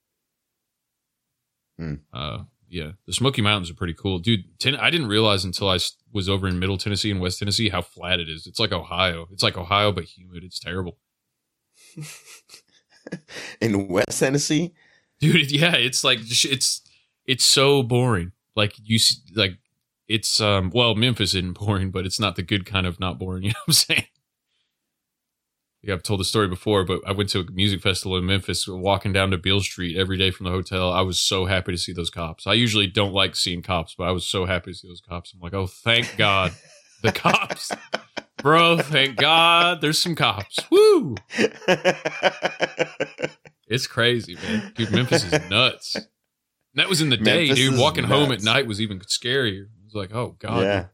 [1.77, 1.95] Hmm.
[2.13, 4.45] Uh, yeah, the Smoky Mountains are pretty cool, dude.
[4.59, 5.77] Ten- I didn't realize until I
[6.11, 8.47] was over in Middle Tennessee and West Tennessee how flat it is.
[8.47, 9.27] It's like Ohio.
[9.31, 10.43] It's like Ohio but humid.
[10.43, 10.97] It's terrible,
[13.61, 14.73] In West Tennessee,
[15.19, 15.51] dude.
[15.51, 16.81] Yeah, it's like it's
[17.25, 18.31] it's so boring.
[18.55, 19.57] Like you s- like
[20.07, 23.43] it's um well Memphis isn't boring, but it's not the good kind of not boring.
[23.47, 24.05] You know what I'm saying?
[25.83, 28.67] Yeah, I've told the story before, but I went to a music festival in Memphis,
[28.69, 30.93] walking down to Beale Street every day from the hotel.
[30.93, 32.47] I was so happy to see those cops.
[32.47, 35.33] I usually don't like seeing cops, but I was so happy to see those cops.
[35.33, 36.53] I'm like, oh, thank God,
[37.01, 37.69] the cops,
[38.37, 38.77] bro.
[38.77, 40.57] Thank God, there's some cops.
[40.71, 41.15] Woo!
[43.67, 44.71] It's crazy, man.
[44.75, 45.95] Dude, Memphis is nuts.
[45.95, 46.05] And
[46.75, 47.77] that was in the day, dude.
[47.77, 49.63] Walking home at night was even scarier.
[49.63, 50.85] It was like, oh God, yeah.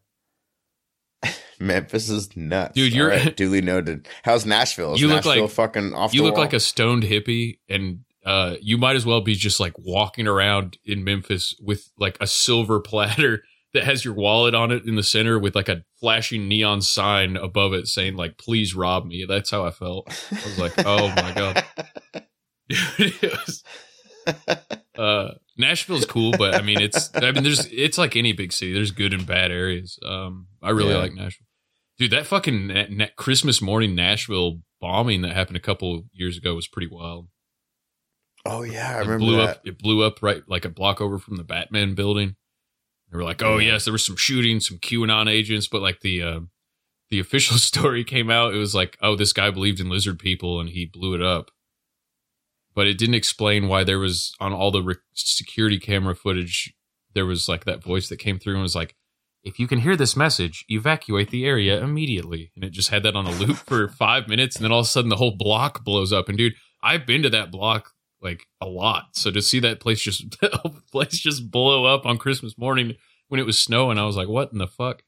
[1.59, 4.07] Memphis is nuts, Dude, you're- right, duly noted.
[4.23, 4.93] How's Nashville?
[4.93, 6.13] Is You look Nashville like- fucking off.
[6.13, 6.43] you look wall?
[6.45, 10.77] like a stoned hippie and uh you might as well be just like walking around
[10.85, 15.03] in Memphis with like a silver platter that has your wallet on it in the
[15.03, 19.51] center with like a flashing neon sign above it saying like please rob me that's
[19.51, 21.63] how i felt i was like oh my god
[22.69, 23.63] Dude, it was,
[24.97, 28.73] uh nashville's cool but i mean it's i mean there's it's like any big city
[28.73, 30.97] there's good and bad areas um i really Yeah.
[31.01, 31.45] like nashville
[31.99, 36.55] dude that fucking na- na- christmas morning nashville bombing that happened a couple years ago
[36.55, 37.27] was pretty wild
[38.45, 39.49] Oh yeah, I it remember blew that.
[39.49, 39.61] up.
[39.67, 42.37] It blew up right like a block over from the Batman building.
[43.11, 43.73] They were like, "Oh Yeah.
[43.73, 46.39] yes, there was some shooting, some QAnon agents," but like the uh,
[47.09, 50.61] the official story came out, it was like, "Oh, this guy believed in lizard people
[50.61, 51.51] and he blew it up."
[52.73, 56.73] But it didn't explain why there was on all the re- security camera footage
[57.13, 58.95] there was like that voice that came through and was like,
[59.43, 63.15] "If you can hear this message, evacuate the area immediately." And it just had that
[63.15, 65.83] on a loop for five minutes, and then all of a sudden the whole block
[65.83, 66.29] blows up.
[66.29, 70.01] And dude, I've been to that block like a lot, so to see that place
[70.01, 70.37] just
[70.91, 72.95] place just blow up on Christmas morning
[73.27, 75.03] when it was snowing, I was like, "What in the fuck?"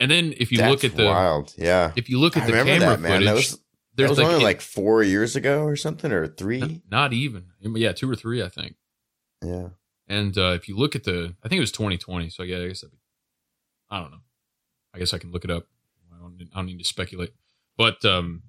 [0.00, 1.92] And then if you That's look at the wild, yeah.
[1.96, 3.12] if you look at I the camera that, man.
[3.12, 3.58] footage, That was,
[3.96, 6.82] that was like, only like four years ago or something, or three.
[6.90, 8.74] not even yeah, two or three, I think.
[9.42, 9.68] Yeah.
[10.08, 12.28] And uh, if you look at the, I think it was 2020.
[12.28, 12.98] So yeah, I guess that'd be,
[13.90, 14.18] I don't know.
[14.94, 15.66] I guess I can look it up.
[16.12, 17.32] I don't, I don't need to speculate.
[17.76, 18.42] But um,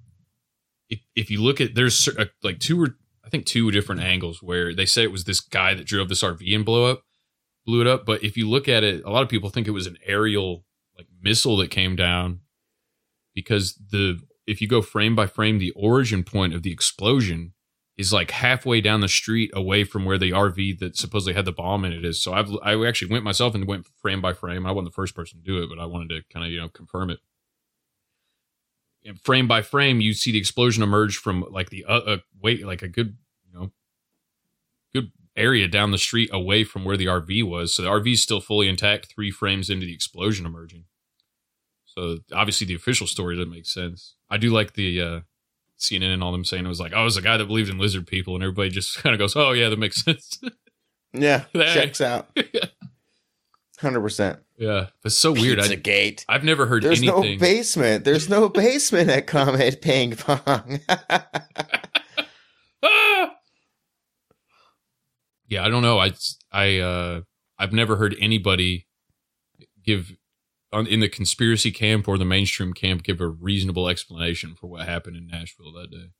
[0.88, 4.42] if if you look at there's uh, like two or I think two different angles
[4.42, 7.02] where they say it was this guy that drove this RV and blew up,
[7.64, 8.06] blew it up.
[8.06, 10.64] But if you look at it, a lot of people think it was an aerial
[10.96, 12.40] like missile that came down
[13.34, 17.52] because the if you go frame by frame, the origin point of the explosion
[17.96, 21.52] is like halfway down the street away from where the RV that supposedly had the
[21.52, 22.22] bomb in it is.
[22.22, 24.66] So I've I actually went myself and went frame by frame.
[24.66, 26.60] I wasn't the first person to do it, but I wanted to kind of you
[26.60, 27.20] know confirm it.
[29.04, 32.66] And frame by frame, you see the explosion emerge from like the uh, uh wait
[32.66, 33.16] like a good
[33.50, 33.70] you know
[34.92, 37.74] good area down the street away from where the RV was.
[37.74, 39.06] So the RV is still fully intact.
[39.06, 40.84] Three frames into the explosion emerging.
[41.86, 44.16] So obviously the official story doesn't make sense.
[44.28, 45.20] I do like the uh
[45.78, 47.68] CNN and all them saying it was like, oh, it was a guy that believed
[47.70, 50.40] in lizard people, and everybody just kind of goes, oh yeah, that makes sense.
[51.12, 52.28] Yeah, That- checks out.
[53.78, 54.38] Hundred percent.
[54.56, 55.60] yeah, it's so weird.
[55.60, 56.24] I, Pizzagate.
[56.30, 57.38] I've never heard There's no anything.
[57.38, 58.04] basement.
[58.06, 60.80] There's no basement at Comet Ping Pong.
[65.48, 65.98] yeah, I don't know.
[65.98, 66.12] I
[66.50, 67.20] I uh
[67.58, 68.86] I've never heard anybody
[69.84, 70.12] give
[70.72, 74.86] on in the conspiracy camp or the mainstream camp give a reasonable explanation for what
[74.86, 76.10] happened in Nashville that day.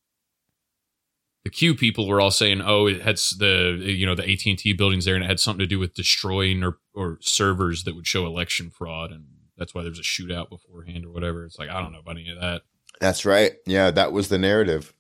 [1.45, 4.59] The Q people were all saying, "Oh, it had the you know the AT and
[4.59, 7.95] T buildings there, and it had something to do with destroying or or servers that
[7.95, 11.59] would show election fraud, and that's why there was a shootout beforehand or whatever." It's
[11.59, 12.63] like I don't know about any of that.
[13.01, 13.53] That's right.
[13.67, 14.93] Yeah, that was the narrative.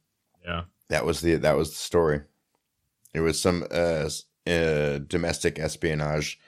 [0.44, 0.64] Yeah.
[0.88, 2.20] That was the that was the story.
[3.14, 4.08] It was some uh,
[4.46, 6.38] uh domestic espionage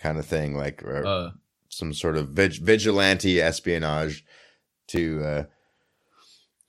[0.00, 1.30] kind of thing, like uh, Uh,
[1.78, 4.24] some sort of vig- vigilante espionage
[4.88, 5.44] to, uh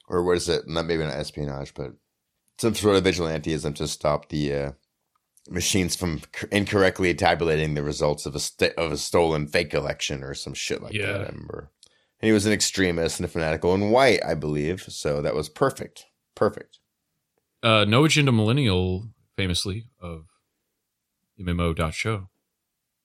[0.08, 0.68] or what is it?
[0.68, 1.92] Not maybe not espionage, but
[2.58, 4.72] some sort of vigilanteism to stop the uh,
[5.50, 10.24] machines from c- incorrectly tabulating the results of a st- of a stolen fake election
[10.24, 11.06] or some shit like Yeah.
[11.12, 11.22] that.
[11.22, 11.72] I remember.
[12.20, 14.82] And he was an extremist and a fanatical and white, I believe.
[14.90, 16.06] So that was perfect.
[16.36, 16.80] Perfect.
[17.64, 20.26] uh, No Agenda Millennial, famously of
[21.40, 22.30] MMO.show,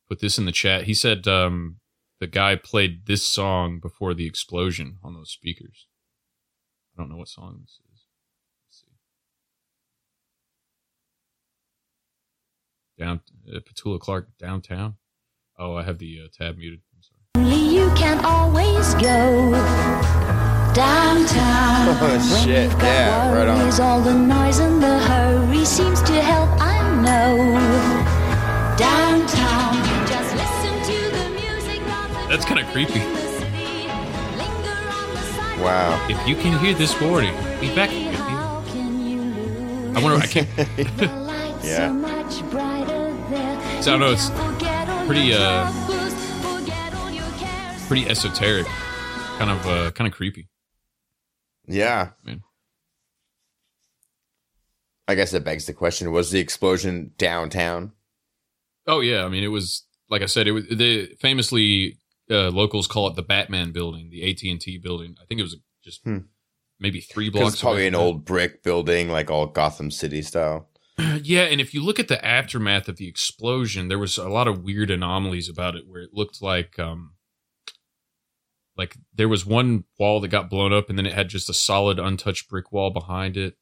[0.08, 0.84] put this in the chat.
[0.84, 1.76] He said um,
[2.24, 5.86] the guy played this song before the explosion on those speakers.
[6.96, 8.06] I don't know what song this is.
[8.66, 8.92] Let's see.
[12.98, 13.20] Down
[13.54, 14.94] uh, Petula Clark downtown.
[15.58, 16.80] Oh, I have the uh, tab muted.
[16.96, 17.44] I'm sorry.
[17.44, 19.50] Only you can always go
[20.72, 21.74] downtown.
[21.86, 22.70] Oh, shit.
[22.78, 23.80] Yeah, right on.
[23.80, 26.48] all the noise and the hurry seems to help.
[26.58, 27.36] I know.
[28.78, 29.03] downtown.
[32.34, 32.98] That's kind of creepy.
[35.62, 36.04] Wow.
[36.10, 39.94] If you can hear this warning, be back with you.
[39.94, 40.16] I wonder.
[40.20, 40.48] I can't.
[41.64, 41.92] Yeah.
[43.80, 44.10] So I don't know.
[44.10, 44.30] It's
[45.06, 45.70] pretty, uh,
[47.86, 48.66] pretty esoteric.
[49.38, 50.48] Kind of, uh, kind of creepy.
[51.68, 52.10] Yeah.
[52.24, 52.42] Man.
[55.06, 57.92] I guess that begs the question: Was the explosion downtown?
[58.88, 61.98] Oh yeah, I mean it was like I said, it was the famously
[62.30, 65.16] uh, locals call it the Batman building, the AT and T building.
[65.20, 66.18] I think it was just Hmm.
[66.80, 67.54] maybe three blocks.
[67.54, 70.68] It's probably away an old brick building, like all Gotham City style.
[71.22, 74.46] Yeah, and if you look at the aftermath of the explosion, there was a lot
[74.46, 77.14] of weird anomalies about it where it looked like um
[78.76, 81.54] like there was one wall that got blown up and then it had just a
[81.54, 83.54] solid untouched brick wall behind it.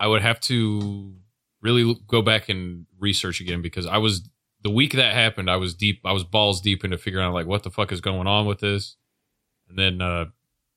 [0.00, 1.14] I would have to
[1.62, 4.28] really l- go back and research again because I was
[4.62, 7.46] the week that happened, I was deep I was balls deep into figuring out like
[7.46, 8.96] what the fuck is going on with this.
[9.68, 10.26] And then uh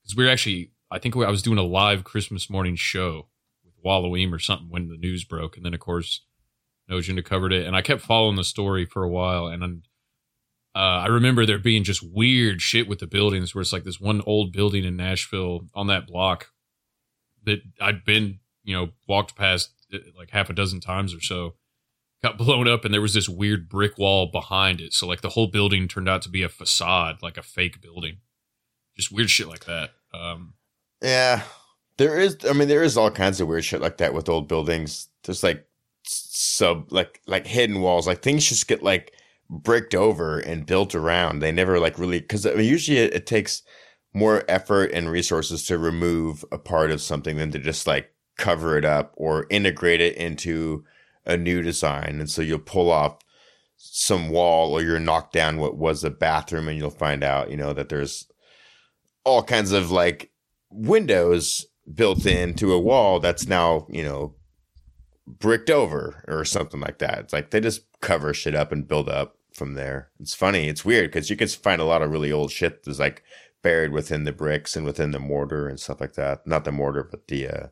[0.04, 3.28] cuz we were actually I think we, I was doing a live Christmas morning show
[3.64, 6.22] with Wallowim or something when the news broke, and then of course
[6.90, 9.82] Nojinda covered it, and I kept following the story for a while, and
[10.74, 14.00] uh, I remember there being just weird shit with the buildings, where it's like this
[14.00, 16.48] one old building in Nashville on that block
[17.44, 21.54] that I'd been, you know, walked past uh, like half a dozen times or so,
[22.24, 25.30] got blown up, and there was this weird brick wall behind it, so like the
[25.30, 28.16] whole building turned out to be a facade, like a fake building,
[28.96, 29.90] just weird shit like that.
[30.12, 30.54] Um,
[31.02, 31.42] Yeah.
[31.96, 34.48] There is I mean there is all kinds of weird shit like that with old
[34.48, 35.08] buildings.
[35.22, 35.64] There's like
[36.02, 38.06] sub like like hidden walls.
[38.06, 39.12] Like things just get like
[39.48, 41.38] bricked over and built around.
[41.38, 43.62] They never like really cuz I mean, usually it, it takes
[44.12, 48.76] more effort and resources to remove a part of something than to just like cover
[48.76, 50.84] it up or integrate it into
[51.26, 52.16] a new design.
[52.20, 53.18] And so you'll pull off
[53.76, 57.56] some wall or you'll knock down what was a bathroom and you'll find out, you
[57.56, 58.26] know, that there's
[59.24, 60.30] all kinds of like
[60.70, 64.34] windows built into a wall that's now, you know,
[65.26, 67.18] bricked over or something like that.
[67.20, 70.10] It's like they just cover shit up and build up from there.
[70.20, 70.68] It's funny.
[70.68, 73.22] It's weird because you can find a lot of really old shit that's like
[73.62, 76.46] buried within the bricks and within the mortar and stuff like that.
[76.46, 77.66] Not the mortar, but the uh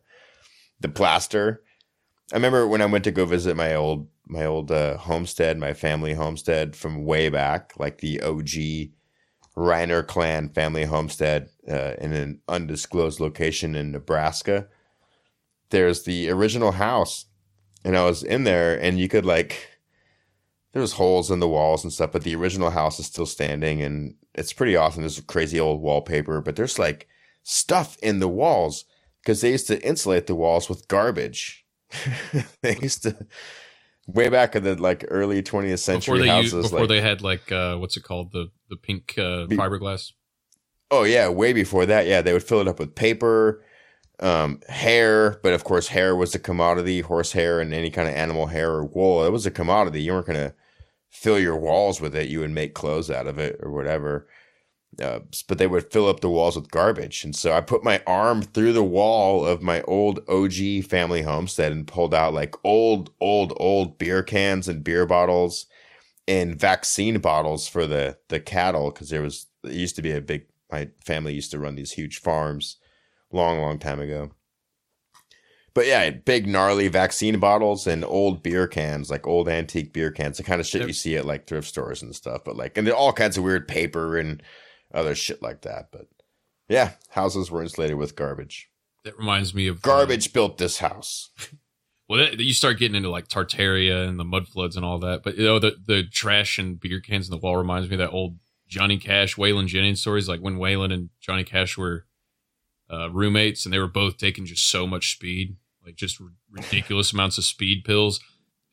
[0.80, 1.62] the plaster.
[2.30, 5.74] I remember when I went to go visit my old my old uh, homestead, my
[5.74, 8.92] family homestead from way back, like the OG
[9.56, 14.68] Reiner clan family homestead uh, in an undisclosed location in Nebraska.
[15.70, 17.26] There's the original house,
[17.84, 19.68] and I was in there, and you could like,
[20.72, 23.82] there was holes in the walls and stuff, but the original house is still standing,
[23.82, 25.02] and it's pretty awesome.
[25.02, 27.08] There's crazy old wallpaper, but there's like
[27.42, 28.84] stuff in the walls
[29.20, 31.61] because they used to insulate the walls with garbage.
[32.62, 33.16] they used to
[34.06, 37.00] way back in the like early 20th century before they houses used, before like, they
[37.00, 40.12] had like uh, what's it called the the pink uh, fiberglass.
[40.90, 42.06] Oh yeah, way before that.
[42.06, 43.64] Yeah, they would fill it up with paper,
[44.20, 48.14] um, hair, but of course hair was a commodity, horse hair and any kind of
[48.14, 49.24] animal hair or wool.
[49.24, 50.02] It was a commodity.
[50.02, 50.54] You weren't gonna
[51.08, 52.28] fill your walls with it.
[52.28, 54.26] You would make clothes out of it or whatever.
[55.00, 57.24] Uh, but they would fill up the walls with garbage.
[57.24, 61.72] And so I put my arm through the wall of my old OG family homestead
[61.72, 65.66] and pulled out like old, old, old beer cans and beer bottles
[66.28, 70.20] and vaccine bottles for the the cattle because there was it used to be a
[70.20, 72.76] big my family used to run these huge farms
[73.32, 74.30] long long time ago
[75.74, 80.36] but yeah big gnarly vaccine bottles and old beer cans like old antique beer cans
[80.36, 82.86] the kind of shit you see at like thrift stores and stuff but like and
[82.86, 84.42] there all kinds of weird paper and
[84.92, 86.06] other shit like that but
[86.68, 88.68] yeah houses were insulated with garbage
[89.04, 91.30] That reminds me of uh, garbage built this house
[92.12, 95.22] Well, that, you start getting into like Tartaria and the mud floods and all that.
[95.22, 98.00] But you know, the the trash and beer cans in the wall reminds me of
[98.00, 98.36] that old
[98.68, 100.28] Johnny Cash, Waylon Jennings stories.
[100.28, 102.04] Like when Waylon and Johnny Cash were
[102.92, 105.56] uh, roommates, and they were both taking just so much speed,
[105.86, 108.20] like just r- ridiculous amounts of speed pills,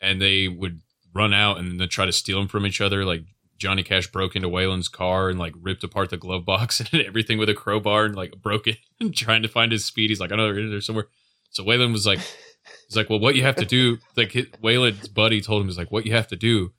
[0.02, 0.82] and they would
[1.14, 3.06] run out and then try to steal them from each other.
[3.06, 3.24] Like
[3.60, 7.38] Johnny Cash broke into Waylon's car and like ripped apart the glove box and everything
[7.38, 10.10] with a crowbar and like broke it, and trying to find his speed.
[10.10, 11.07] He's like, I know they're in there somewhere.
[11.52, 12.19] So Waylon was like,
[12.88, 15.77] he's like, well, what you have to do, like his, Waylon's buddy told him, he's
[15.77, 16.72] like, what you have to do.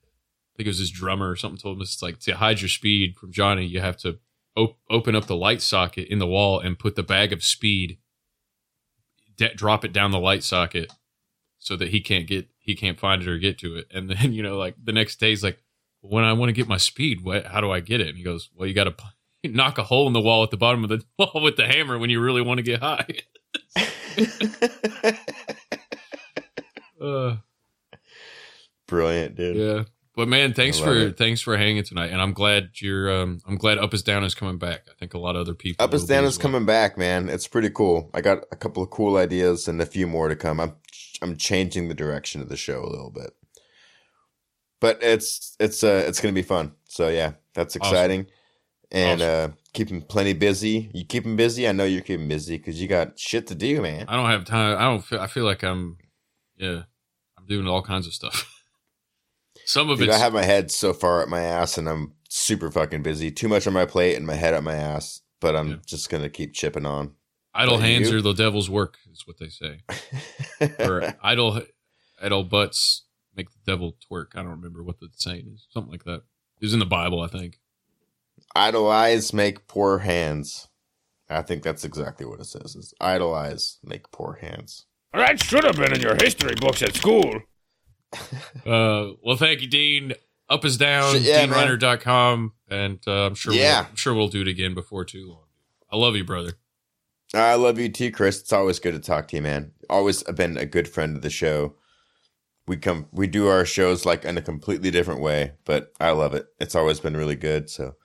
[0.53, 2.69] I think it was his drummer or something told him it's like to hide your
[2.69, 4.19] speed from Johnny, you have to
[4.57, 7.99] op- open up the light socket in the wall and put the bag of speed,
[9.37, 10.91] de- drop it down the light socket
[11.57, 13.87] so that he can't get, he can't find it or get to it.
[13.91, 15.59] And then, you know, like the next day he's like,
[16.01, 18.09] when I want to get my speed, what, how do I get it?
[18.09, 18.95] And he goes, well, you got to
[19.49, 21.97] knock a hole in the wall at the bottom of the wall with the hammer
[21.97, 23.05] when you really want to get high.
[27.01, 27.35] uh,
[28.87, 29.83] brilliant dude yeah.
[30.13, 31.17] But man, thanks for it.
[31.17, 33.09] thanks for hanging tonight, and I'm glad you're.
[33.09, 34.81] Um, I'm glad Up is Down is coming back.
[34.89, 35.83] I think a lot of other people.
[35.83, 36.43] Up will is down is well.
[36.43, 37.29] coming back, man.
[37.29, 38.09] It's pretty cool.
[38.13, 40.59] I got a couple of cool ideas and a few more to come.
[40.59, 40.75] I'm
[41.21, 43.31] I'm changing the direction of the show a little bit,
[44.81, 46.73] but it's it's uh it's gonna be fun.
[46.89, 47.93] So yeah, that's Awesome.
[47.93, 48.25] exciting,
[48.91, 50.91] and uh keeping plenty busy.
[50.93, 51.65] You keep him busy.
[51.69, 54.05] I know you're keeping busy because you got shit to do, man.
[54.09, 54.77] I don't have time.
[54.77, 55.01] I don't.
[55.01, 55.97] Feel, I feel like I'm.
[56.57, 56.83] Yeah,
[57.37, 58.53] I'm doing all kinds of stuff.
[59.65, 60.09] Some of it.
[60.09, 63.31] I have my head so far up my ass, and I'm super fucking busy.
[63.31, 65.21] Too much on my plate and my head up my ass.
[65.39, 67.13] But I'm just gonna keep chipping on.
[67.53, 68.17] idle But hands you?
[68.17, 69.79] are the devil's work, is what they say.
[70.79, 71.61] or idle,
[72.21, 73.05] idle butts
[73.41, 74.27] make the devil twerk.
[74.35, 75.67] I don't remember what the saying is.
[75.71, 76.21] Something like that.
[76.59, 77.59] It was in the Bible, I think.
[78.55, 80.67] Idle eyes make poor hands.
[81.29, 82.75] I think that's exactly what it says.
[82.75, 84.85] Is idle eyes make poor hands.
[85.13, 87.39] That should have been in your history books at school.
[88.65, 90.11] Uh, well, thank you, Dean.
[90.49, 91.65] Up is down, Shit, yeah, man.
[91.79, 92.51] deanreiner.com.
[92.69, 93.81] And uh, I'm sure Yeah.
[93.83, 95.45] we'll, I'm sure we'll do it again before too long.
[95.89, 96.51] I love you, brother.
[97.33, 98.41] I love you too, Chris.
[98.41, 99.71] It's always good to talk to you, man.
[99.89, 101.75] Always been a good friend of the show.
[102.67, 106.33] We come, we do our shows like in a completely different way, but I love
[106.33, 106.47] it.
[106.59, 107.69] It's always been really good.
[107.69, 107.95] So,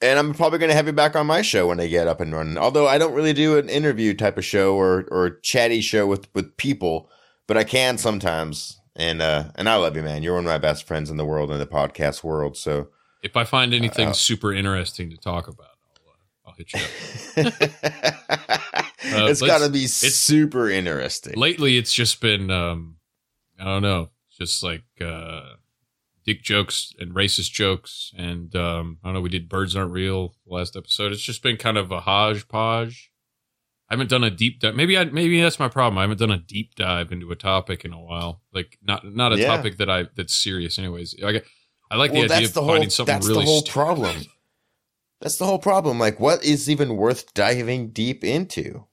[0.00, 2.20] and I'm probably going to have you back on my show when I get up
[2.20, 2.56] and running.
[2.56, 6.28] Although I don't really do an interview type of show or or chatty show with
[6.34, 7.10] with people,
[7.46, 8.78] but I can sometimes.
[8.94, 10.22] And uh, and I love you, man.
[10.22, 12.56] You're one of my best friends in the world in the podcast world.
[12.56, 12.88] So
[13.22, 17.42] If I find anything Uh, super interesting to talk about, I'll, uh, I'll hit you
[17.46, 18.14] up.
[19.04, 21.34] Uh, it's got to be it's- super interesting.
[21.36, 22.96] lately it's just been um
[23.62, 25.54] i don't know just like uh
[26.24, 30.34] dick jokes and racist jokes and um i don't know we did birds aren't real
[30.46, 33.10] last episode it's just been kind of a hodgepodge
[33.88, 36.30] i haven't done a deep dive maybe i maybe that's my problem i haven't done
[36.30, 39.56] a deep dive into a topic in a while like not not a Yeah.
[39.56, 41.44] topic that i that's serious anyways like
[41.90, 43.72] i like well, the idea of the finding whole, something that's really the whole stupid.
[43.72, 44.16] problem.
[45.20, 46.00] That's the whole problem.
[46.00, 48.86] Like, what is even worth diving deep into?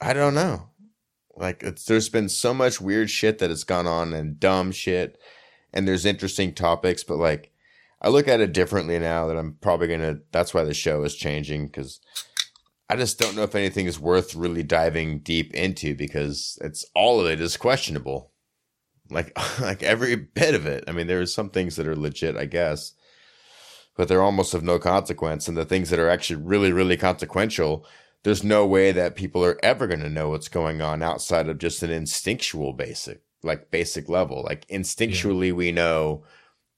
[0.00, 0.70] I don't know.
[1.36, 5.18] Like, it's, there's been so much weird shit that has gone on and dumb shit,
[5.72, 7.52] and there's interesting topics, but like,
[8.00, 10.18] I look at it differently now that I'm probably gonna.
[10.32, 12.00] That's why the show is changing because
[12.90, 17.20] I just don't know if anything is worth really diving deep into because it's all
[17.20, 18.32] of it is questionable
[19.12, 20.84] like like every bit of it.
[20.88, 22.94] I mean, there there's some things that are legit, I guess,
[23.96, 25.46] but they're almost of no consequence.
[25.46, 27.86] And the things that are actually really, really consequential,
[28.24, 31.58] there's no way that people are ever going to know what's going on outside of
[31.58, 34.42] just an instinctual basic, like basic level.
[34.42, 36.24] Like instinctually, we know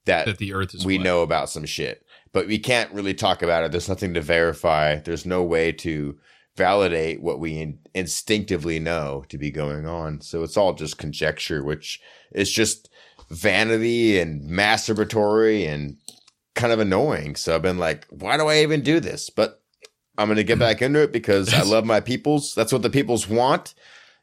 [0.07, 1.05] that, That the earth is we flat.
[1.05, 3.73] know about some shit, but we can't really talk about it.
[3.73, 4.97] There's nothing to verify.
[4.97, 6.19] There's no way to
[6.57, 10.21] validate what we in- instinctively know to be going on.
[10.21, 12.01] So it's all just conjecture, which
[12.33, 12.89] is just
[13.31, 15.97] vanity and masturbatory and
[16.55, 17.35] kind of annoying.
[17.37, 19.31] So I've been like, why do I even do this?
[19.31, 19.61] But
[20.17, 22.55] I'm going to get back into it because I love my peoples.
[22.55, 23.75] That's what the peoples want.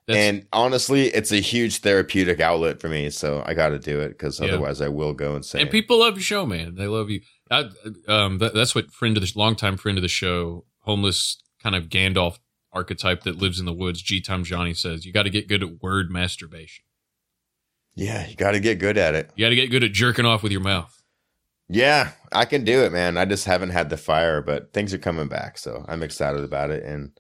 [0.08, 3.10] and honestly, it's a huge therapeutic outlet for me.
[3.10, 4.48] So I got to do it because Yeah.
[4.48, 5.62] otherwise I will go insane.
[5.62, 6.76] And people love your show, man.
[6.76, 7.22] They love you.
[7.50, 7.70] I,
[8.08, 11.90] um, that, that's what friend of the longtime friend of the show, homeless kind of
[11.90, 12.40] Gandalf
[12.74, 14.02] archetype that lives in the woods.
[14.02, 14.22] G.
[14.22, 16.84] Tom Johnny says you got to get good at word masturbation.
[17.96, 19.30] yeah, you got to get good at it.
[19.36, 21.01] You got to get good at jerking off with your mouth.
[21.74, 23.18] Yeah, I can do it, man.
[23.18, 26.70] I just haven't had the fire, but things are coming back, so I'm excited about
[26.70, 26.84] it.
[26.84, 27.12] And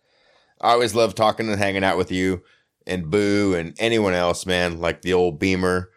[0.60, 2.44] I always love talking and hanging out with you
[2.86, 4.80] and Boo and anyone else, man.
[4.82, 5.90] Like the old Beamer.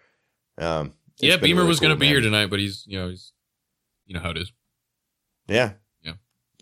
[0.57, 3.33] Um, yeah, Beamer really was going to be here tonight, but he's you know he's
[4.07, 4.53] you know how it is.
[5.49, 5.73] Yeah,
[6.03, 6.13] Yeah.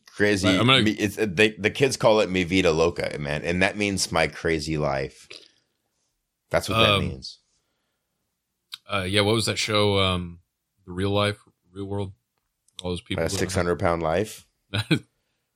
[0.06, 0.48] crazy.
[0.48, 4.10] I'm gonna- it's, they, the kids call it mi vida loca, man, and that means
[4.10, 5.28] my crazy life.
[6.50, 7.38] That's what that Um, means.
[8.90, 9.98] Uh, yeah, what was that show?
[9.98, 10.40] Um,
[10.86, 11.38] the real life,
[11.72, 12.12] real world.
[12.82, 13.24] All those people.
[13.24, 14.46] A six hundred pound life.
[14.72, 14.80] I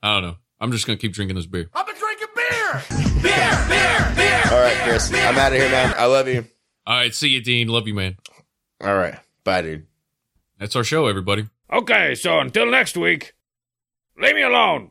[0.03, 0.37] don't know.
[0.61, 1.69] I'm just gonna keep drinking this beer.
[1.75, 2.83] I've been drinking beer,
[3.23, 4.43] beer, beer, beer.
[4.53, 5.95] All right, Chris, I'm out of here, man.
[5.97, 6.47] I love you.
[6.87, 7.69] All right, see you, Dean.
[7.69, 8.17] Love you, man.
[8.81, 9.87] All right, bye, dude.
[10.59, 11.49] That's our show, everybody.
[11.73, 13.35] Okay, so until next week,
[14.19, 14.91] leave me alone.